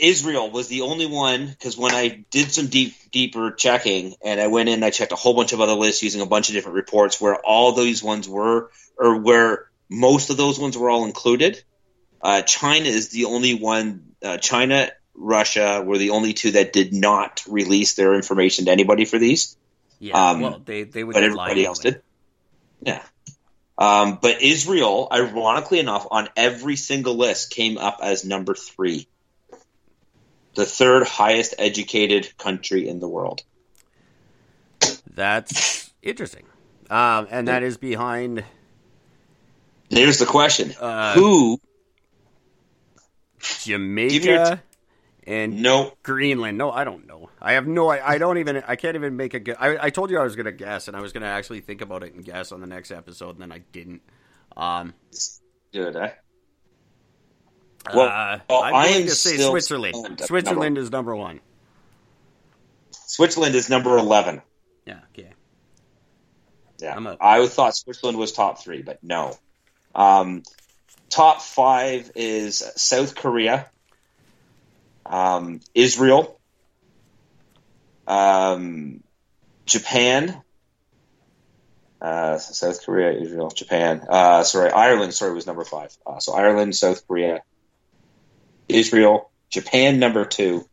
[0.03, 4.47] Israel was the only one because when I did some deep deeper checking and I
[4.47, 6.55] went in and I checked a whole bunch of other lists using a bunch of
[6.55, 11.05] different reports where all these ones were or where most of those ones were all
[11.05, 11.63] included.
[12.21, 14.15] Uh, China is the only one.
[14.21, 19.05] Uh, China, Russia were the only two that did not release their information to anybody
[19.05, 19.55] for these.
[19.99, 22.01] Yeah, Um, well, they they would but everybody else did.
[22.81, 23.01] Yeah.
[23.77, 29.07] Um, but Israel, ironically enough, on every single list came up as number three.
[30.55, 33.43] The third highest educated country in the world.
[35.15, 36.45] That's interesting.
[36.89, 38.43] Um, and that is behind
[39.89, 40.73] Here's the question.
[40.79, 41.59] Uh, Who?
[43.61, 44.61] Jamaica your
[45.25, 45.93] and No.
[46.03, 46.57] Greenland.
[46.57, 47.29] No, I don't know.
[47.41, 47.89] I have no.
[47.89, 48.63] I, I don't even.
[48.67, 49.39] I can't even make a.
[49.39, 51.27] gu- I, I told you I was going to guess, and I was going to
[51.29, 54.01] actually think about it and guess on the next episode, and then I didn't.
[54.57, 54.93] Um,
[55.71, 56.11] Good, eh?
[57.91, 60.21] Well, uh, well, I'm I going am to say still Switzerland.
[60.23, 61.41] Switzerland is number one.
[62.91, 64.41] Switzerland is number 11.
[64.85, 64.99] Yeah.
[65.11, 65.31] Okay.
[66.79, 66.95] Yeah.
[66.95, 67.17] I'm out.
[67.21, 69.37] I thought Switzerland was top three, but no.
[69.93, 70.43] Um,
[71.09, 73.69] top five is South Korea,
[75.05, 76.39] um, Israel,
[78.07, 79.03] um,
[79.65, 80.41] Japan,
[82.01, 84.01] uh, South Korea, Israel, Japan.
[84.09, 85.13] Uh, sorry, Ireland.
[85.13, 85.95] Sorry, was number five.
[86.05, 87.43] Uh, so Ireland, South Korea,
[88.69, 89.99] Israel, Japan.
[89.99, 90.67] Number two.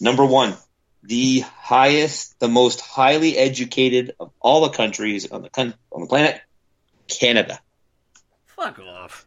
[0.00, 0.54] Number one,
[1.02, 6.08] the highest, the most highly educated of all the countries on the con- on the
[6.08, 6.40] planet,
[7.08, 7.60] Canada.
[8.46, 9.24] Fuck off.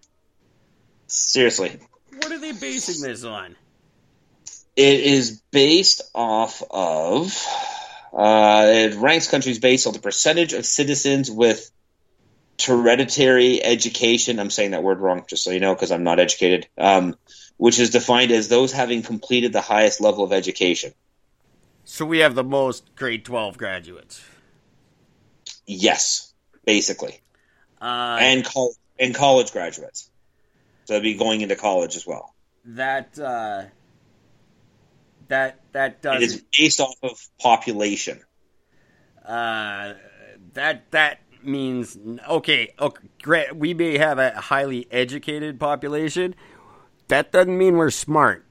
[1.07, 1.79] Seriously,
[2.21, 3.55] What are they basing this on?
[4.75, 7.33] it is based off of.
[8.13, 11.69] Uh, it ranks countries based on the percentage of citizens with
[12.63, 14.39] hereditary education.
[14.39, 16.67] I'm saying that word wrong, just so you know, because I'm not educated.
[16.77, 17.15] Um,
[17.57, 20.93] which is defined as those having completed the highest level of education.
[21.85, 24.21] So we have the most grade twelve graduates.
[25.65, 26.33] Yes,
[26.65, 27.21] basically,
[27.81, 30.09] Uh, and col- and college graduates.
[30.85, 32.33] So they'd be going into college as well.
[32.65, 33.63] that uh,
[35.27, 38.21] that that It is based off of population.
[39.25, 39.93] uh,
[40.53, 41.97] that that means
[42.29, 42.73] okay.
[42.79, 43.55] Okay, great.
[43.55, 46.35] We may have a highly educated population.
[47.07, 48.45] That doesn't mean we're smart.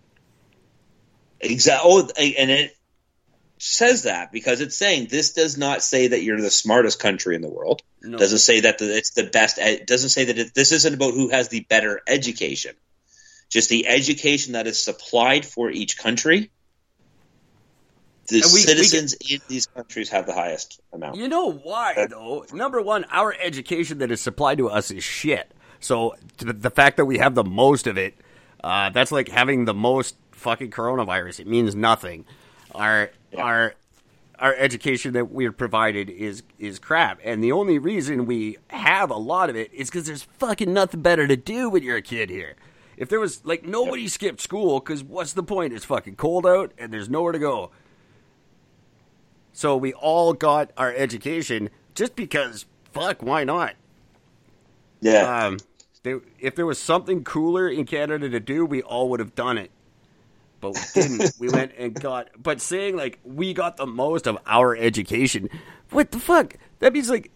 [1.41, 1.91] Exactly.
[1.91, 2.77] Oh, and it
[3.59, 7.43] says that because it's saying this does not say that you're the smartest country in
[7.43, 7.83] the world.
[8.03, 8.19] No.
[8.19, 9.59] Doesn't say that the, it's the best.
[9.59, 12.75] It doesn't say that it, this isn't about who has the better education.
[13.49, 16.51] Just the education that is supplied for each country.
[18.29, 21.17] The we- we citizens in these countries have the highest amount.
[21.17, 22.45] You know why though?
[22.53, 25.53] Number one, our education that is supplied to us is shit.
[25.79, 28.15] So the, the fact that we have the most of it,
[28.67, 31.41] uh, that's like having the most fucking coronavirus.
[31.41, 32.25] It means nothing.
[32.75, 33.43] Our Yeah.
[33.43, 33.75] our
[34.39, 39.17] our education that we're provided is is crap, and the only reason we have a
[39.17, 42.29] lot of it is because there's fucking nothing better to do when you're a kid
[42.29, 42.55] here.
[42.97, 45.73] If there was like nobody skipped school, because what's the point?
[45.73, 47.71] It's fucking cold out and there's nowhere to go.
[49.53, 53.75] So we all got our education just because fuck, why not?
[55.01, 55.47] Yeah.
[55.47, 55.59] Um,
[56.07, 59.59] they, if there was something cooler in Canada to do, we all would have done
[59.59, 59.71] it.
[60.61, 61.33] But we didn't.
[61.39, 62.29] we went and got.
[62.43, 65.49] But saying like we got the most of our education,
[65.91, 66.55] what the fuck?
[66.79, 67.31] That means like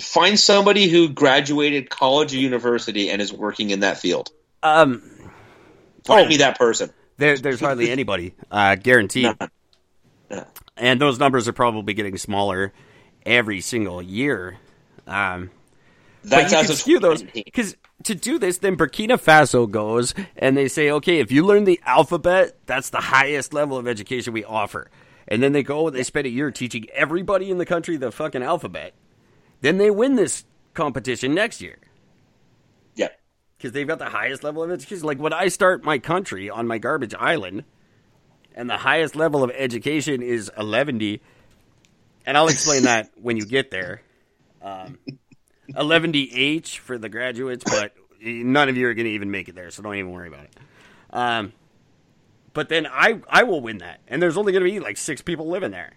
[0.00, 4.30] Find somebody who graduated college or university and is working in that field.
[4.62, 5.00] um,
[6.04, 6.28] Find Oh.
[6.28, 6.90] me that person.
[7.16, 9.34] there, there's hardly anybody, uh, guaranteed.
[10.76, 12.72] And those numbers are probably getting smaller
[13.24, 14.58] every single year.
[15.06, 15.50] Um,
[16.26, 20.14] That's but you as can skew those because to do this, then Burkina Faso goes
[20.36, 24.32] and they say, okay, if you learn the alphabet, that's the highest level of education
[24.32, 24.90] we offer.
[25.28, 28.12] And then they go and they spend a year teaching everybody in the country the
[28.12, 28.92] fucking alphabet.
[29.60, 30.44] Then they win this
[30.74, 31.78] competition next year
[32.94, 33.08] Yeah.
[33.56, 35.04] because they've got the highest level of education.
[35.04, 37.64] Like when I start my country on my garbage island,
[38.54, 41.20] and the highest level of education is 11D,
[42.24, 44.00] and I'll explain that when you get there.
[44.62, 44.98] Um,
[45.70, 49.70] 11DH for the graduates, but none of you are going to even make it there,
[49.70, 50.56] so don't even worry about it.
[51.10, 51.52] Um,
[52.52, 55.22] but then I I will win that, and there's only going to be like six
[55.22, 55.92] people living there.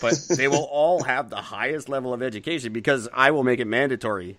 [0.00, 3.66] But they will all have the highest level of education because I will make it
[3.66, 4.36] mandatory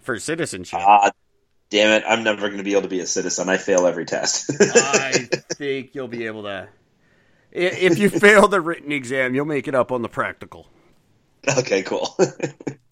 [0.00, 0.80] for citizenship.
[0.82, 1.10] Ah,
[1.70, 2.04] damn it!
[2.08, 3.48] I'm never going to be able to be a citizen.
[3.48, 4.50] I fail every test.
[4.60, 6.68] I think you'll be able to.
[7.52, 10.66] If you fail the written exam, you'll make it up on the practical.
[11.58, 12.16] Okay, cool.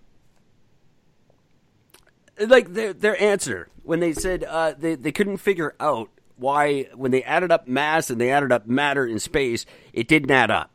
[2.39, 7.11] like their their answer when they said uh, they they couldn't figure out why when
[7.11, 10.71] they added up mass and they added up matter in space, it didn't add up.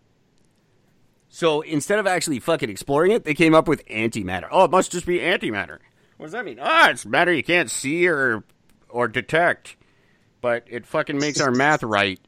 [1.28, 4.48] So instead of actually fucking exploring it, they came up with antimatter.
[4.50, 5.78] Oh, it must just be antimatter.
[6.16, 6.58] What does that mean?
[6.60, 8.44] Ah, it's matter you can't see or
[8.88, 9.76] or detect,
[10.40, 12.20] but it fucking makes our math right.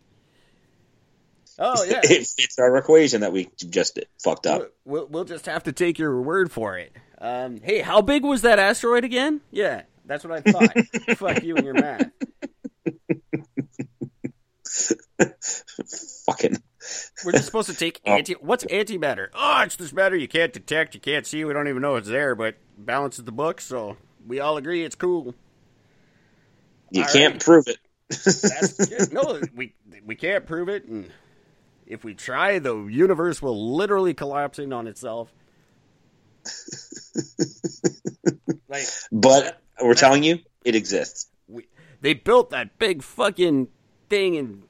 [1.59, 2.01] Oh yeah.
[2.05, 4.61] It fits our equation that we just fucked up.
[4.85, 6.93] We'll, we'll, we'll just have to take your word for it.
[7.19, 9.43] Um, hey, how big was that asteroid again?
[9.51, 11.17] Yeah, that's what I thought.
[11.19, 12.11] Fuck you and your math.
[16.27, 16.57] Fucking
[17.25, 18.35] We're just supposed to take anti.
[18.35, 19.29] What's antimatter?
[19.35, 22.09] Oh, it's this matter you can't detect, you can't see, we don't even know it's
[22.09, 25.35] there, but balances the book, so we all agree it's cool.
[26.91, 27.43] you All can't right.
[27.45, 27.79] prove it.
[29.13, 29.75] No, we
[30.05, 31.11] we can't prove it, and
[31.87, 35.33] if we try, the universe will literally collapse in on itself.
[38.69, 41.29] like But we're telling you, it exists.
[41.49, 41.67] we,
[42.01, 43.69] they built that big fucking
[44.09, 44.65] thing in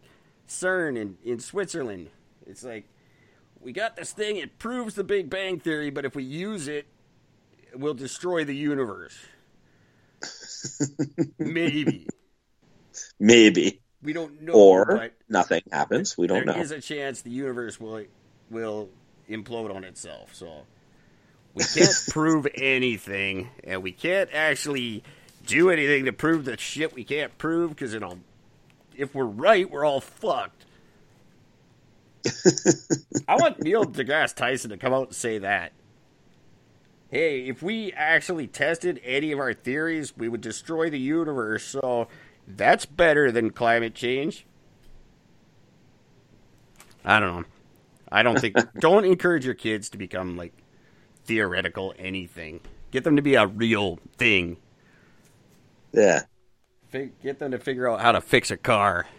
[0.49, 2.11] CERN in, in Switzerland.
[2.47, 2.89] It's like
[3.61, 4.37] we got this thing.
[4.37, 6.87] It proves the Big Bang theory, but if we use it,
[7.75, 9.17] we'll destroy the universe.
[11.39, 12.07] Maybe
[13.19, 13.81] Maybe.
[14.03, 16.17] we don't know, Or nothing happens.
[16.19, 16.53] We don't there know.
[16.55, 18.05] There is a chance the universe will
[18.51, 18.89] will
[19.29, 20.35] implode on itself.
[20.35, 20.63] So
[21.55, 25.03] we can't prove anything, and we can't actually
[25.47, 28.19] do anything to prove the shit we can't prove because it'll.
[28.95, 30.67] If we're right, we're all fucked.
[33.27, 35.73] I want Neil deGrasse Tyson to come out and say that.
[37.11, 41.65] Hey, if we actually tested any of our theories, we would destroy the universe.
[41.65, 42.09] So
[42.47, 44.47] that's better than climate change.
[47.05, 47.45] I don't know.
[48.11, 48.57] I don't think.
[48.79, 50.53] don't encourage your kids to become like
[51.25, 52.61] theoretical anything.
[52.91, 54.59] Get them to be a real thing.
[55.93, 56.23] Yeah.
[57.23, 59.07] Get them to figure out how to fix a car.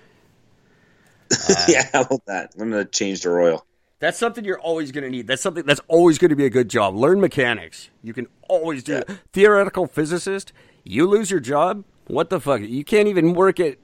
[1.50, 2.52] Uh, yeah, how about that?
[2.60, 3.66] I'm gonna change the oil.
[4.04, 5.28] That's something you're always going to need.
[5.28, 6.94] That's something that's always going to be a good job.
[6.94, 7.90] Learn mechanics.
[8.02, 9.10] You can always do it.
[9.32, 10.52] Theoretical physicist,
[10.84, 12.62] you lose your job, what the fuck?
[12.62, 13.78] You can't even work at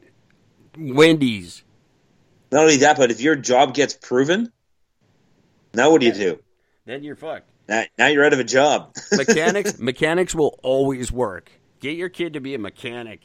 [0.78, 1.64] Wendy's.
[2.52, 4.52] Not only that, but if your job gets proven,
[5.74, 6.40] now what do you do?
[6.86, 7.48] Then you're fucked.
[7.68, 8.96] Now, now you're out of a job.
[9.12, 11.52] Mechanics mechanics will always work.
[11.80, 13.22] Get your kid to be a mechanic,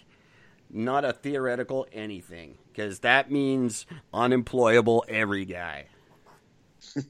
[0.71, 5.87] not a theoretical anything, because that means unemployable every guy.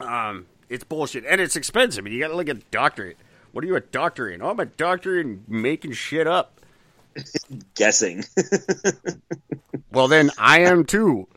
[0.00, 2.06] um, it's bullshit and it's expensive.
[2.06, 3.16] You got to look at a doctorate.
[3.52, 4.42] What are you a doctor in?
[4.42, 6.60] Oh, I'm a doctor in making shit up.
[7.74, 8.24] Guessing.
[9.92, 11.28] Well, then I am too.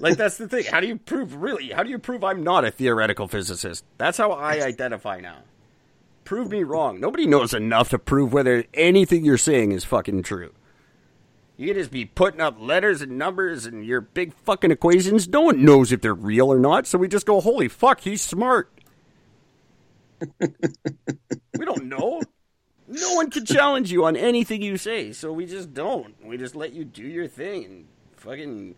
[0.00, 0.64] Like that's the thing.
[0.64, 1.70] How do you prove really?
[1.70, 3.84] How do you prove I'm not a theoretical physicist?
[3.98, 5.38] That's how I identify now.
[6.24, 6.98] Prove me wrong.
[6.98, 10.52] Nobody knows enough to prove whether anything you're saying is fucking true.
[11.56, 15.28] You can just be putting up letters and numbers and your big fucking equations.
[15.28, 18.22] No one knows if they're real or not, so we just go, "Holy fuck, he's
[18.22, 18.70] smart."
[20.40, 22.22] We don't know.
[22.88, 26.14] No one can challenge you on anything you say, so we just don't.
[26.24, 27.86] We just let you do your thing and
[28.16, 28.76] fucking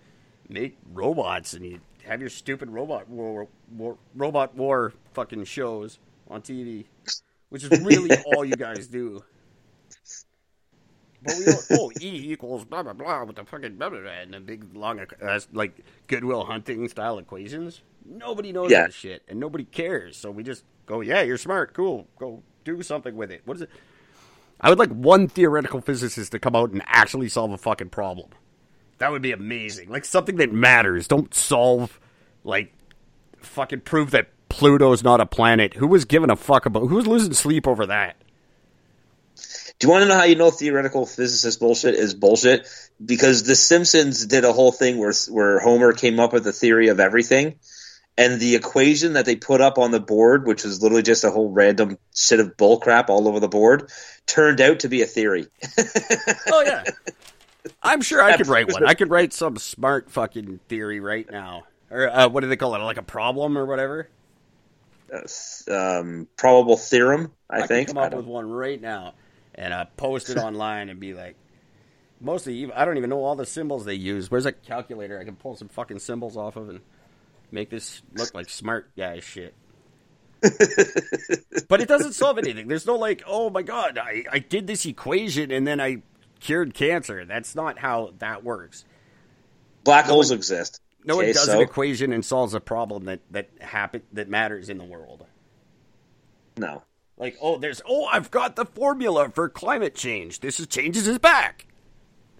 [0.48, 5.98] make robots, and you have your stupid robot war, war robot war fucking shows
[6.30, 6.86] on TV,
[7.50, 9.22] which is really all you guys do.
[11.22, 11.64] But we don't.
[11.72, 14.74] Oh, E equals blah blah blah with the fucking blah blah blah and the big
[14.74, 17.82] long uh, like Goodwill Hunting style equations.
[18.06, 18.82] Nobody knows Yeah.
[18.82, 20.16] that shit, and nobody cares.
[20.16, 23.42] So we just go, yeah, you're smart, cool, go do something with it.
[23.44, 23.70] What is it?
[24.60, 28.30] I would like one theoretical physicist to come out and actually solve a fucking problem.
[28.98, 29.90] That would be amazing.
[29.90, 31.06] Like something that matters.
[31.06, 32.00] Don't solve
[32.42, 32.72] like
[33.40, 35.74] fucking prove that Pluto's not a planet.
[35.74, 38.16] Who was giving a fuck about who was losing sleep over that?
[39.78, 42.66] Do you want to know how you know theoretical physicist bullshit is bullshit?
[43.04, 46.88] Because The Simpsons did a whole thing where where Homer came up with the theory
[46.88, 47.60] of everything,
[48.18, 51.30] and the equation that they put up on the board, which was literally just a
[51.30, 53.90] whole random set of bullcrap all over the board,
[54.26, 55.46] turned out to be a theory.
[56.48, 56.82] oh yeah,
[57.80, 58.84] I'm sure I could write one.
[58.84, 62.74] I could write some smart fucking theory right now, or uh, what do they call
[62.74, 62.80] it?
[62.80, 64.08] Like a problem or whatever.
[65.10, 67.32] Uh, um, probable theorem.
[67.48, 67.88] I, I think.
[67.88, 69.14] come up with one right now
[69.54, 71.36] and uh, post it online and be like,
[72.20, 74.28] mostly I don't even know all the symbols they use.
[74.28, 76.80] Where's a calculator I can pull some fucking symbols off of and
[77.50, 79.54] make this look like smart guy shit.
[80.40, 82.68] but it doesn't solve anything.
[82.68, 86.02] There's no like, oh my god, I, I did this equation and then I
[86.40, 87.24] cured cancer.
[87.24, 88.84] That's not how that works.
[89.84, 90.80] Black no holes one, exist.
[91.04, 91.56] No okay, one does so?
[91.56, 95.26] an equation and solves a problem that that happen that matters in the world.
[96.56, 96.82] No.
[97.16, 100.40] Like, oh, there's oh, I've got the formula for climate change.
[100.40, 101.66] This is changes his back.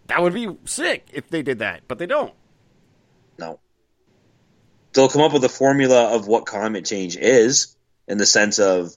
[0.07, 2.35] That would be sick if they did that, but they don't.
[3.39, 3.59] No.
[4.99, 7.77] They'll come up with a formula of what climate change is
[8.09, 8.97] in the sense of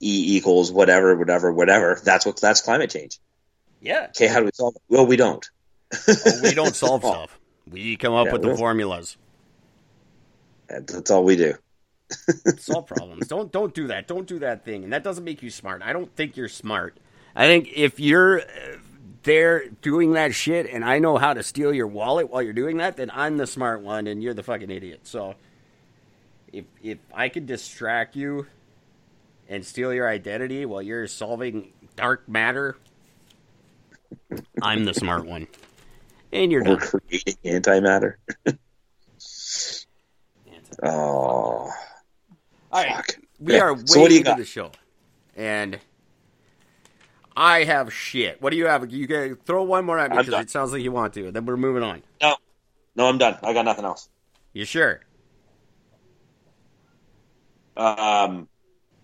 [0.00, 1.98] E equals whatever, whatever, whatever.
[2.04, 3.18] That's what that's climate change.
[3.80, 4.08] Yeah.
[4.10, 4.82] Okay, how do we solve it?
[4.86, 5.48] Well, we don't.
[6.06, 7.38] oh, we don't solve stuff.
[7.70, 9.16] We come up yeah, with the formulas.
[10.68, 11.54] That's all we do.
[12.58, 13.28] solve problems.
[13.28, 14.06] Don't don't do that.
[14.06, 14.84] Don't do that thing.
[14.84, 15.80] And that doesn't make you smart.
[15.82, 16.98] I don't think you're smart.
[17.34, 18.44] I think if you're uh,
[19.26, 22.78] there doing that shit and I know how to steal your wallet while you're doing
[22.78, 25.00] that, then I'm the smart one and you're the fucking idiot.
[25.02, 25.34] So
[26.52, 28.46] if if I could distract you
[29.48, 32.76] and steal your identity while you're solving dark matter,
[34.62, 35.46] I'm the smart one.
[36.32, 36.78] And you're done.
[36.78, 38.14] creating antimatter.
[40.82, 41.70] oh.
[42.72, 43.18] All right, Fuck.
[43.38, 43.60] we yeah.
[43.60, 44.38] are way so into got?
[44.38, 44.70] the show,
[45.36, 45.78] and
[47.36, 48.40] I have shit.
[48.40, 48.90] What do you have?
[48.90, 51.30] You can throw one more at me because it sounds like you want to.
[51.30, 52.02] Then we're moving on.
[52.22, 52.36] No,
[52.94, 53.36] no, I'm done.
[53.42, 54.08] I got nothing else.
[54.54, 55.00] You sure?
[57.76, 58.48] Um,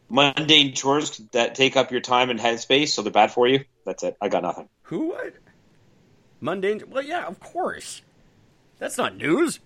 [0.08, 3.64] mundane chores that take up your time and headspace, so they're bad for you.
[3.84, 4.16] That's it.
[4.20, 4.70] I got nothing.
[4.84, 5.34] Who would?
[6.40, 6.84] Mundane?
[6.88, 8.00] Well, yeah, of course.
[8.78, 9.60] That's not news.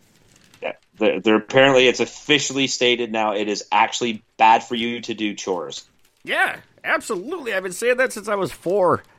[0.60, 3.34] Yeah, they're, they're, apparently it's officially stated now.
[3.34, 5.88] It is actually bad for you to do chores.
[6.24, 7.52] Yeah, absolutely.
[7.52, 9.02] I've been saying that since I was four.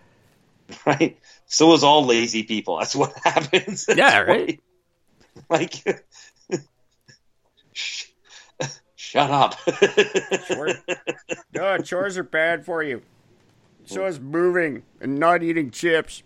[0.86, 1.18] Right.
[1.46, 2.78] So is all lazy people.
[2.78, 3.86] That's what happens.
[3.86, 4.20] That's yeah.
[4.20, 4.60] Right.
[5.50, 6.04] Like.
[8.96, 9.56] Shut up.
[10.48, 10.76] chores.
[11.56, 13.02] No, chores are bad for you.
[13.86, 16.24] So is moving and not eating chips.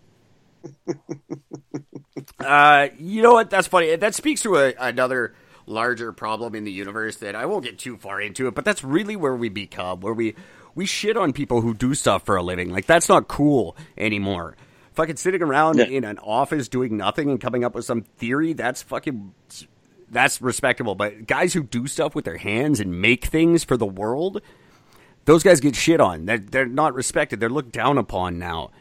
[2.40, 3.52] uh, you know what?
[3.52, 3.96] That's funny.
[3.96, 5.36] That speaks to a, another
[5.68, 8.84] larger problem in the universe that I won't get too far into it, but that's
[8.84, 10.36] really where we become, where we
[10.76, 12.70] we shit on people who do stuff for a living.
[12.70, 14.56] Like that's not cool anymore.
[14.94, 15.86] Fucking sitting around yeah.
[15.86, 19.34] in an office doing nothing and coming up with some theory, that's fucking
[20.10, 20.96] that's respectable.
[20.96, 24.42] But guys who do stuff with their hands and make things for the world,
[25.26, 26.26] those guys get shit on.
[26.26, 27.40] They're, they're not respected.
[27.40, 28.72] They're looked down upon now.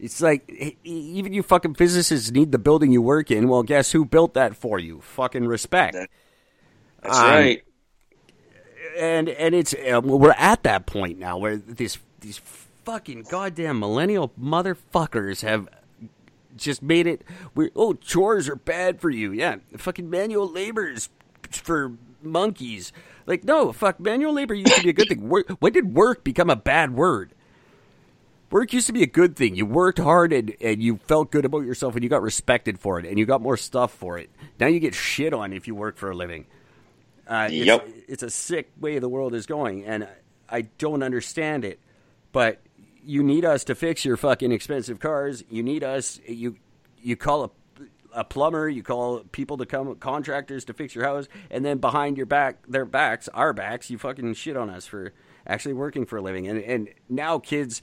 [0.00, 0.48] It's like
[0.82, 3.48] even you fucking physicists need the building you work in.
[3.48, 5.00] Well, guess who built that for you?
[5.02, 5.96] Fucking respect.
[7.02, 7.62] That's um, right.
[9.00, 12.38] And and it's uh, we're at that point now where these these
[12.84, 15.68] fucking goddamn millennial motherfuckers have
[16.56, 17.22] just made it.
[17.54, 19.32] We oh chores are bad for you.
[19.32, 21.08] Yeah, fucking manual labor is
[21.50, 22.92] for monkeys.
[23.26, 25.28] Like no, fuck manual labor used to be a good thing.
[25.28, 27.32] when did work become a bad word?
[28.50, 29.54] work used to be a good thing.
[29.54, 32.98] You worked hard and, and you felt good about yourself and you got respected for
[32.98, 34.30] it and you got more stuff for it.
[34.58, 36.46] Now you get shit on if you work for a living.
[37.26, 37.88] Uh, yep.
[38.10, 40.08] It's, a sick way the world is going, and
[40.48, 41.80] I don't understand it.
[42.32, 42.60] But
[43.04, 45.42] you need us to fix your fucking expensive cars.
[45.50, 46.20] You need us.
[46.26, 46.56] You
[47.02, 47.50] you call a
[48.12, 52.16] a plumber, you call people to come, contractors to fix your house, and then behind
[52.16, 55.12] your back, their backs, our backs, you fucking shit on us for
[55.46, 56.48] actually working for a living.
[56.48, 57.82] And and now kids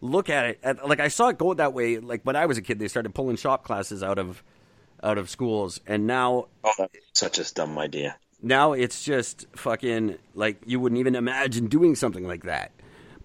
[0.00, 0.86] look at it.
[0.86, 1.98] like I saw it go that way.
[1.98, 4.42] Like when I was a kid, they started pulling shop classes out of
[5.02, 8.16] out of schools, and now oh, such a dumb idea.
[8.40, 12.72] Now it's just fucking like you wouldn't even imagine doing something like that.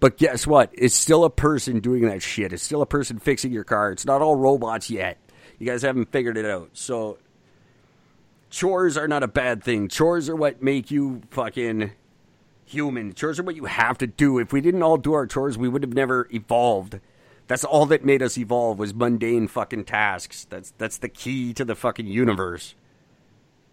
[0.00, 0.70] But guess what?
[0.72, 2.52] It's still a person doing that shit.
[2.52, 3.92] It's still a person fixing your car.
[3.92, 5.18] It's not all robots yet.
[5.58, 6.70] You guys haven't figured it out.
[6.74, 7.18] So
[8.50, 9.88] chores are not a bad thing.
[9.88, 11.92] Chores are what make you fucking
[12.64, 13.14] human.
[13.14, 14.38] Chores are what you have to do.
[14.38, 17.00] If we didn't all do our chores, we would have never evolved
[17.46, 20.46] That's all that made us evolve was mundane fucking tasks.
[20.48, 22.74] That's that's the key to the fucking universe.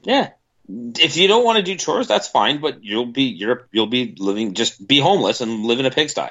[0.03, 0.31] Yeah.
[0.67, 4.15] If you don't want to do chores, that's fine, but you'll be you're you'll be
[4.17, 6.29] living just be homeless and live in a pigsty.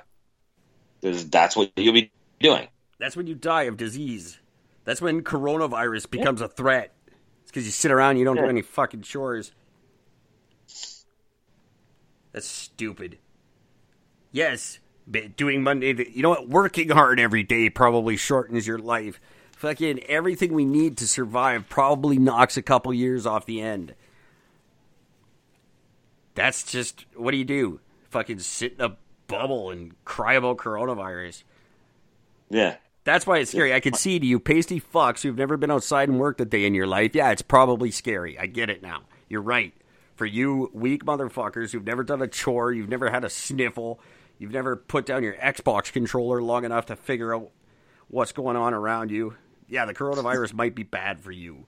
[1.02, 2.69] That's what you'll be doing.
[2.98, 4.39] That's when you die of disease.
[4.85, 6.93] That's when coronavirus becomes a threat.
[7.43, 9.52] It's because you sit around and you don't do any fucking chores.
[12.32, 13.19] That's stupid.
[14.32, 16.48] Yes, but doing Monday, you know what?
[16.48, 19.20] Working hard every day probably shortens your life.
[19.57, 23.94] Fucking everything we need to survive probably knocks a couple years off the end.
[26.35, 27.81] That's just what do you do?
[28.11, 28.97] Fucking sit in a
[29.27, 31.44] bubble and cry about coronavirus.
[32.48, 32.77] Yeah.
[33.05, 33.73] That's why it's scary.
[33.73, 36.66] I can see to you, pasty fucks who've never been outside and worked a day
[36.66, 37.15] in your life.
[37.15, 38.39] Yeah, it's probably scary.
[38.39, 39.02] I get it now.
[39.28, 39.73] You're right.
[40.16, 44.01] For you weak motherfuckers who've never done a chore, you've never had a sniffle,
[44.39, 47.51] you've never put down your Xbox controller long enough to figure out
[48.09, 49.35] what's going on around you.
[49.66, 51.66] Yeah, the coronavirus might be bad for you.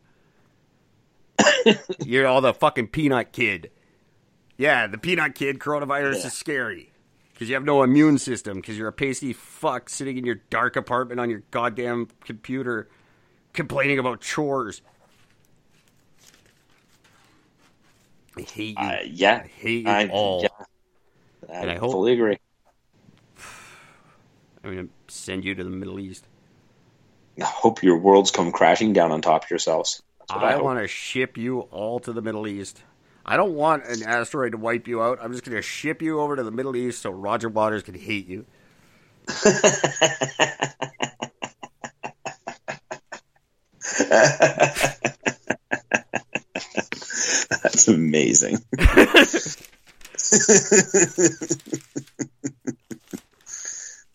[2.05, 3.71] You're all the fucking peanut kid.
[4.63, 6.27] Yeah, the peanut kid coronavirus Yeah.
[6.29, 6.93] is scary
[7.33, 10.77] because you have no immune system because you're a pasty fuck sitting in your dark
[10.77, 12.89] apartment on your goddamn computer
[13.55, 14.81] complaining about chores.
[18.37, 18.85] I hate you.
[18.87, 19.43] Uh, yeah.
[19.45, 20.43] I hate you I, all.
[20.43, 20.49] yeah.
[21.51, 22.39] I, And I hope- fully agree.
[24.63, 26.25] I'm gonna send you to the Middle East.
[27.41, 30.01] I hope your worlds come crashing down on top of yourselves.
[30.29, 32.81] What I, want to ship you all to the Middle East.
[33.25, 35.19] I don't want an asteroid to wipe you out.
[35.23, 37.95] I'm just going to ship you over to the Middle East so Roger Waters can
[37.95, 38.45] hate you.
[47.63, 48.59] That's amazing.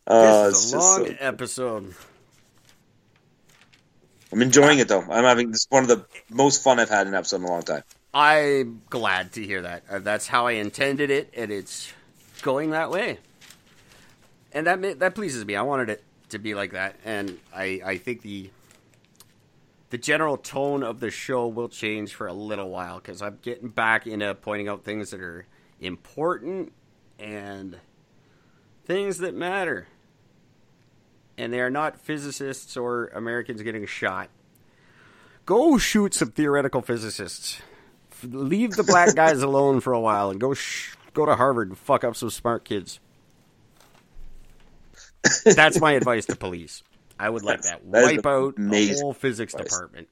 [0.08, 1.96] oh, this it's is a long so, episode.
[4.32, 5.02] I'm enjoying it though.
[5.02, 7.44] I'm having this is one of the most fun I've had in an episode in
[7.44, 7.84] a long time.
[8.18, 9.84] I'm glad to hear that.
[9.88, 11.94] Uh, that's how I intended it, and it's
[12.41, 13.19] going that way.
[14.52, 15.56] And that that pleases me.
[15.56, 18.49] I wanted it to be like that, and I I think the
[19.91, 23.69] the general tone of the show will change for a little while because I'm getting
[23.69, 25.45] back into pointing out things that are
[25.80, 26.73] important
[27.19, 27.77] and
[28.85, 29.85] things that matter.
[31.38, 34.30] And they are not physicists or Americans getting shot.
[35.45, 37.61] Go shoot some theoretical physicists.
[38.23, 41.77] Leave the black guys alone for a while and go sh- go to Harvard and
[41.77, 42.99] fuck up some smart kids.
[45.45, 46.84] That's my advice to police.
[47.19, 47.81] I would like that.
[47.91, 49.69] That Wipe out the whole physics advice.
[49.69, 50.07] department.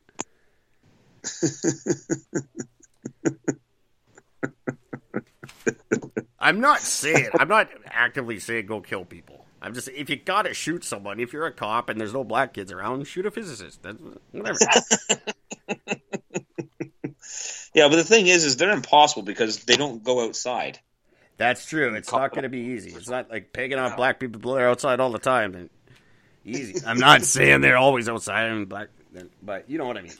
[6.39, 9.45] I'm not saying I'm not actively saying go kill people.
[9.61, 12.53] I'm just if you gotta shoot someone, if you're a cop and there's no black
[12.53, 13.81] kids around, shoot a physicist.
[13.81, 13.97] That's
[14.31, 14.59] whatever.
[17.73, 20.79] Yeah, but the thing is, is they're impossible because they don't go outside.
[21.37, 21.93] That's true.
[21.95, 22.91] It's not going to be easy.
[22.91, 25.53] It's not like pegging off black people that are outside all the time.
[25.53, 25.69] And
[26.45, 26.85] easy.
[26.85, 28.87] I'm not saying they're always outside and black,
[29.43, 30.13] but you know what I mean.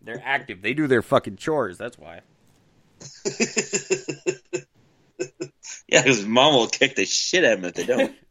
[0.00, 0.62] They're active.
[0.62, 1.76] They do their fucking chores.
[1.76, 2.20] That's why.
[5.92, 8.14] Yeah, because mom will kick the shit out of them if they don't.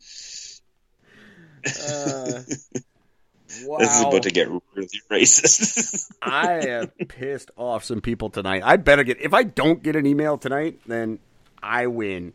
[1.64, 2.42] Uh,
[3.66, 3.78] wow.
[3.78, 6.12] This is about to get really racist.
[6.22, 8.62] I have pissed off some people tonight.
[8.64, 9.22] I better get.
[9.22, 11.20] If I don't get an email tonight, then
[11.62, 12.34] I win.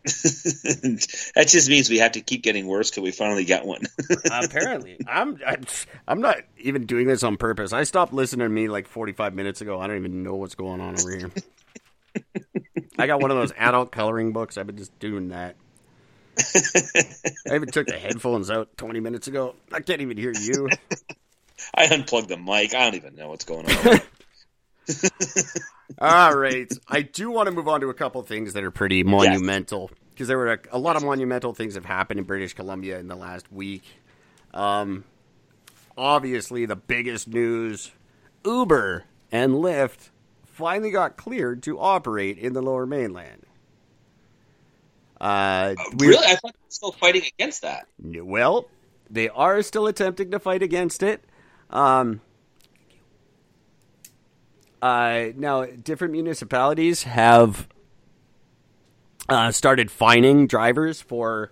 [0.04, 3.82] that just means we have to keep getting worse till we finally get one.
[4.32, 5.64] Apparently, I'm, I'm.
[6.06, 7.72] I'm not even doing this on purpose.
[7.72, 9.80] I stopped listening to me like 45 minutes ago.
[9.80, 11.30] I don't even know what's going on over here.
[12.98, 14.56] I got one of those adult coloring books.
[14.56, 15.56] I've been just doing that.
[17.50, 19.54] I even took the headphones out 20 minutes ago.
[19.72, 20.68] I can't even hear you.
[21.74, 22.74] I unplugged the mic.
[22.74, 24.00] I don't even know what's going on.
[25.98, 26.72] All right.
[26.88, 30.28] I do want to move on to a couple things that are pretty monumental because
[30.28, 33.16] there were a, a lot of monumental things have happened in British Columbia in the
[33.16, 33.84] last week.
[34.54, 35.04] Um,
[35.96, 37.92] obviously, the biggest news
[38.44, 40.10] Uber and Lyft
[40.44, 43.42] finally got cleared to operate in the lower mainland.
[45.20, 46.24] Uh, we- really?
[46.24, 47.86] I thought they were still fighting against that.
[47.98, 48.68] well,
[49.10, 51.24] they are still attempting to fight against it.
[51.70, 52.20] Um,
[54.80, 57.68] uh, now, different municipalities have
[59.28, 61.50] uh, started fining drivers for.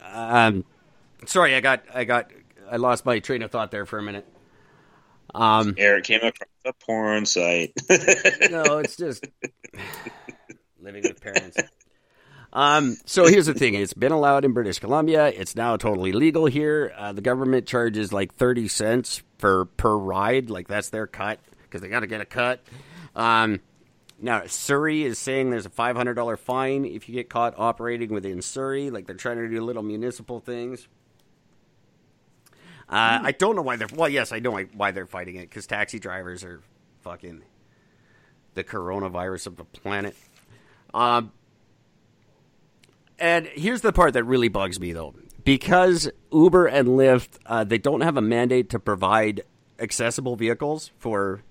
[0.00, 0.64] Um,
[1.26, 2.30] sorry, I got, I got,
[2.70, 4.26] I lost my train of thought there for a minute.
[5.34, 7.72] Um, Eric came across a porn site.
[8.50, 9.26] no, it's just
[10.80, 11.56] living with parents.
[12.54, 15.26] Um, so here's the thing: it's been allowed in British Columbia.
[15.26, 16.92] It's now totally legal here.
[16.96, 21.80] Uh, the government charges like thirty cents for per ride, like that's their cut because
[21.80, 22.62] they got to get a cut.
[23.16, 23.60] Um,
[24.20, 28.10] now Surrey is saying there's a five hundred dollar fine if you get caught operating
[28.10, 28.90] within Surrey.
[28.90, 30.86] Like they're trying to do little municipal things.
[32.88, 33.88] Uh, I don't know why they're.
[33.92, 36.62] Well, yes, I know why they're fighting it because taxi drivers are
[37.02, 37.42] fucking
[38.54, 40.14] the coronavirus of the planet.
[40.92, 41.32] Um,
[43.18, 45.14] and here's the part that really bugs me, though,
[45.44, 49.42] because Uber and Lyft uh, they don't have a mandate to provide
[49.78, 51.42] accessible vehicles for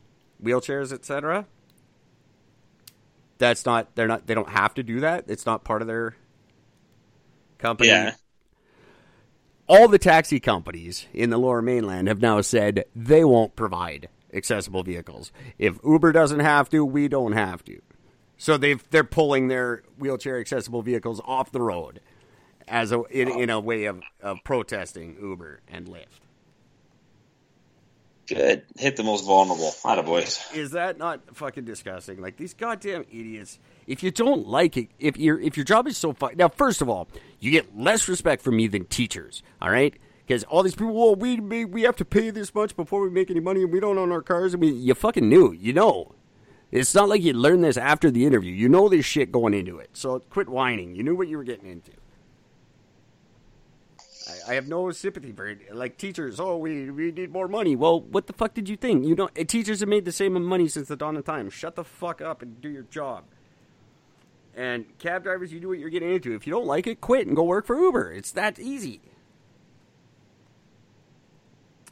[0.43, 1.45] wheelchairs, etc.
[3.37, 5.25] That's not they're not they don't have to do that.
[5.27, 6.15] It's not part of their
[7.57, 7.89] company.
[7.89, 8.15] Yeah.
[9.67, 14.83] All the taxi companies in the lower mainland have now said they won't provide accessible
[14.83, 15.31] vehicles.
[15.57, 17.81] If Uber doesn't have to, we don't have to.
[18.43, 22.01] So they've they're pulling their wheelchair accessible vehicles off the road
[22.67, 26.19] as a in, in a way of, of protesting Uber and Lyft.
[28.27, 28.63] Good.
[28.77, 29.71] Hit the most vulnerable.
[29.85, 30.45] Atta boys.
[30.53, 32.19] Is that not fucking disgusting?
[32.19, 33.59] Like these goddamn idiots.
[33.87, 36.81] If you don't like it, if your if your job is so fun, now first
[36.81, 37.07] of all,
[37.39, 39.41] you get less respect from me than teachers.
[39.61, 39.97] All right,
[40.27, 43.31] because all these people, well, we we have to pay this much before we make
[43.31, 44.53] any money, and we don't own our cars.
[44.53, 46.13] I mean, you fucking knew, you know.
[46.73, 48.51] It's not like you learned this after the interview.
[48.51, 49.91] You know this shit going into it.
[49.93, 50.95] So quit whining.
[50.95, 51.91] You knew what you were getting into.
[54.27, 55.75] I, I have no sympathy for it.
[55.75, 57.75] Like teachers, oh, we, we need more money.
[57.75, 59.05] Well, what the fuck did you think?
[59.05, 61.51] You know, eh, teachers have made the same money since the dawn of time.
[61.51, 63.25] Shut the fuck up and do your job.
[64.55, 66.33] And cab drivers, you do what you're getting into.
[66.33, 68.11] If you don't like it, quit and go work for Uber.
[68.11, 68.99] It's that easy.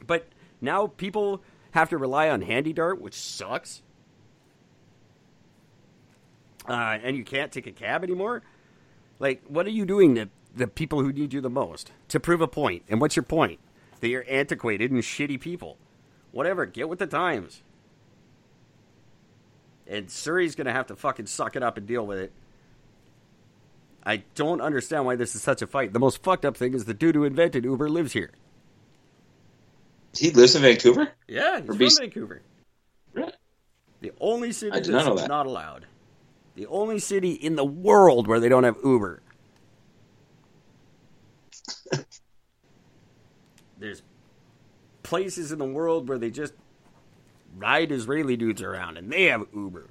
[0.04, 0.26] But
[0.60, 1.40] now people
[1.70, 3.82] have to rely on HandyDart, which sucks.
[6.68, 8.42] Uh, and you can't take a cab anymore.
[9.18, 12.40] Like, what are you doing to the people who need you the most to prove
[12.40, 12.82] a point?
[12.88, 13.58] And what's your point?
[14.00, 15.76] That you're antiquated and shitty people.
[16.30, 17.62] Whatever, get with the times.
[19.86, 22.32] And Surrey's gonna have to fucking suck it up and deal with it.
[24.04, 25.92] I don't understand why this is such a fight.
[25.92, 28.30] The most fucked up thing is the dude who invented Uber lives here.
[30.16, 31.08] He lives in Vancouver?
[31.28, 31.98] Yeah, he's Or from BC?
[32.00, 32.42] Vancouver.
[33.12, 33.32] Really?
[34.00, 35.28] The only city that's not that.
[35.28, 35.86] not allowed.
[36.54, 39.22] The only city in the world where they don't have Uber.
[43.78, 44.02] There's
[45.02, 46.52] places in the world where they just
[47.56, 49.86] ride Israeli dudes around and they have Uber.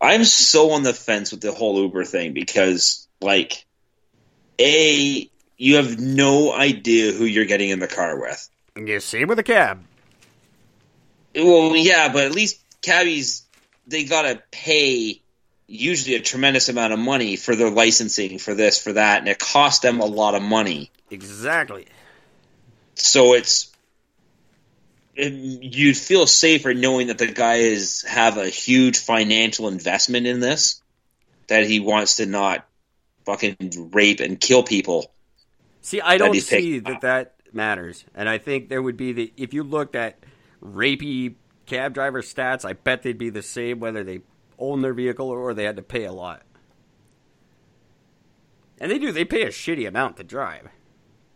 [0.00, 3.64] I'm so on the fence with the whole Uber thing because, like,
[4.58, 8.50] A, you have no idea who you're getting in the car with.
[8.76, 9.84] Yeah, same with a cab.
[11.36, 13.41] Well, yeah, but at least cabbies,
[13.86, 15.20] they gotta pay
[15.66, 19.38] usually a tremendous amount of money for their licensing, for this, for that, and it
[19.38, 20.90] costs them a lot of money.
[21.10, 21.86] Exactly.
[22.94, 23.70] So it's
[25.14, 30.40] it, you'd feel safer knowing that the guy is have a huge financial investment in
[30.40, 30.82] this,
[31.48, 32.66] that he wants to not
[33.24, 35.10] fucking rape and kill people.
[35.80, 38.04] See, I don't see that that matters.
[38.14, 40.18] And I think there would be the if you looked at
[40.62, 41.34] rapey
[41.66, 44.20] cab driver stats, I bet they'd be the same whether they
[44.58, 46.42] own their vehicle or they had to pay a lot.
[48.80, 50.68] And they do, they pay a shitty amount to drive.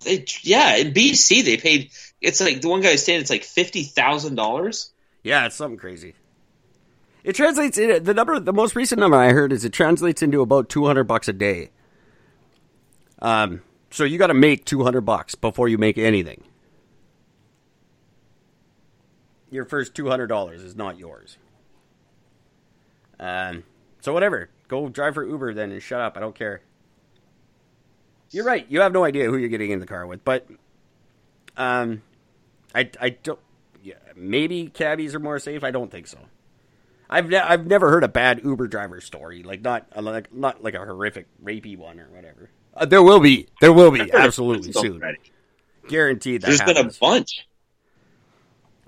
[0.00, 1.90] They, yeah, in BC they paid.
[2.20, 4.92] It's like the one guy was saying it's like fifty thousand dollars.
[5.22, 6.14] Yeah, it's something crazy.
[7.24, 10.42] It translates in the number the most recent number I heard is it translates into
[10.42, 11.70] about 200 bucks a day.
[13.20, 16.44] Um so you got to make 200 bucks before you make anything.
[19.56, 21.38] Your first $200 is not yours.
[23.18, 23.64] Um
[24.00, 26.60] so whatever, go drive for Uber then and shut up, I don't care.
[28.30, 28.66] You're right.
[28.68, 30.46] You have no idea who you're getting in the car with, but
[31.56, 32.02] um
[32.74, 33.40] I I don't
[33.82, 35.64] yeah, maybe cabbies are more safe.
[35.64, 36.18] I don't think so.
[37.08, 40.62] I've ne- I've never heard a bad Uber driver story, like not uh, like not
[40.62, 42.50] like a horrific rapey one or whatever.
[42.74, 45.18] Uh, there will be, there will be, absolutely soon, Already.
[45.86, 46.42] guguaranteed.
[46.42, 47.46] That There's been a bunch.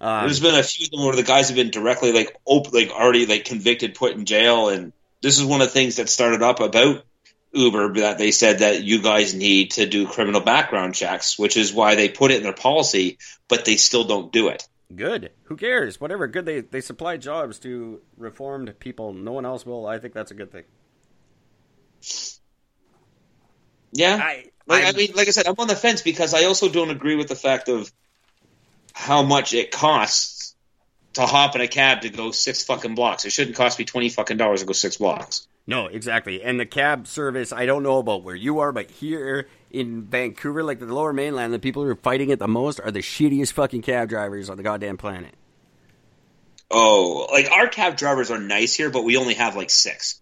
[0.01, 2.73] Um, There's been a few of them where the guys have been directly like op-
[2.73, 4.93] like already like convicted, put in jail, and
[5.23, 7.05] this is one of the things that started up about
[7.53, 11.73] Uber that they said that you guys need to do criminal background checks, which is
[11.73, 13.19] why they put it in their policy,
[13.49, 14.69] but they still don't do it.
[14.95, 15.33] good.
[15.45, 16.01] Who cares?
[16.01, 16.29] Whatever.
[16.29, 16.47] Good.
[16.47, 19.13] They they supply jobs to reformed people.
[19.13, 19.87] No one else will.
[19.87, 20.65] I think that's a good thing.
[23.91, 26.69] Yeah, I like I mean, like I said, I'm on the fence because I also
[26.69, 27.91] don't agree with the fact of
[28.99, 30.57] how much it costs
[31.13, 33.25] to hop in a cab to go six fucking blocks.
[33.25, 35.47] It shouldn't cost me twenty fucking dollars to go six blocks.
[35.69, 36.43] No, exactly.
[36.43, 40.65] And the cab service, I don't know about where you are, but here in Vancouver,
[40.65, 43.53] like the lower mainland, the people who are fighting it the most are the shittiest
[43.53, 45.35] fucking cab drivers on the goddamn planet.
[46.69, 50.21] Oh, like our cab drivers are nice here, but we only have like six.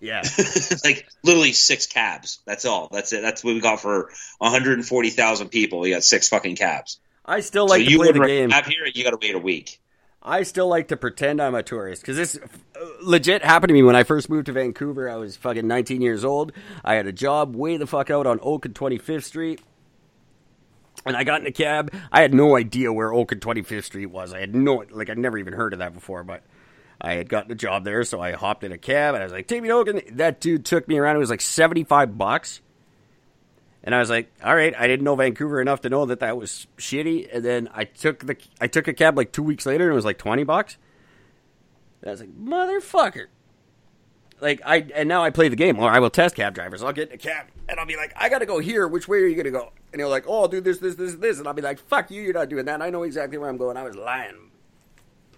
[0.00, 0.22] Yeah.
[0.84, 2.40] like literally six cabs.
[2.44, 2.88] That's all.
[2.92, 3.22] That's it.
[3.22, 5.80] That's what we got for 140,000 people.
[5.80, 7.00] We got six fucking cabs.
[7.28, 8.50] I still like so to you play the game.
[8.50, 9.80] Cab here, you got to wait a week.
[10.22, 13.82] I still like to pretend I'm a tourist because this uh, legit happened to me
[13.82, 15.08] when I first moved to Vancouver.
[15.08, 16.52] I was fucking 19 years old.
[16.84, 19.60] I had a job way the fuck out on Oak and 25th Street.
[21.06, 21.94] And I got in a cab.
[22.10, 24.32] I had no idea where Oak and 25th Street was.
[24.32, 26.42] I had no, like, I'd never even heard of that before, but
[27.00, 29.32] I had gotten a job there, so I hopped in a cab and I was
[29.32, 29.88] like, take me to Oak.
[29.88, 31.16] And that dude took me around.
[31.16, 32.60] It was like 75 bucks.
[33.84, 36.36] And I was like, all right, I didn't know Vancouver enough to know that that
[36.36, 37.28] was shitty.
[37.32, 39.94] And then I took the I took a cab like two weeks later and it
[39.94, 40.76] was like 20 bucks.
[42.02, 43.26] And I was like, motherfucker.
[44.40, 45.78] Like I and now I play the game.
[45.78, 46.82] Or I will test cab drivers.
[46.82, 48.86] I'll get in a cab and I'll be like, I gotta go here.
[48.88, 49.72] Which way are you gonna go?
[49.92, 51.38] And he'll like, oh, I'll do this, this, this, this.
[51.38, 52.74] And I'll be like, fuck you, you're not doing that.
[52.74, 53.76] And I know exactly where I'm going.
[53.76, 54.50] I was lying.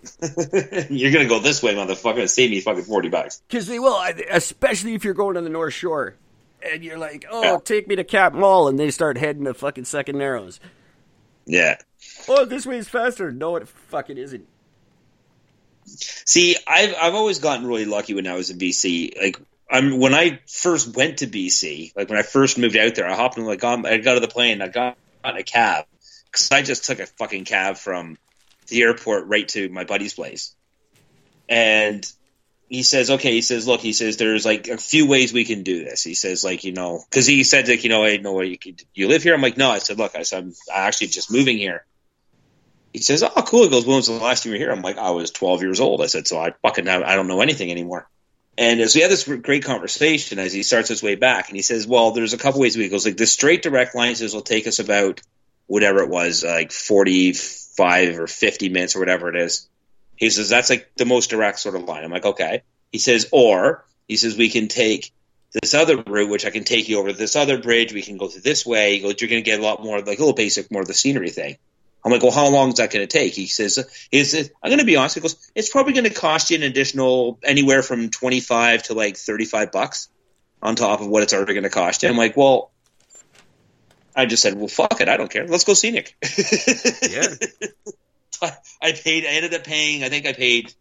[0.89, 2.27] You're gonna go this way, motherfucker.
[2.27, 3.43] Save me fucking forty bucks.
[3.47, 6.17] Because they will, especially if you're going to the North Shore.
[6.63, 7.59] And you're like, oh, Yeah.
[7.65, 8.69] take me to Cap Mall.
[8.69, 10.61] And they start heading to fucking Second Narrows.
[11.47, 11.77] Yeah.
[12.29, 13.33] Oh, this way is faster.
[13.33, 14.47] No, it fucking isn't.
[15.85, 19.21] See, I've I've always gotten really lucky when I was in BC.
[19.21, 23.09] Like I'm when I first went to BC, like when I first moved out there,
[23.09, 25.87] I hopped in like on, I got to the plane, I got, in a cab
[26.27, 28.19] because I just took a fucking cab from
[28.69, 30.55] the airport right to my buddy's place,
[31.49, 32.07] and
[32.71, 35.65] he says, okay, he says, look, he says, there's like a few ways we can
[35.65, 36.05] do this.
[36.05, 38.57] He says, like, you know, because he said, like, you know, I know where you
[38.57, 39.35] could, you live here.
[39.35, 39.69] I'm like, no.
[39.71, 41.85] I said, look, I said, I'm actually just moving here.
[42.93, 43.65] He says, oh, cool.
[43.65, 44.73] He goes, when was the last time you were here?
[44.73, 46.01] I'm like, I was 12 years old.
[46.01, 48.09] I said, so I fucking, I don't know anything anymore.
[48.57, 51.63] And so we had this great conversation as he starts his way back, and he
[51.63, 54.43] says, "Well, there's a couple ways we goes like the straight direct line says will
[54.43, 55.23] take us about
[55.67, 59.67] whatever it was, like 45 or 50 minutes or whatever it is."
[60.21, 62.05] He says that's like the most direct sort of line.
[62.05, 62.63] I'm like, okay.
[62.93, 65.13] He says, or he says we can take
[65.51, 67.95] this other route, which I can take you over to this other bridge.
[67.95, 68.97] We can go through this way.
[68.97, 70.89] He goes, you're going to get a lot more, like a little basic, more of
[70.89, 71.57] the scenery thing.
[72.05, 73.35] I'm like, well, how long is that going to take?
[73.35, 75.15] He says, I'm going to be honest.
[75.15, 79.17] He goes, it's probably going to cost you an additional anywhere from 25 to like
[79.17, 80.09] 35 bucks
[80.63, 82.11] on top of what it's already going to cost you.
[82.11, 82.71] I'm like, well,
[84.15, 85.09] I just said, well, fuck it.
[85.09, 85.47] I don't care.
[85.47, 86.15] Let's go scenic.
[87.09, 87.27] Yeah.
[88.83, 90.73] I paid, I ended up paying, I think I paid,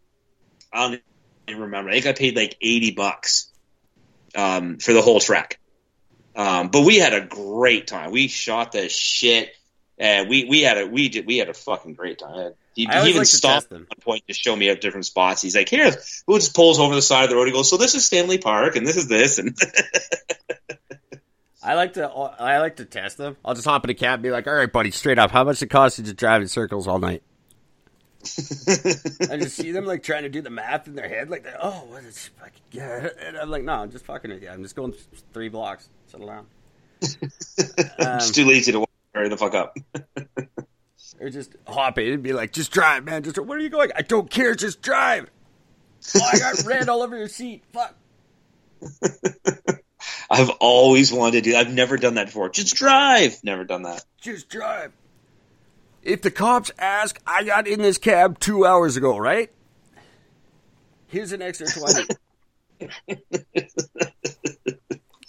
[0.71, 1.01] I don't
[1.47, 1.89] even remember.
[1.89, 3.51] I think I paid like 80 bucks
[4.35, 5.59] um, for the whole track.
[6.35, 8.11] Um, but we had a great time.
[8.11, 9.51] We shot the shit.
[9.97, 12.53] And we, we had a we did we had a fucking great time.
[12.73, 15.41] He, he even like stopped at one point to show me at different spots.
[15.41, 15.91] He's like, "Here,
[16.25, 18.37] who just pulls over the side of the road?" He goes, "So this is Stanley
[18.37, 19.57] Park, and this is this." And
[21.61, 23.35] I like to I like to test them.
[23.43, 25.43] I'll just hop in a cab and be like, all right, buddy, straight up, how
[25.43, 27.21] much it cost you to drive in circles all night?
[29.31, 31.57] I just see them like trying to do the math in their head, like, that,
[31.61, 33.09] oh, what is fucking yeah.
[33.25, 34.49] And I'm like, no, I'm just fucking with you.
[34.49, 34.93] I'm just going
[35.33, 35.89] three blocks.
[36.07, 36.45] Settle down.
[37.99, 39.77] Um, it's too lazy to hurry the fuck up.
[41.19, 43.23] or just hop in and be like, just drive, man.
[43.23, 43.91] Just where are you going?
[43.95, 44.55] I don't care.
[44.55, 45.29] Just drive.
[46.15, 47.63] Oh, I got red all over your seat.
[47.73, 47.95] Fuck.
[50.29, 51.55] I've always wanted to do.
[51.57, 52.49] I've never done that before.
[52.49, 53.37] Just drive.
[53.43, 54.03] Never done that.
[54.21, 54.91] Just drive.
[56.01, 59.51] If the cops ask, I got in this cab two hours ago, right?
[61.07, 62.07] Here's an extra 20.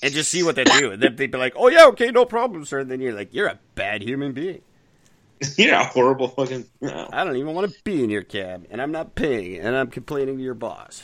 [0.02, 0.92] and just see what they do.
[0.92, 2.80] And then they'd be like, oh, yeah, okay, no problem, sir.
[2.80, 4.62] And then you're like, you're a bad human being.
[5.56, 6.66] yeah, horrible fucking.
[6.80, 7.08] No.
[7.12, 9.88] I don't even want to be in your cab, and I'm not paying, and I'm
[9.88, 11.02] complaining to your boss.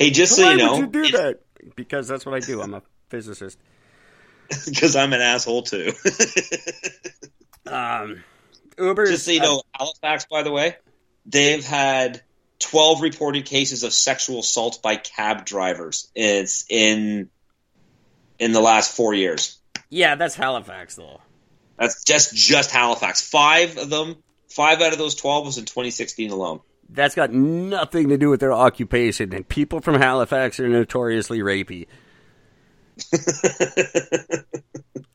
[0.00, 1.40] Hey, just so you know, would you do that?
[1.76, 2.62] Because that's what I do.
[2.62, 3.58] I'm a physicist.
[4.66, 5.92] because I'm an asshole too.
[7.70, 8.24] Um,
[8.78, 9.06] Uber.
[9.06, 10.76] just so you know, Halifax, by the way,
[11.26, 12.22] they've had
[12.60, 16.10] 12 reported cases of sexual assault by cab drivers.
[16.14, 17.30] It's in
[18.38, 19.58] in the last four years.
[19.90, 21.20] yeah, that's Halifax, though.
[21.78, 23.26] That's just just Halifax.
[23.26, 24.16] Five of them,
[24.48, 26.60] five out of those 12 was in 2016 alone.
[26.88, 31.86] That's got nothing to do with their occupation, and people from Halifax are notoriously rapey.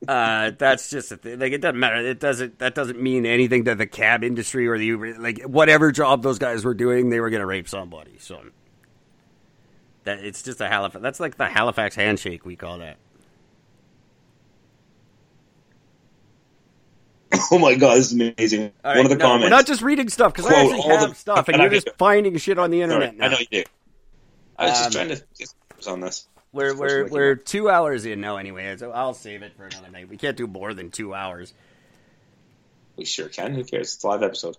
[0.08, 1.40] Uh, that's just a thing.
[1.40, 1.96] Like it doesn't matter.
[1.96, 2.60] It doesn't.
[2.60, 5.18] That doesn't mean anything to the cab industry or the Uber.
[5.18, 8.14] Like whatever job those guys were doing, they were going to rape somebody.
[8.20, 8.40] So
[10.04, 11.02] that it's just a Halifax.
[11.02, 12.46] That's like the Halifax handshake.
[12.46, 12.98] We call that.
[17.52, 18.72] oh my god, this is amazing.
[18.84, 19.46] All One right, of the no, comments.
[19.46, 21.90] We're not just reading stuff because I actually all have the- stuff, and you're just
[21.98, 23.26] finding shit on the Sorry, internet now.
[23.26, 23.64] I know you do.
[24.58, 25.50] I was just Um, trying to get
[25.88, 26.28] on this.
[26.56, 30.08] We're we're we're two hours in now anyway, so I'll save it for another night.
[30.08, 31.54] We can't do more than two hours.
[32.96, 33.54] We sure can.
[33.54, 33.96] Who cares?
[33.96, 34.56] It's a live episode.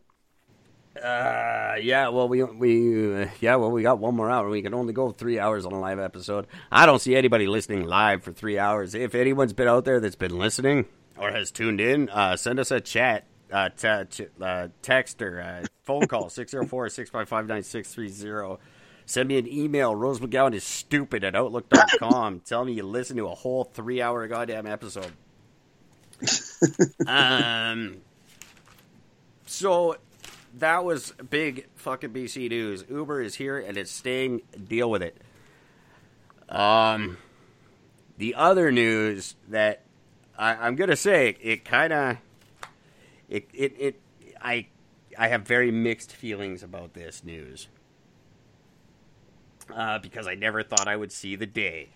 [1.03, 2.09] Uh, yeah.
[2.09, 3.57] Well, we we uh, yeah.
[3.57, 4.51] Well, we got one more hour.
[4.51, 6.47] We can only go three hours on a live episode.
[6.71, 8.95] I don't see anybody listening live for three hours.
[8.95, 10.85] If anyone's been out there that's been listening
[11.17, 15.41] or has tuned in, uh, send us a chat, uh, t- ch- uh text or
[15.41, 18.59] uh, phone call 604-655-9630.
[19.07, 19.95] Send me an email.
[19.95, 22.41] Rose McGowan is stupid at outlook.com.
[22.45, 25.13] Tell me you listen to a whole three hour goddamn episode.
[27.07, 27.99] um.
[29.47, 29.97] So
[30.59, 32.85] that was big fucking BC news.
[32.91, 34.43] Uber is here and it's staying.
[34.67, 35.17] Deal with it.
[36.49, 37.17] Um,
[38.19, 39.83] the other news that
[40.37, 42.17] I, I'm gonna say it kind of
[43.29, 44.01] it, it it
[44.41, 44.67] I
[45.17, 47.69] I have very mixed feelings about this news
[49.75, 51.89] uh, because I never thought I would see the day.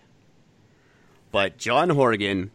[1.31, 2.51] But John Horgan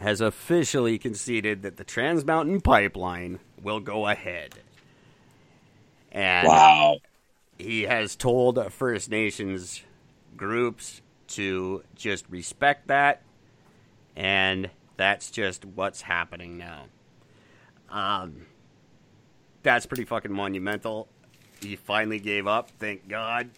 [0.00, 4.54] has officially conceded that the Trans Mountain Pipeline will go ahead.
[6.12, 6.98] And Wow.
[7.58, 9.82] he has told First Nations
[10.36, 13.22] groups to just respect that,
[14.16, 16.84] and that's just what's happening now.
[17.90, 18.46] Um,
[19.62, 21.08] that's pretty fucking monumental.
[21.60, 23.50] He finally gave up, thank God.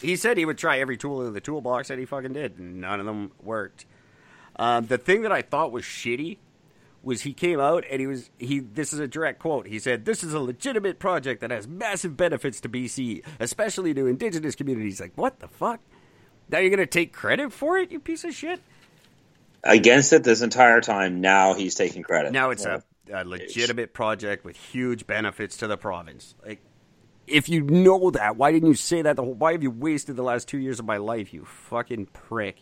[0.00, 3.00] He said he would try every tool in the toolbox, and he fucking did, none
[3.00, 3.84] of them worked.
[4.56, 6.38] Um, the thing that I thought was shitty
[7.02, 10.04] was he came out and he was he this is a direct quote he said
[10.04, 15.00] this is a legitimate project that has massive benefits to bc especially to indigenous communities
[15.00, 15.78] like what the fuck
[16.50, 18.60] now you're gonna take credit for it you piece of shit
[19.64, 21.20] Against it this entire time.
[21.20, 22.32] Now he's taking credit.
[22.32, 26.60] now it's a, a legitimate project with huge benefits to the province like
[27.30, 30.16] if you know that why didn't you say that the whole why have you wasted
[30.16, 32.56] the last two years of my life you fucking prick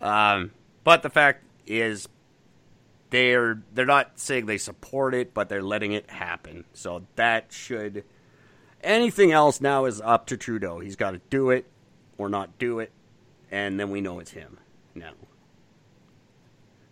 [0.00, 0.50] um
[0.84, 2.08] but the fact is
[3.10, 6.64] they're they're not saying they support it, but they're letting it happen.
[6.72, 8.04] So that should
[8.82, 10.80] anything else now is up to Trudeau.
[10.80, 11.66] He's got to do it
[12.18, 12.90] or not do it,
[13.50, 14.58] and then we know it's him
[14.94, 15.12] now.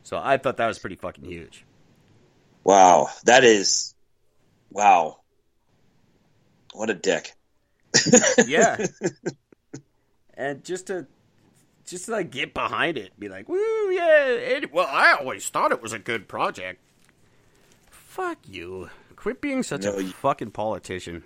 [0.02, 1.64] So I thought that was pretty fucking huge.
[2.62, 3.08] Wow.
[3.24, 3.94] That is.
[4.70, 5.20] Wow.
[6.74, 7.32] What a dick.
[8.46, 8.84] Yeah.
[10.34, 11.06] and just to
[11.86, 15.70] just to like get behind it, be like, "Woo, yeah!" It, well, I always thought
[15.70, 16.80] it was a good project.
[17.90, 18.90] Fuck you!
[19.16, 21.22] Quit being such No, a you- fucking politician.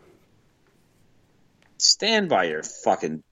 [1.79, 3.23] Stand by your fucking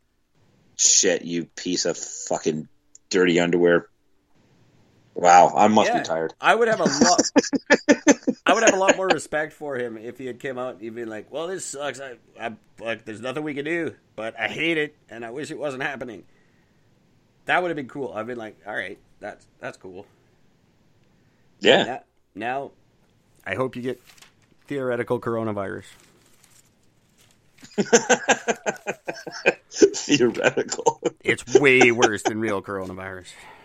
[0.76, 2.68] shit, you piece of fucking
[3.10, 3.88] dirty underwear.
[5.16, 6.34] Wow, I must Yeah, be tired.
[6.42, 7.30] I would have a lot.
[8.46, 10.82] I would have a lot more respect for him if he had came out and
[10.82, 12.00] he'd been like, "Well, this sucks.
[12.00, 15.50] I, I, like, there's nothing we can do, but I hate it, and I wish
[15.50, 16.24] it wasn't happening."
[17.46, 18.12] That would have been cool.
[18.14, 20.04] I've been like, "All right, that's that's cool."
[21.60, 21.84] Yeah.
[21.84, 22.00] Now,
[22.34, 22.70] now,
[23.46, 24.02] I hope you get
[24.66, 25.86] theoretical coronavirus.
[29.70, 31.00] Theoretical.
[31.20, 33.32] It's way worse than real coronavirus.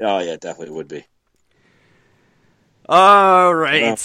[0.00, 1.04] oh yeah, definitely would be.
[2.88, 3.82] All right.
[3.82, 3.96] Yeah.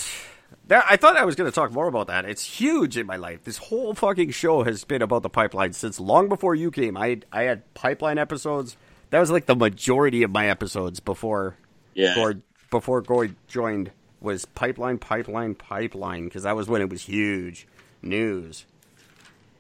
[0.68, 2.26] That, I thought I was going to talk more about that.
[2.26, 3.44] It's huge in my life.
[3.44, 6.98] This whole fucking show has been about the pipeline since long before you came.
[6.98, 8.78] I I had pipeline episodes.
[9.12, 11.58] That was like the majority of my episodes before
[11.94, 12.16] Yeah.
[12.16, 12.42] Gord
[12.72, 13.92] before Gord joined
[14.22, 17.68] was pipeline, pipeline, pipeline because that was when it was huge
[18.02, 18.66] news.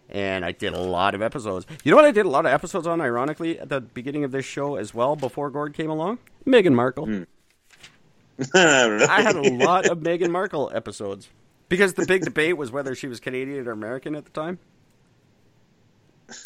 [0.10, 1.65] And I did a lot of episodes.
[1.84, 4.32] You know what I did a lot of episodes on, ironically, at the beginning of
[4.32, 6.19] this show as well, before Gord came along?
[6.45, 7.26] Meghan Markle.
[8.53, 11.30] I had a lot of Meghan Markle episodes
[11.69, 14.60] because the big debate was whether she was Canadian or American at the time.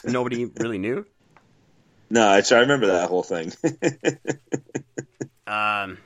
[0.03, 1.05] Nobody really knew.
[2.09, 3.51] no, I, I remember that whole thing.
[5.49, 5.97] Um,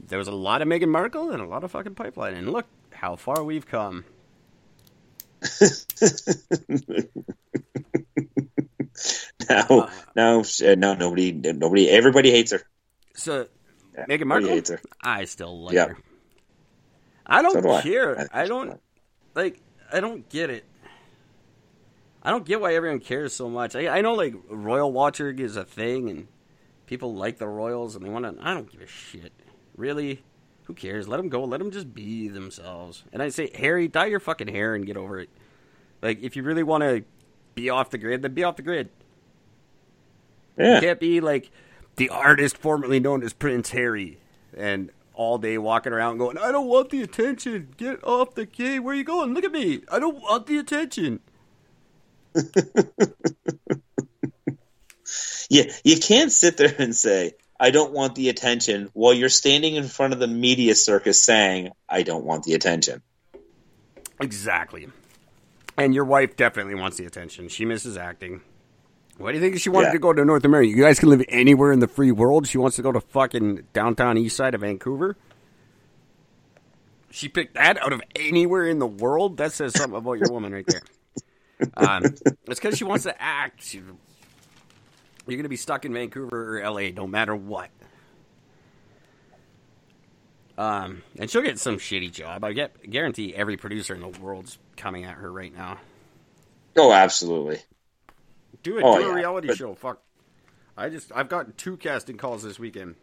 [0.00, 2.66] there was a lot of Meghan Markle and a lot of fucking pipeline, and look
[2.92, 4.04] how far we've come.
[9.48, 12.62] now, now, uh, no, nobody, nobody, everybody hates her.
[13.14, 13.46] So
[13.96, 14.80] Yeah, Meghan Markle, hates her.
[15.02, 15.88] I still like Yeah.
[15.88, 15.96] her.
[17.26, 18.12] I don't So do care.
[18.12, 18.80] I think I, don't
[19.34, 19.60] like.
[19.92, 20.64] I don't get it.
[22.22, 23.74] I don't get why everyone cares so much.
[23.74, 26.28] I, I know like royal watching is a thing, and
[26.86, 28.46] people like the royals, and they want to.
[28.46, 29.32] I don't give a shit.
[29.76, 30.22] Really,
[30.72, 31.06] who cares?
[31.06, 31.44] Let them go.
[31.44, 33.04] Let them just be themselves.
[33.12, 35.28] And I say, Harry, dye your fucking hair and get over it.
[36.00, 37.04] Like, if you really want to
[37.54, 38.88] be off the grid, then be off the grid.
[40.58, 41.50] You can't be like
[41.96, 44.18] the artist formerly known as Prince Harry
[44.56, 47.74] and all day walking around going, I don't want the attention.
[47.76, 48.78] Get off the key.
[48.78, 49.34] Where are you going?
[49.34, 49.82] Look at me.
[49.90, 51.20] I don't want the attention.
[55.52, 57.32] Yeah, you can't sit there and say,
[57.62, 61.70] I don't want the attention while you're standing in front of the media circus saying,
[61.88, 63.02] I don't want the attention.
[64.20, 64.88] Exactly.
[65.78, 67.48] And your wife definitely wants the attention.
[67.48, 68.40] She misses acting.
[69.16, 69.92] Why do you think she wanted Yeah.
[69.92, 70.68] to go to North America?
[70.68, 72.48] You guys can live anywhere in the free world.
[72.48, 75.16] She wants to go to fucking downtown east side of Vancouver.
[77.10, 79.36] She picked that out of anywhere in the world.
[79.36, 80.82] That says something about your woman right there.
[81.76, 83.62] Um, it's because she wants to act.
[83.62, 83.80] She,
[85.26, 87.70] you're going to be stuck in Vancouver or LA, no matter what.
[90.58, 92.44] Um, and she'll get some shitty job.
[92.44, 95.78] I get guarantee every producer in the world's coming at her right now.
[96.76, 97.60] Oh, absolutely.
[98.62, 98.82] Do it.
[98.84, 99.74] Oh, do a reality but- show.
[99.74, 100.02] Fuck.
[100.76, 102.94] I just I've gotten two casting calls this weekend,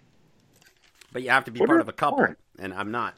[1.14, 2.26] but you have to be What part of a couple,
[2.58, 3.14] and I'm not.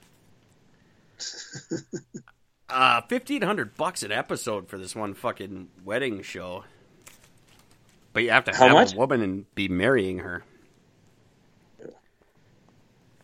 [2.70, 6.66] uh, fifteen hundred bucks an episode for this one fucking wedding show.
[8.14, 8.94] But you have to How have much?
[8.94, 10.44] a woman and be marrying her.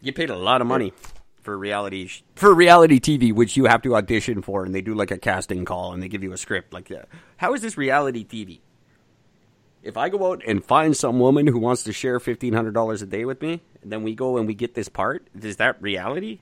[0.01, 0.93] You paid a lot of money
[1.41, 4.93] for reality sh- for reality TV, which you have to audition for, and they do
[4.93, 6.71] like a casting call and they give you a script.
[6.73, 7.03] Like, uh,
[7.37, 8.59] how is this reality TV?
[9.83, 13.01] If I go out and find some woman who wants to share fifteen hundred dollars
[13.01, 15.81] a day with me, and then we go and we get this part, is that
[15.81, 16.39] reality?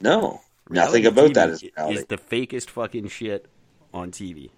[0.00, 1.98] No, Reality nothing about TV that is reality.
[1.98, 3.46] It's the fakest fucking shit
[3.92, 4.50] on TV.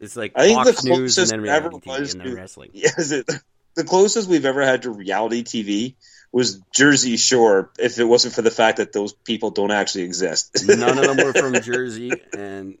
[0.00, 2.20] It's like I think Fox the News and closest then ever reality TV was and
[2.22, 2.70] then to- wrestling.
[2.74, 3.30] Yes, it,
[3.74, 5.94] the closest we've ever had to reality TV
[6.32, 7.70] was Jersey Shore.
[7.78, 11.16] If it wasn't for the fact that those people don't actually exist, None of them
[11.24, 12.78] were from Jersey, and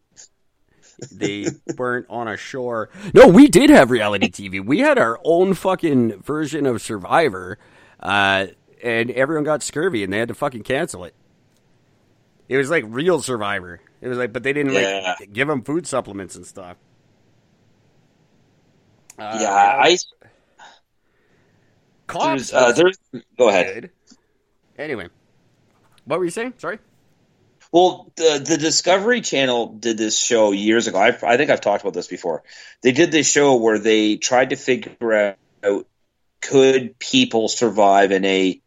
[1.12, 2.90] they weren't on a shore.
[3.14, 4.64] No, we did have reality TV.
[4.64, 7.58] We had our own fucking version of Survivor,
[8.00, 8.46] uh,
[8.82, 11.14] and everyone got scurvy, and they had to fucking cancel it.
[12.48, 13.80] It was like real Survivor.
[14.00, 15.16] It was like, but they didn't Yeah.
[15.20, 16.76] like give them food supplements and stuff.
[19.20, 19.98] Uh, yeah, I
[22.06, 22.50] cops.
[22.50, 22.96] there's, uh, there's
[23.36, 23.74] go ahead.
[23.74, 23.90] good.
[24.78, 25.08] Anyway,
[26.06, 26.54] what were you saying?
[26.56, 26.78] Sorry.
[27.70, 30.98] Well, the the Discovery Channel did this show years ago.
[30.98, 32.42] I, I think I've talked about this before.
[32.82, 35.86] They did this show where they tried to figure out
[36.40, 38.58] could people survive in a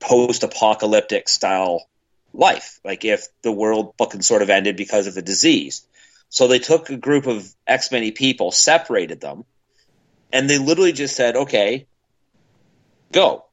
[0.00, 1.86] post-apocalyptic style
[2.32, 5.86] life, like if the world fucking sort of ended because of a disease.
[6.30, 9.44] So they took a group of X many people, separated them,
[10.32, 11.86] and they literally just said, "Okay,
[13.12, 13.44] go.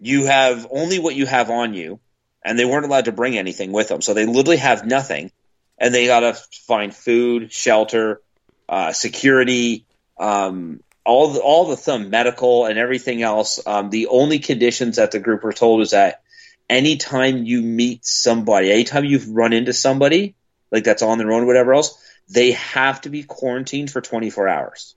[0.00, 2.00] You have only what you have on you."
[2.46, 4.00] and they weren't allowed to bring anything with them.
[4.00, 5.32] So they literally have nothing,
[5.78, 6.34] and they got to
[6.66, 8.22] find food, shelter,
[8.68, 9.84] uh, security,
[10.18, 13.60] um, all the all the thumb medical and everything else.
[13.66, 16.22] Um, the only conditions that the group were told was that
[16.70, 20.36] anytime you meet somebody, anytime you've run into somebody
[20.70, 24.95] like that's on their own, whatever else, they have to be quarantined for 24 hours.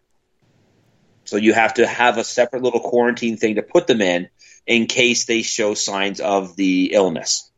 [1.29, 4.29] So you have to have a separate little quarantine thing to put them in
[4.65, 7.49] in case they show signs of the illness.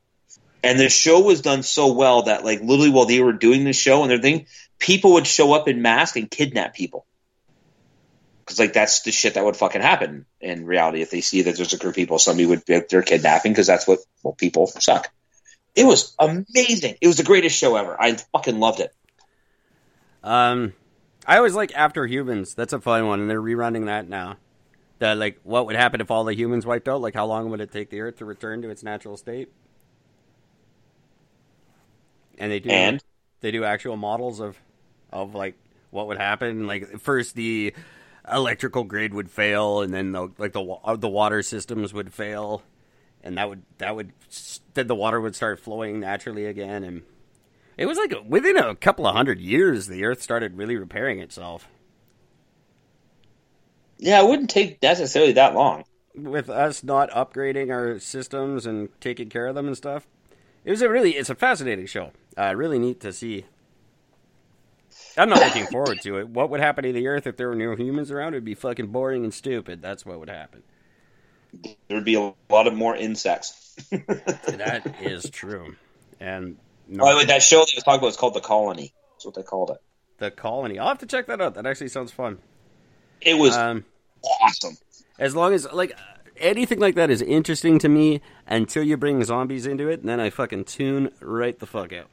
[0.63, 3.73] And the show was done so well that, like, literally while they were doing the
[3.73, 4.45] show and everything,
[4.77, 7.05] people would show up in masks and kidnap people.
[8.39, 11.01] Because, like, that's the shit that would fucking happen in reality.
[11.01, 13.87] If they see that there's a group of people, somebody would they're kidnapping because that's
[13.87, 15.11] what well people suck.
[15.75, 16.95] It was amazing.
[16.99, 17.95] It was the greatest show ever.
[17.99, 18.93] I fucking loved it.
[20.23, 20.73] Um,
[21.25, 22.55] I always like After Humans.
[22.55, 24.37] That's a fun one, and they're rerunning that now.
[24.99, 27.01] The like, what would happen if all the humans wiped out?
[27.01, 29.49] Like, how long would it take the Earth to return to its natural state?
[32.37, 33.03] And they do And?
[33.41, 34.57] they do actual models of
[35.11, 35.55] of like
[35.89, 36.67] what would happen.
[36.67, 37.73] Like first the
[38.31, 42.63] electrical grid would fail, and then the like the uh, the water systems would fail,
[43.23, 44.13] and that would that would
[44.73, 47.03] then the water would start flowing naturally again, and
[47.81, 51.67] it was like within a couple of hundred years, the Earth started really repairing itself.
[53.97, 55.85] Yeah, it wouldn't take necessarily that long.
[56.13, 60.07] With us not upgrading our systems and taking care of them and stuff,
[60.63, 62.11] it was a really it's a fascinating show.
[62.37, 63.45] Uh, really neat to see.
[65.17, 66.29] I'm not looking forward to it.
[66.29, 68.35] What would happen to the Earth if there were no humans around?
[68.35, 69.81] It'd be fucking boring and stupid.
[69.81, 70.61] That's what would happen.
[71.87, 73.57] There'd be a lot of more insects.
[73.91, 75.75] That is true.
[76.19, 76.57] And
[76.91, 78.93] no, By the way, that show that I was talking about is called The Colony.
[79.13, 79.77] That's what they called it.
[80.19, 80.77] the colony.
[80.77, 81.55] I'll have to check that out.
[81.55, 82.37] That actually sounds fun.
[83.21, 83.85] It was Um,
[84.41, 84.77] awesome.
[85.19, 85.97] as long as like
[86.37, 90.19] anything like that is interesting to me until you bring zombies into it, and then
[90.19, 92.07] I fucking tune right the fuck out.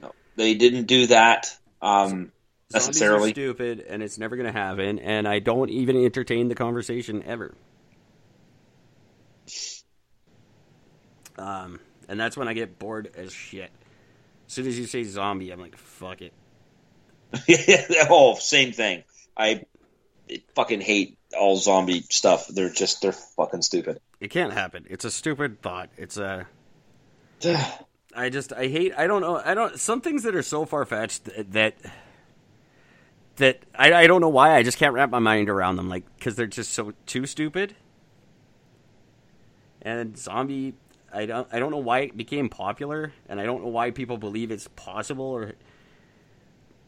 [0.00, 2.32] No, they didn't do that um,
[2.72, 3.30] necessarily.
[3.32, 4.98] stupid, and it's never going to happen.
[5.00, 7.54] And I don't even entertain the conversation ever.
[11.38, 13.70] Um, and that's when I get bored as shit.
[14.52, 16.34] As soon as you say zombie, I'm like, fuck it.
[18.10, 19.02] oh, same thing.
[19.34, 19.64] I
[20.54, 22.48] fucking hate all zombie stuff.
[22.48, 23.98] They're just they're fucking stupid.
[24.20, 24.84] It can't happen.
[24.90, 25.88] It's a stupid thought.
[25.96, 26.46] It's a.
[28.14, 30.84] I just I hate I don't know I don't some things that are so far
[30.84, 31.74] fetched that
[33.36, 36.04] that I, I don't know why I just can't wrap my mind around them like
[36.18, 37.74] because they're just so too stupid.
[39.80, 40.74] And zombie
[41.12, 44.16] I don't I don't know why it became popular and I don't know why people
[44.16, 45.52] believe it's possible or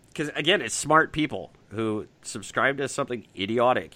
[0.09, 3.95] because again it's smart people who subscribe to something idiotic.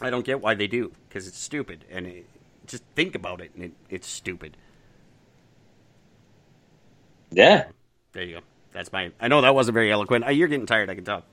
[0.00, 2.26] I don't get why they do because it's stupid and it,
[2.66, 4.56] just think about it and it, it's stupid.
[7.30, 7.66] Yeah.
[8.12, 8.40] There you go.
[8.72, 9.10] That's my.
[9.20, 10.26] I know that wasn't very eloquent.
[10.26, 10.90] Uh, you're getting tired.
[10.90, 11.24] I can tell.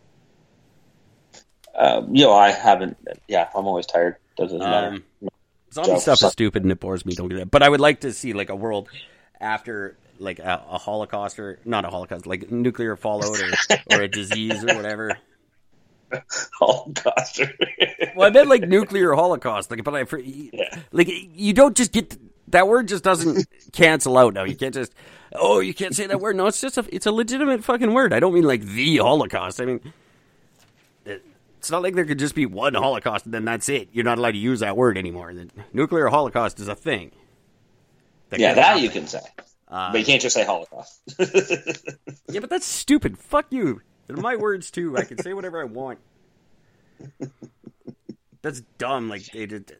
[1.75, 2.97] Um, you know, I haven't.
[3.27, 4.17] Yeah, I'm always tired.
[4.37, 4.99] Doesn't matter.
[5.73, 7.13] Zombie stuff is stupid and it bores me.
[7.13, 7.51] Don't get it.
[7.51, 8.89] But I would like to see like a world
[9.39, 13.51] after like a, a Holocaust or not a Holocaust, like nuclear fallout or,
[13.91, 15.17] or a disease or whatever.
[16.59, 17.41] Holocaust.
[18.15, 19.71] well, I meant like nuclear holocaust.
[19.71, 20.79] Like, but I, for, yeah.
[20.91, 22.15] like you don't just get
[22.49, 24.35] that word just doesn't cancel out.
[24.35, 24.93] Now you can't just
[25.33, 26.35] oh you can't say that word.
[26.35, 28.13] No, it's just a it's a legitimate fucking word.
[28.13, 29.59] I don't mean like the Holocaust.
[29.59, 29.93] I mean.
[31.63, 33.87] It's not like there could just be one Holocaust and then that's it.
[33.93, 35.33] You're not allowed to use that word anymore.
[35.33, 37.13] The nuclear Holocaust is a thing.
[38.31, 38.83] That yeah, that happen.
[38.83, 39.21] you can say.
[39.69, 40.99] Uh, but you can't just say Holocaust.
[42.29, 43.17] yeah, but that's stupid.
[43.17, 43.79] Fuck you.
[44.07, 44.97] They're my words too.
[44.97, 45.99] I can say whatever I want.
[48.41, 49.07] That's dumb.
[49.07, 49.77] Like they did.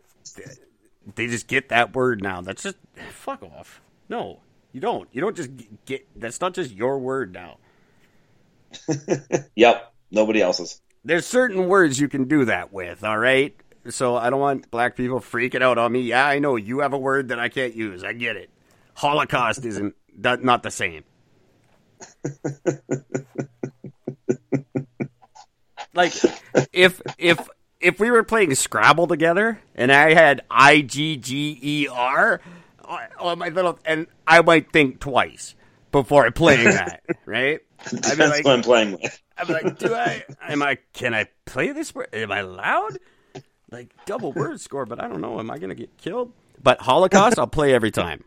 [1.15, 2.39] They just get that word now.
[2.39, 2.77] That's just
[3.09, 3.81] fuck off.
[4.07, 4.39] No,
[4.71, 5.09] you don't.
[5.11, 5.49] You don't just
[5.85, 6.07] get.
[6.15, 7.57] That's not just your word now.
[9.57, 9.93] yep.
[10.11, 10.79] Nobody else's.
[11.05, 13.03] There's certain words you can do that with.
[13.03, 13.55] All right.
[13.89, 16.01] So I don't want black people freaking out on me.
[16.01, 18.03] Yeah, I know you have a word that I can't use.
[18.03, 18.49] I get it.
[18.95, 21.03] Holocaust isn't not the same.
[25.93, 26.13] like
[26.71, 27.49] if if
[27.79, 32.39] if we were playing Scrabble together and I had I G G E R
[33.19, 35.55] on my little, and I might think twice
[35.91, 37.61] before playing that, right?
[37.91, 39.21] That's like, what I'm playing with.
[39.37, 40.23] I'm like, do I?
[40.47, 40.77] Am I?
[40.93, 41.93] Can I play this?
[41.93, 42.09] Word?
[42.13, 42.97] Am I allowed?
[43.71, 45.39] Like double word score, but I don't know.
[45.39, 46.31] Am I going to get killed?
[46.61, 48.23] But Holocaust, I'll play every time.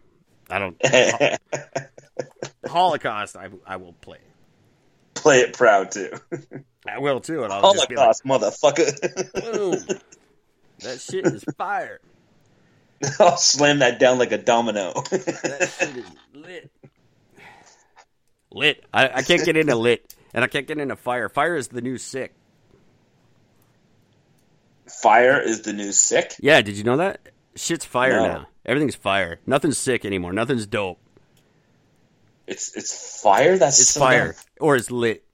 [0.51, 0.77] I don't.
[2.67, 4.19] Holocaust, I I will play
[5.27, 6.11] play it proud too.
[6.89, 9.53] I will too, and I'll Holocaust, just be like, motherfucker.
[9.53, 9.99] boom.
[10.81, 12.01] That shit is fire.
[13.21, 14.93] I'll slam that down like a domino.
[15.11, 16.71] that shit is lit.
[18.53, 18.85] Lit.
[18.93, 21.29] I, I can't get into lit, and I can't get into fire.
[21.29, 22.35] Fire is the new sick.
[24.87, 26.35] Fire is the new sick.
[26.41, 27.21] Yeah, did you know that?
[27.57, 28.27] Shit's fire no.
[28.27, 28.47] now.
[28.65, 29.41] Everything's fire.
[29.47, 30.33] Nothing's sick anymore.
[30.33, 30.99] Nothing's dope.
[32.47, 33.59] It's it's fire.
[33.59, 34.43] That's it's so fire dumb.
[34.61, 35.25] or it's lit.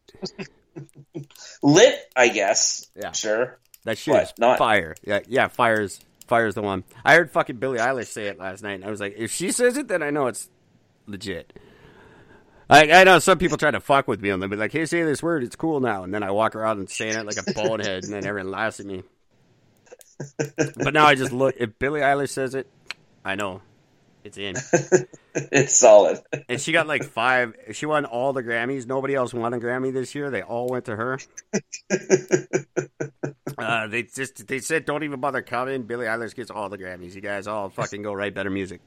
[1.63, 2.89] lit, I guess.
[2.97, 3.59] Yeah, sure.
[3.85, 4.95] That shit but is not fire.
[5.05, 5.49] Yeah, yeah.
[5.49, 6.85] Fire's fire's the one.
[7.05, 9.53] I heard fucking Billie Eilish say it last night, and I was like, if she
[9.53, 10.49] says it, then I know it's
[11.07, 11.53] legit.
[12.73, 14.87] I, I know some people try to fuck with me and they'll be like, "Hey,
[14.87, 17.37] say this word, it's cool now," and then I walk around and saying it like
[17.37, 19.03] a bonehead, and then everyone laughs at me.
[20.57, 21.55] but now I just look.
[21.59, 22.67] If Billie Eilish says it,
[23.25, 23.61] I know
[24.25, 24.57] it's in.
[25.35, 26.21] it's solid.
[26.49, 27.53] and she got like five.
[27.73, 28.87] She won all the Grammys.
[28.87, 30.31] Nobody else won a Grammy this year.
[30.31, 31.19] They all went to her.
[33.59, 35.83] uh, they just they said don't even bother coming.
[35.83, 37.15] Billie Eilish gets all the Grammys.
[37.15, 38.81] You guys all fucking go write better music.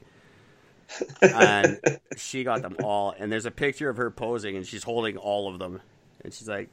[1.22, 1.80] And
[2.18, 3.14] she got them all.
[3.18, 5.82] And there's a picture of her posing, and she's holding all of them.
[6.24, 6.70] And she's like,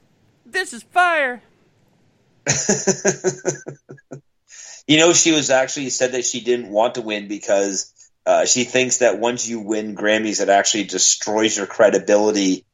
[0.46, 1.42] "This is fire."
[4.86, 7.92] you know, she was actually said that she didn't want to win because
[8.26, 12.64] uh, she thinks that once you win Grammys, it actually destroys your credibility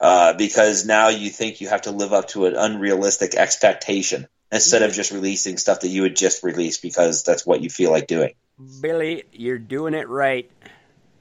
[0.00, 4.82] uh, because now you think you have to live up to an unrealistic expectation instead
[4.82, 8.06] of just releasing stuff that you would just release because that's what you feel like
[8.06, 8.34] doing.
[8.80, 10.50] Billie, you're doing it right.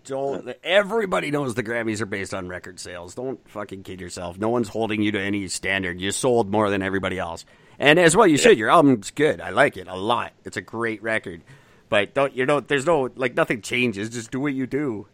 [0.09, 3.13] Don't everybody knows the Grammys are based on record sales.
[3.13, 4.39] Don't fucking kid yourself.
[4.39, 6.01] No one's holding you to any standard.
[6.01, 7.45] You sold more than everybody else.
[7.77, 8.57] And as well you should.
[8.57, 9.39] Your album's good.
[9.39, 10.33] I like it a lot.
[10.45, 11.43] It's a great record.
[11.89, 12.59] But don't you know?
[12.59, 14.09] There's no like nothing changes.
[14.09, 15.05] Just do what you do.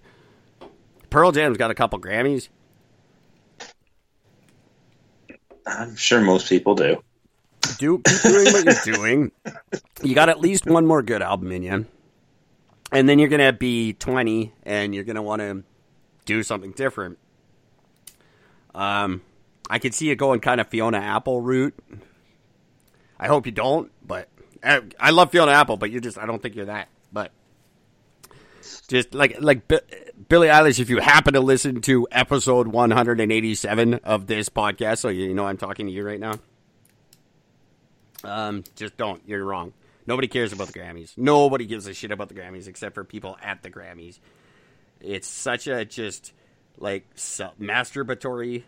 [1.09, 2.47] Pearl Jam's got a couple Grammys.
[5.67, 7.03] I'm sure most people do.
[7.79, 9.31] Do keep doing what you're doing.
[10.03, 11.85] You got at least one more good album in you,
[12.91, 15.63] and then you're gonna be 20, and you're gonna want to
[16.25, 17.17] do something different.
[18.73, 19.21] Um,
[19.69, 21.75] I could see you going kind of Fiona Apple route.
[23.19, 24.27] I hope you don't, but
[24.63, 26.89] I, love Fiona Apple, but you're just I don't think you're that.
[27.13, 27.31] But
[28.87, 29.79] just like like B-
[30.27, 30.79] Billie Eilish.
[30.79, 35.57] If you happen to listen to episode 187 of this podcast, so you know I'm
[35.57, 36.33] talking to you right now.
[38.23, 39.21] Um, just don't.
[39.25, 39.73] You're wrong.
[40.07, 41.17] Nobody cares about the Grammys.
[41.17, 44.19] Nobody gives a shit about the Grammys except for people at the Grammys.
[45.01, 46.33] It's such a just
[46.77, 48.63] like masturbatory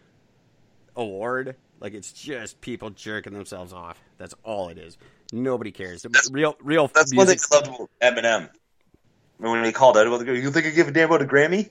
[0.95, 1.55] award.
[1.79, 4.01] Like it's just people jerking themselves off.
[4.17, 4.97] That's all it is.
[5.31, 6.03] Nobody cares.
[6.03, 6.87] That's, real, real.
[6.87, 7.39] That's music.
[7.49, 8.49] what they loved Eminem.
[9.39, 11.69] When he called out about the, you think I give a damn about a Grammy?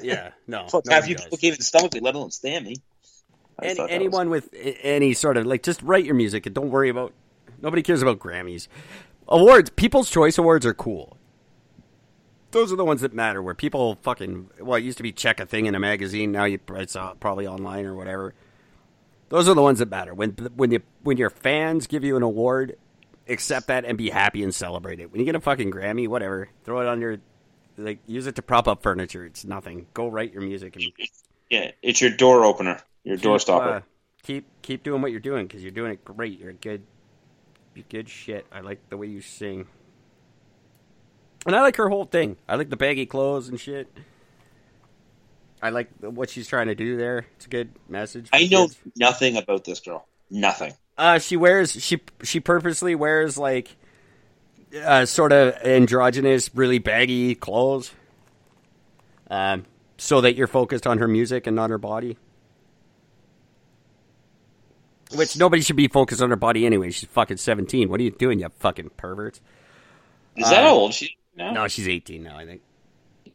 [0.02, 0.66] yeah, no.
[0.90, 2.76] half you people can't even stomach it, let alone stand me.
[3.62, 4.42] Any, anyone was...
[4.42, 7.12] with any sort of like, just write your music and don't worry about.
[7.60, 8.68] Nobody cares about Grammys.
[9.28, 11.16] Awards, People's Choice Awards are cool.
[12.50, 13.42] Those are the ones that matter.
[13.42, 16.32] Where people fucking well, it used to be check a thing in a magazine.
[16.32, 18.34] Now you it's uh, probably online or whatever.
[19.28, 20.14] Those are the ones that matter.
[20.14, 22.76] When when you when your fans give you an award,
[23.28, 25.12] accept that and be happy and celebrate it.
[25.12, 27.18] When you get a fucking Grammy, whatever, throw it on your
[27.76, 29.26] like use it to prop up furniture.
[29.26, 29.86] It's nothing.
[29.92, 30.86] Go write your music and
[31.50, 33.68] yeah, it's your door opener, your keep, door stopper.
[33.68, 33.80] Uh,
[34.22, 36.38] keep keep doing what you're doing because you're doing it great.
[36.38, 36.82] You're good.
[37.78, 38.44] You're good shit.
[38.50, 39.68] I like the way you sing,
[41.46, 42.36] and I like her whole thing.
[42.48, 43.86] I like the baggy clothes and shit.
[45.62, 47.26] I like what she's trying to do there.
[47.36, 48.30] It's a good message.
[48.32, 48.78] I know kids.
[48.96, 50.08] nothing about this girl.
[50.28, 50.72] Nothing.
[50.96, 53.76] Uh, she wears she she purposely wears like
[54.76, 57.92] uh, sort of androgynous, really baggy clothes,
[59.30, 59.66] um,
[59.98, 62.16] so that you're focused on her music and not her body.
[65.14, 66.90] Which nobody should be focused on her body anyway.
[66.90, 67.88] She's fucking seventeen.
[67.88, 69.40] What are you doing, you fucking perverts?
[70.36, 70.94] Is that uh, old?
[70.94, 71.52] She now?
[71.52, 72.36] No, she's eighteen now.
[72.36, 72.62] I think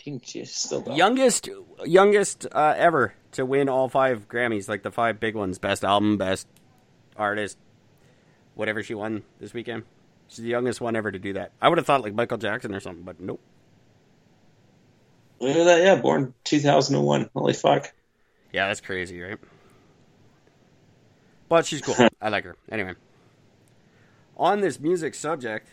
[0.03, 1.49] think she's still youngest
[1.85, 6.17] youngest uh, ever to win all five Grammys, like the five big ones: best album,
[6.17, 6.47] best
[7.15, 7.57] artist,
[8.55, 9.83] whatever she won this weekend.
[10.27, 11.51] She's the youngest one ever to do that.
[11.61, 13.39] I would have thought like Michael Jackson or something, but nope.
[15.39, 15.83] Look at that!
[15.83, 17.29] Yeah, born two thousand and one.
[17.33, 17.93] Holy fuck!
[18.51, 19.39] Yeah, that's crazy, right?
[21.53, 22.09] But she's cool.
[22.19, 22.55] I like her.
[22.71, 22.95] Anyway,
[24.35, 25.67] on this music subject,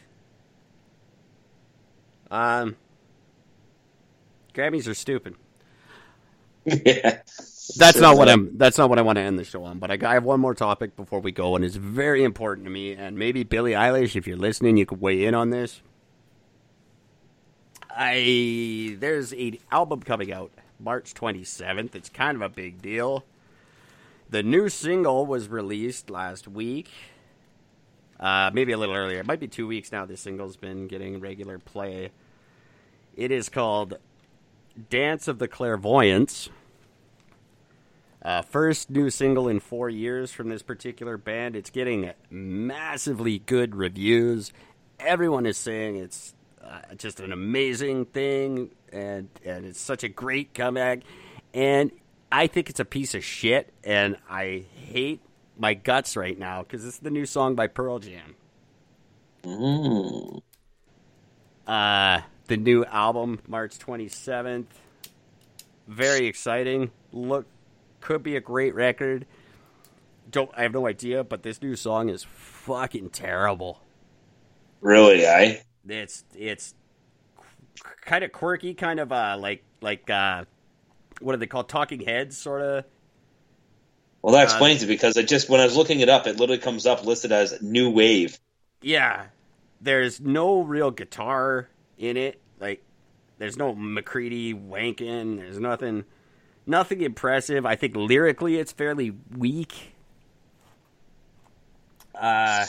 [2.31, 2.77] um,
[4.53, 5.37] Grammys are stupid.
[6.67, 7.23] Yeah.
[7.79, 8.51] That's not what I'm.
[8.59, 9.79] That's not what I want to end the show on.
[9.79, 12.71] But I, I, have one more topic before we go, and it's very important to
[12.71, 12.93] me.
[12.93, 15.81] And maybe Billie Eilish, if you're listening, you could weigh in on this.
[17.89, 21.95] I there's a album coming out March 27th.
[21.95, 23.25] It's kind of a big deal.
[24.31, 26.89] The new single was released last week.
[28.21, 29.19] Uh, maybe a little earlier.
[29.19, 30.07] It might be two weeks now.
[30.07, 32.11] This single's been getting regular play.
[33.17, 33.99] It is called
[34.89, 36.49] Dance of the Clairvoyants.
[38.23, 41.57] Uh, first new single in four years from this particular band.
[41.57, 44.53] It's getting massively good reviews.
[45.01, 50.55] Everyone is saying it's uh, just an amazing thing, and and it's such a great
[50.55, 51.01] comeback.
[51.53, 51.91] And
[52.33, 55.21] I think it's a piece of shit, and I hate
[55.59, 58.37] my guts right now because it's the new song by Pearl Jam.
[59.43, 60.43] Mm.
[61.67, 64.67] Uh, the new album, March 27th.
[65.89, 66.91] Very exciting.
[67.13, 67.47] Look,
[68.01, 69.27] could be a great record.
[70.31, 73.81] Don't I have no idea, but this new song is fucking terrible.
[74.81, 75.63] Really, I?
[75.89, 76.75] It's it's
[78.03, 80.45] kind of quirky, kind of uh like like uh
[81.21, 81.69] what are they called?
[81.69, 82.85] Talking Heads, sort of.
[84.23, 86.39] Well, that explains uh, it because it just when I was looking it up, it
[86.39, 88.39] literally comes up listed as new wave.
[88.83, 89.27] Yeah,
[89.81, 91.69] there's no real guitar
[91.99, 92.41] in it.
[92.59, 92.83] Like,
[93.39, 95.39] there's no McCready wanking.
[95.39, 96.05] There's nothing,
[96.67, 97.65] nothing impressive.
[97.65, 99.95] I think lyrically it's fairly weak.
[102.15, 102.67] Uh,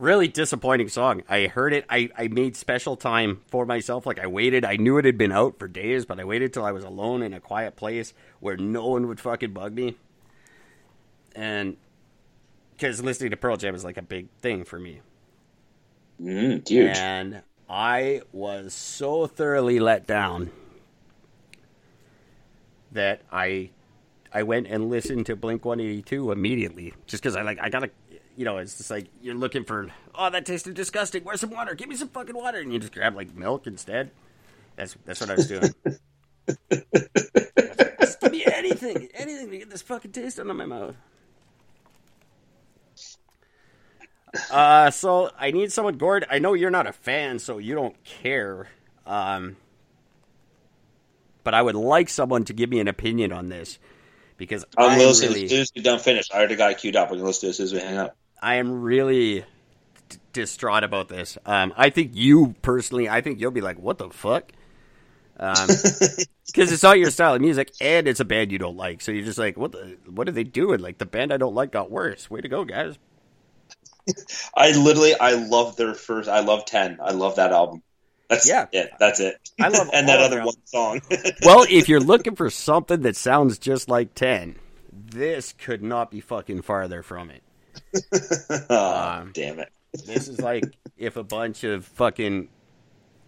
[0.00, 1.22] really disappointing song.
[1.28, 1.84] I heard it.
[1.88, 4.06] I, I made special time for myself.
[4.06, 4.64] Like I waited.
[4.64, 7.22] I knew it had been out for days, but I waited till I was alone
[7.22, 9.96] in a quiet place where no one would fucking bug me.
[11.36, 11.76] And
[12.72, 15.00] because listening to Pearl Jam is like a big thing for me.
[16.20, 16.96] Mm, huge.
[16.96, 20.50] And I was so thoroughly let down
[22.92, 23.70] that I
[24.32, 27.90] I went and listened to Blink 182 immediately just because I like I gotta
[28.40, 31.74] you know it's just like you're looking for oh that tasted disgusting where's some water
[31.74, 34.10] give me some fucking water and you just grab like milk instead
[34.76, 35.74] that's that's what I was doing
[38.00, 40.96] just give me anything anything to get this fucking taste out of my mouth
[44.48, 46.24] Uh, so I need someone, Gord.
[46.30, 48.68] I know you're not a fan, so you don't care.
[49.04, 49.56] Um,
[51.42, 53.80] but I would like someone to give me an opinion on this
[54.36, 56.32] because I'm listen really, as soon as we're done finished.
[56.32, 57.10] I already got it queued up.
[57.10, 58.16] We're gonna listen to it as soon as we hang up.
[58.40, 59.44] I am really
[60.08, 61.36] d- distraught about this.
[61.46, 64.52] Um, I think you personally, I think you'll be like, "What the fuck?"
[65.40, 69.00] because it's not your style of music, and it's a band you don't like.
[69.00, 69.72] So you're just like, what?
[69.72, 70.80] The, what are they doing?
[70.80, 72.30] Like the band I don't like got worse.
[72.30, 72.98] Way to go, guys!
[74.54, 76.28] I literally, I love their first.
[76.28, 76.98] I love Ten.
[77.02, 77.82] I love that album.
[78.28, 78.66] That's Yeah.
[78.72, 78.90] it.
[78.98, 79.36] That's it.
[79.60, 81.00] I love and that other one song.
[81.42, 84.56] well, if you're looking for something that sounds just like Ten,
[84.92, 87.42] this could not be fucking farther from it.
[88.70, 89.70] oh, Um, damn it.
[90.06, 90.64] This is like
[90.96, 92.48] if a bunch of fucking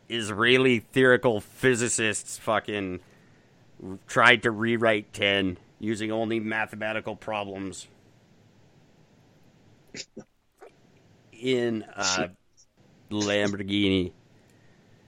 [0.08, 3.00] Israeli theoretical physicists fucking
[4.06, 7.88] tried to rewrite 10 using only mathematical problems
[11.32, 12.28] in uh,
[13.10, 14.12] Lamborghini.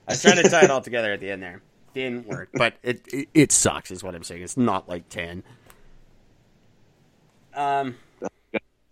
[0.07, 1.61] I was trying to tie it all together at the end there.
[1.93, 4.43] Didn't work, but it, it it sucks, is what I'm saying.
[4.43, 5.43] It's not like 10.
[7.53, 7.95] Um,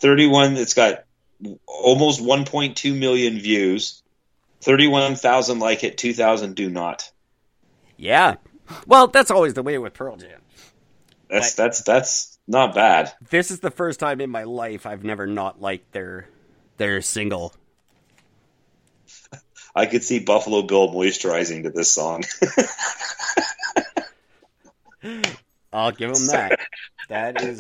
[0.04, 1.06] 31 it's got
[1.66, 4.04] almost 1.2 million views
[4.60, 7.10] 31,000 like it 2,000 do not
[7.96, 8.36] yeah.
[8.86, 10.42] Well, that's always the way with Pearl Jam.
[11.30, 15.26] that's that's that's not bad this is the first time in my life I've never
[15.26, 16.28] not liked their
[16.76, 17.54] their single.
[19.76, 22.26] i could see buffalo bill moisturizing to this song
[25.72, 26.60] I'll give him that.
[27.10, 27.60] That is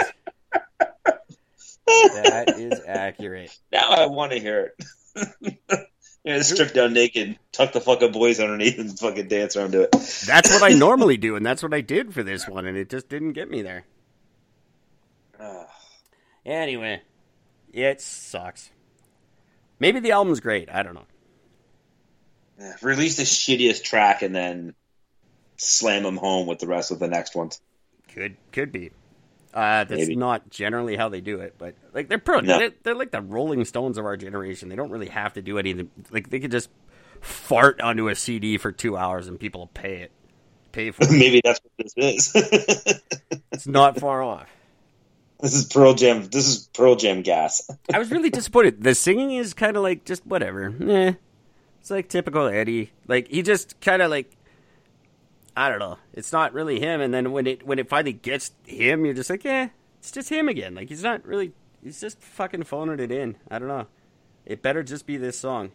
[1.85, 3.57] that is accurate.
[3.71, 4.73] now i want to hear
[5.15, 5.59] it
[6.23, 9.91] yeah strip down naked tuck the fucking boys underneath and fucking dance around to it
[10.25, 12.89] That's what I normally do, and that's what I did for this one, and it
[12.89, 13.85] just didn't get me there.
[16.45, 17.01] Anyway,
[17.71, 18.69] it sucks.
[19.79, 20.69] Maybe the album's great.
[20.69, 21.05] I don't know.
[22.59, 24.75] Yeah, release the shittiest track and then
[25.57, 27.59] slam them home with the rest of the next ones
[28.13, 28.91] Could could be.
[29.53, 30.15] Uh, that's Maybe.
[30.15, 32.39] not generally how they do it, but like they're pro.
[32.39, 32.57] No.
[32.57, 34.69] They're, they're like the Rolling Stones of our generation.
[34.69, 35.91] They don't really have to do anything.
[36.09, 36.69] Like they could just
[37.21, 40.11] fart onto a CD for two hours and people will pay it.
[40.71, 41.11] Pay for it.
[41.11, 43.01] maybe that's what this is
[43.51, 44.49] it's not far off.
[45.39, 48.81] this is pearl jam this is pearl jam gas I was really disappointed.
[48.83, 50.73] The singing is kind of like just whatever.
[50.89, 51.13] Eh.
[51.79, 52.91] It's like typical Eddie.
[53.07, 54.35] Like he just kind of like
[55.55, 55.97] I don't know.
[56.13, 57.01] It's not really him.
[57.01, 59.69] And then when it when it finally gets him, you're just like, yeah,
[59.99, 60.75] it's just him again.
[60.75, 61.53] Like he's not really.
[61.83, 63.35] He's just fucking phoning it in.
[63.51, 63.87] I don't know.
[64.45, 65.71] It better just be this song.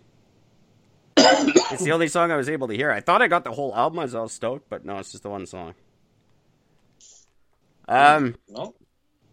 [1.17, 2.91] it's the only song I was able to hear.
[2.91, 3.99] I thought I got the whole album.
[3.99, 5.75] I was all stoked, but no, it's just the one song.
[7.87, 8.37] Um.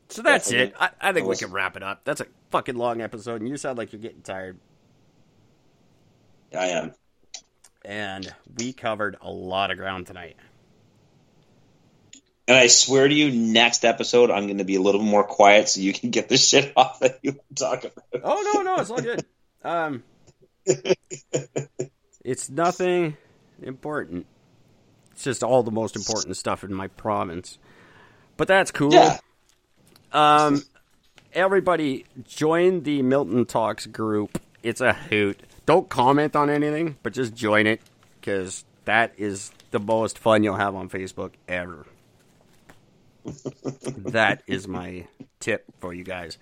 [0.10, 0.74] So that's it.
[0.80, 2.02] I, I think we can wrap it up.
[2.04, 4.60] That's a fucking long episode, and you sound like you're getting tired.
[6.58, 6.94] i am
[7.86, 10.36] And we covered a lot of ground tonight.
[12.48, 15.70] And I swear to you, next episode I'm going to be a little more quiet
[15.70, 18.24] so you can get the shit off that you talk about.
[18.24, 19.24] Oh no, no, it's all good.
[19.64, 20.04] Um,
[22.24, 23.18] it's nothing
[23.64, 24.28] important.
[25.12, 27.58] It's just all the most important stuff in my province.
[28.38, 28.94] But that's cool.
[28.94, 29.18] Yeah.
[30.12, 30.62] Um,
[31.34, 34.40] everybody join the Milton Talks group.
[34.62, 35.42] It's a hoot.
[35.66, 37.82] Don't comment on anything, but just join it
[38.20, 41.86] because that is the most fun you'll have on Facebook ever.
[43.98, 45.08] that is my
[45.40, 46.38] tip for you guys.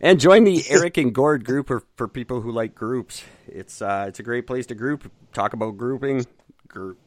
[0.00, 3.22] And join the Eric and Gord group for, for people who like groups.
[3.46, 6.26] It's uh, it's a great place to group, talk about grouping,
[6.66, 6.98] group,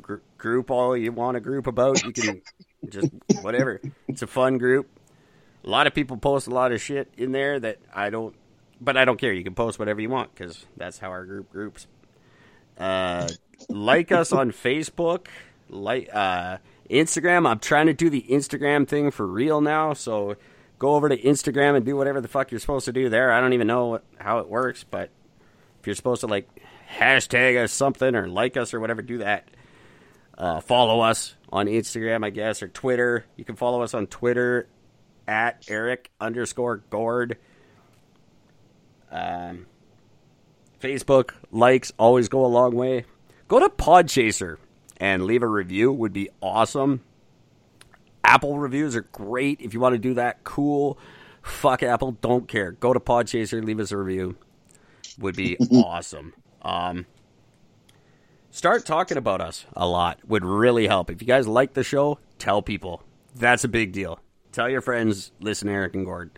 [0.00, 2.04] gr- group all you want to group about.
[2.04, 2.42] You can
[2.88, 3.10] just
[3.42, 3.80] whatever.
[4.06, 4.88] It's a fun group.
[5.64, 8.34] A lot of people post a lot of shit in there that I don't,
[8.80, 9.32] but I don't care.
[9.32, 11.86] You can post whatever you want because that's how our group groups.
[12.78, 13.28] Uh,
[13.68, 15.26] like us on Facebook,
[15.68, 16.58] like uh,
[16.88, 17.48] Instagram.
[17.48, 20.36] I'm trying to do the Instagram thing for real now, so
[20.78, 23.32] go over to Instagram and do whatever the fuck you're supposed to do there.
[23.32, 25.10] I don't even know what, how it works, but
[25.80, 26.48] if you're supposed to like
[26.90, 29.48] hashtag us something or like us or whatever, do that.
[30.36, 33.26] Uh, follow us on Instagram, I guess, or Twitter.
[33.36, 34.68] You can follow us on Twitter
[35.26, 37.38] at Eric underscore Gord.
[39.10, 39.66] Um,
[40.80, 43.04] Facebook likes always go a long way.
[43.48, 44.58] Go to Podchaser
[44.98, 47.02] and leave a review would be awesome.
[48.22, 49.60] Apple reviews are great.
[49.60, 50.98] If you want to do that, cool.
[51.42, 52.72] Fuck Apple, don't care.
[52.72, 54.36] Go to Podchaser, leave us a review.
[55.18, 56.34] Would be awesome.
[56.62, 57.06] Um,
[58.50, 60.20] start talking about us a lot.
[60.26, 61.10] Would really help.
[61.10, 63.02] If you guys like the show, tell people.
[63.34, 64.20] That's a big deal.
[64.52, 65.32] Tell your friends.
[65.40, 66.30] Listen, Eric and Gord.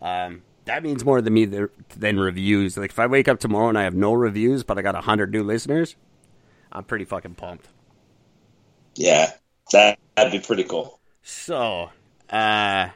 [0.00, 2.76] Um, that means more to me than, than reviews.
[2.76, 5.32] Like if I wake up tomorrow and I have no reviews, but I got hundred
[5.32, 5.96] new listeners,
[6.72, 7.68] I'm pretty fucking pumped.
[8.94, 9.32] Yeah,
[9.72, 11.00] that, that'd be pretty cool.
[11.22, 11.90] So,
[12.28, 12.88] uh,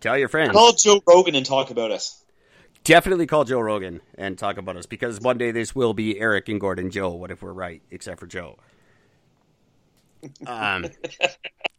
[0.00, 0.52] tell your friends.
[0.52, 2.22] Call Joe Rogan and talk about us.
[2.84, 6.48] Definitely call Joe Rogan and talk about us because one day this will be Eric
[6.48, 7.10] and Gord and Joe.
[7.10, 8.58] What if we're right, except for Joe?
[10.46, 10.86] Um,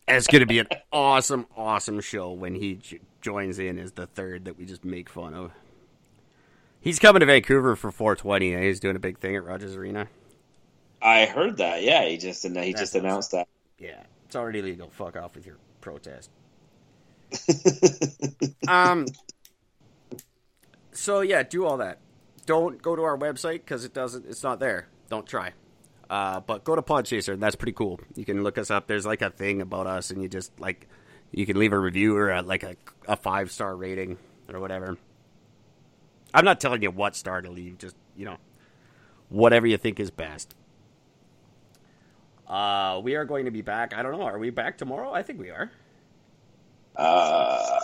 [0.08, 4.08] it's going to be an awesome, awesome show when he j- joins in as the
[4.08, 5.52] third that we just make fun of.
[6.80, 8.54] He's coming to Vancouver for 420.
[8.54, 10.08] and He's doing a big thing at Rogers Arena.
[11.02, 11.84] I heard that.
[11.84, 13.48] Yeah, he just he That's just announced that.
[13.78, 14.90] Yeah, it's already legal.
[14.90, 16.30] Fuck off with your protest.
[18.68, 19.06] um.
[20.94, 22.00] So yeah, do all that.
[22.46, 24.26] Don't go to our website because it doesn't.
[24.26, 24.88] It's not there.
[25.10, 25.52] Don't try.
[26.10, 27.34] Uh, but go to Podchaser.
[27.34, 28.00] and That's pretty cool.
[28.16, 28.88] You can look us up.
[28.88, 30.88] There's like a thing about us, and you just like
[31.32, 32.76] you can leave a review or a, like a,
[33.08, 34.18] a five star rating
[34.52, 34.98] or whatever.
[36.34, 37.78] I'm not telling you what star to leave.
[37.78, 38.38] Just you know,
[39.30, 40.56] whatever you think is best.
[42.48, 43.94] Uh, we are going to be back.
[43.94, 44.22] I don't know.
[44.22, 45.12] Are we back tomorrow?
[45.12, 45.70] I think we are.
[46.96, 47.80] Uh,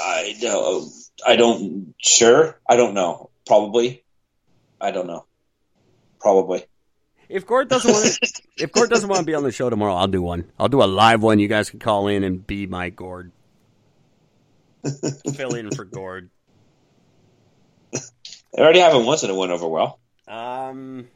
[0.00, 0.90] I, don't.
[1.26, 1.94] I don't.
[1.98, 2.58] Sure.
[2.68, 3.30] I don't know.
[3.46, 4.04] Probably.
[4.80, 5.26] I don't know.
[6.20, 6.64] Probably.
[7.28, 9.94] If Gord doesn't want to, if Gord doesn't want to be on the show tomorrow,
[9.94, 10.50] I'll do one.
[10.58, 11.38] I'll do a live one.
[11.38, 13.32] You guys can call in and be my Gord.
[15.34, 16.30] Fill in for Gord.
[17.94, 18.00] I
[18.60, 19.98] already haven't once and it went over well.
[20.26, 21.08] Um,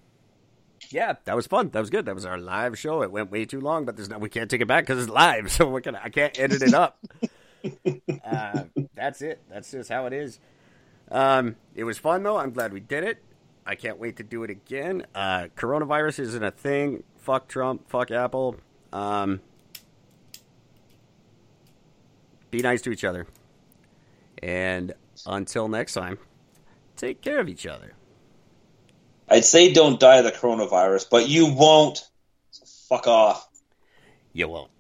[0.91, 1.71] yeah, that was fun.
[1.71, 2.05] That was good.
[2.05, 3.03] That was our live show.
[3.03, 5.11] It went way too long, but there's no, we can't take it back because it's
[5.11, 5.51] live.
[5.53, 6.99] So we're gonna, I can't edit it up.
[8.25, 9.41] uh, that's it.
[9.49, 10.39] That's just how it is.
[11.11, 12.37] Um, it was fun though.
[12.37, 13.23] I'm glad we did it.
[13.67, 15.07] I can't wait to do it again.
[15.15, 17.05] Uh, coronavirus isn't a thing.
[17.19, 17.89] Fuck Trump.
[17.89, 18.57] Fuck Apple.
[18.93, 19.41] Um,
[22.51, 23.27] be nice to each other.
[24.43, 24.93] And
[25.27, 26.19] until next time,
[26.97, 27.93] take care of each other.
[29.29, 32.03] I'd say don't die of the coronavirus, but you won't.
[32.51, 33.49] So fuck off.
[34.33, 34.71] You won't.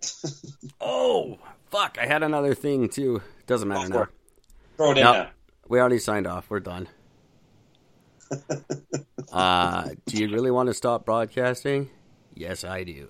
[0.80, 1.38] oh,
[1.70, 1.98] fuck.
[2.00, 3.20] I had another thing, too.
[3.46, 4.06] Doesn't matter now.
[4.76, 5.12] Throw it in No.
[5.12, 5.30] there.
[5.68, 6.48] We already signed off.
[6.48, 6.88] We're done.
[9.32, 11.90] Uh, do you really want to stop broadcasting?
[12.34, 13.08] Yes, I do.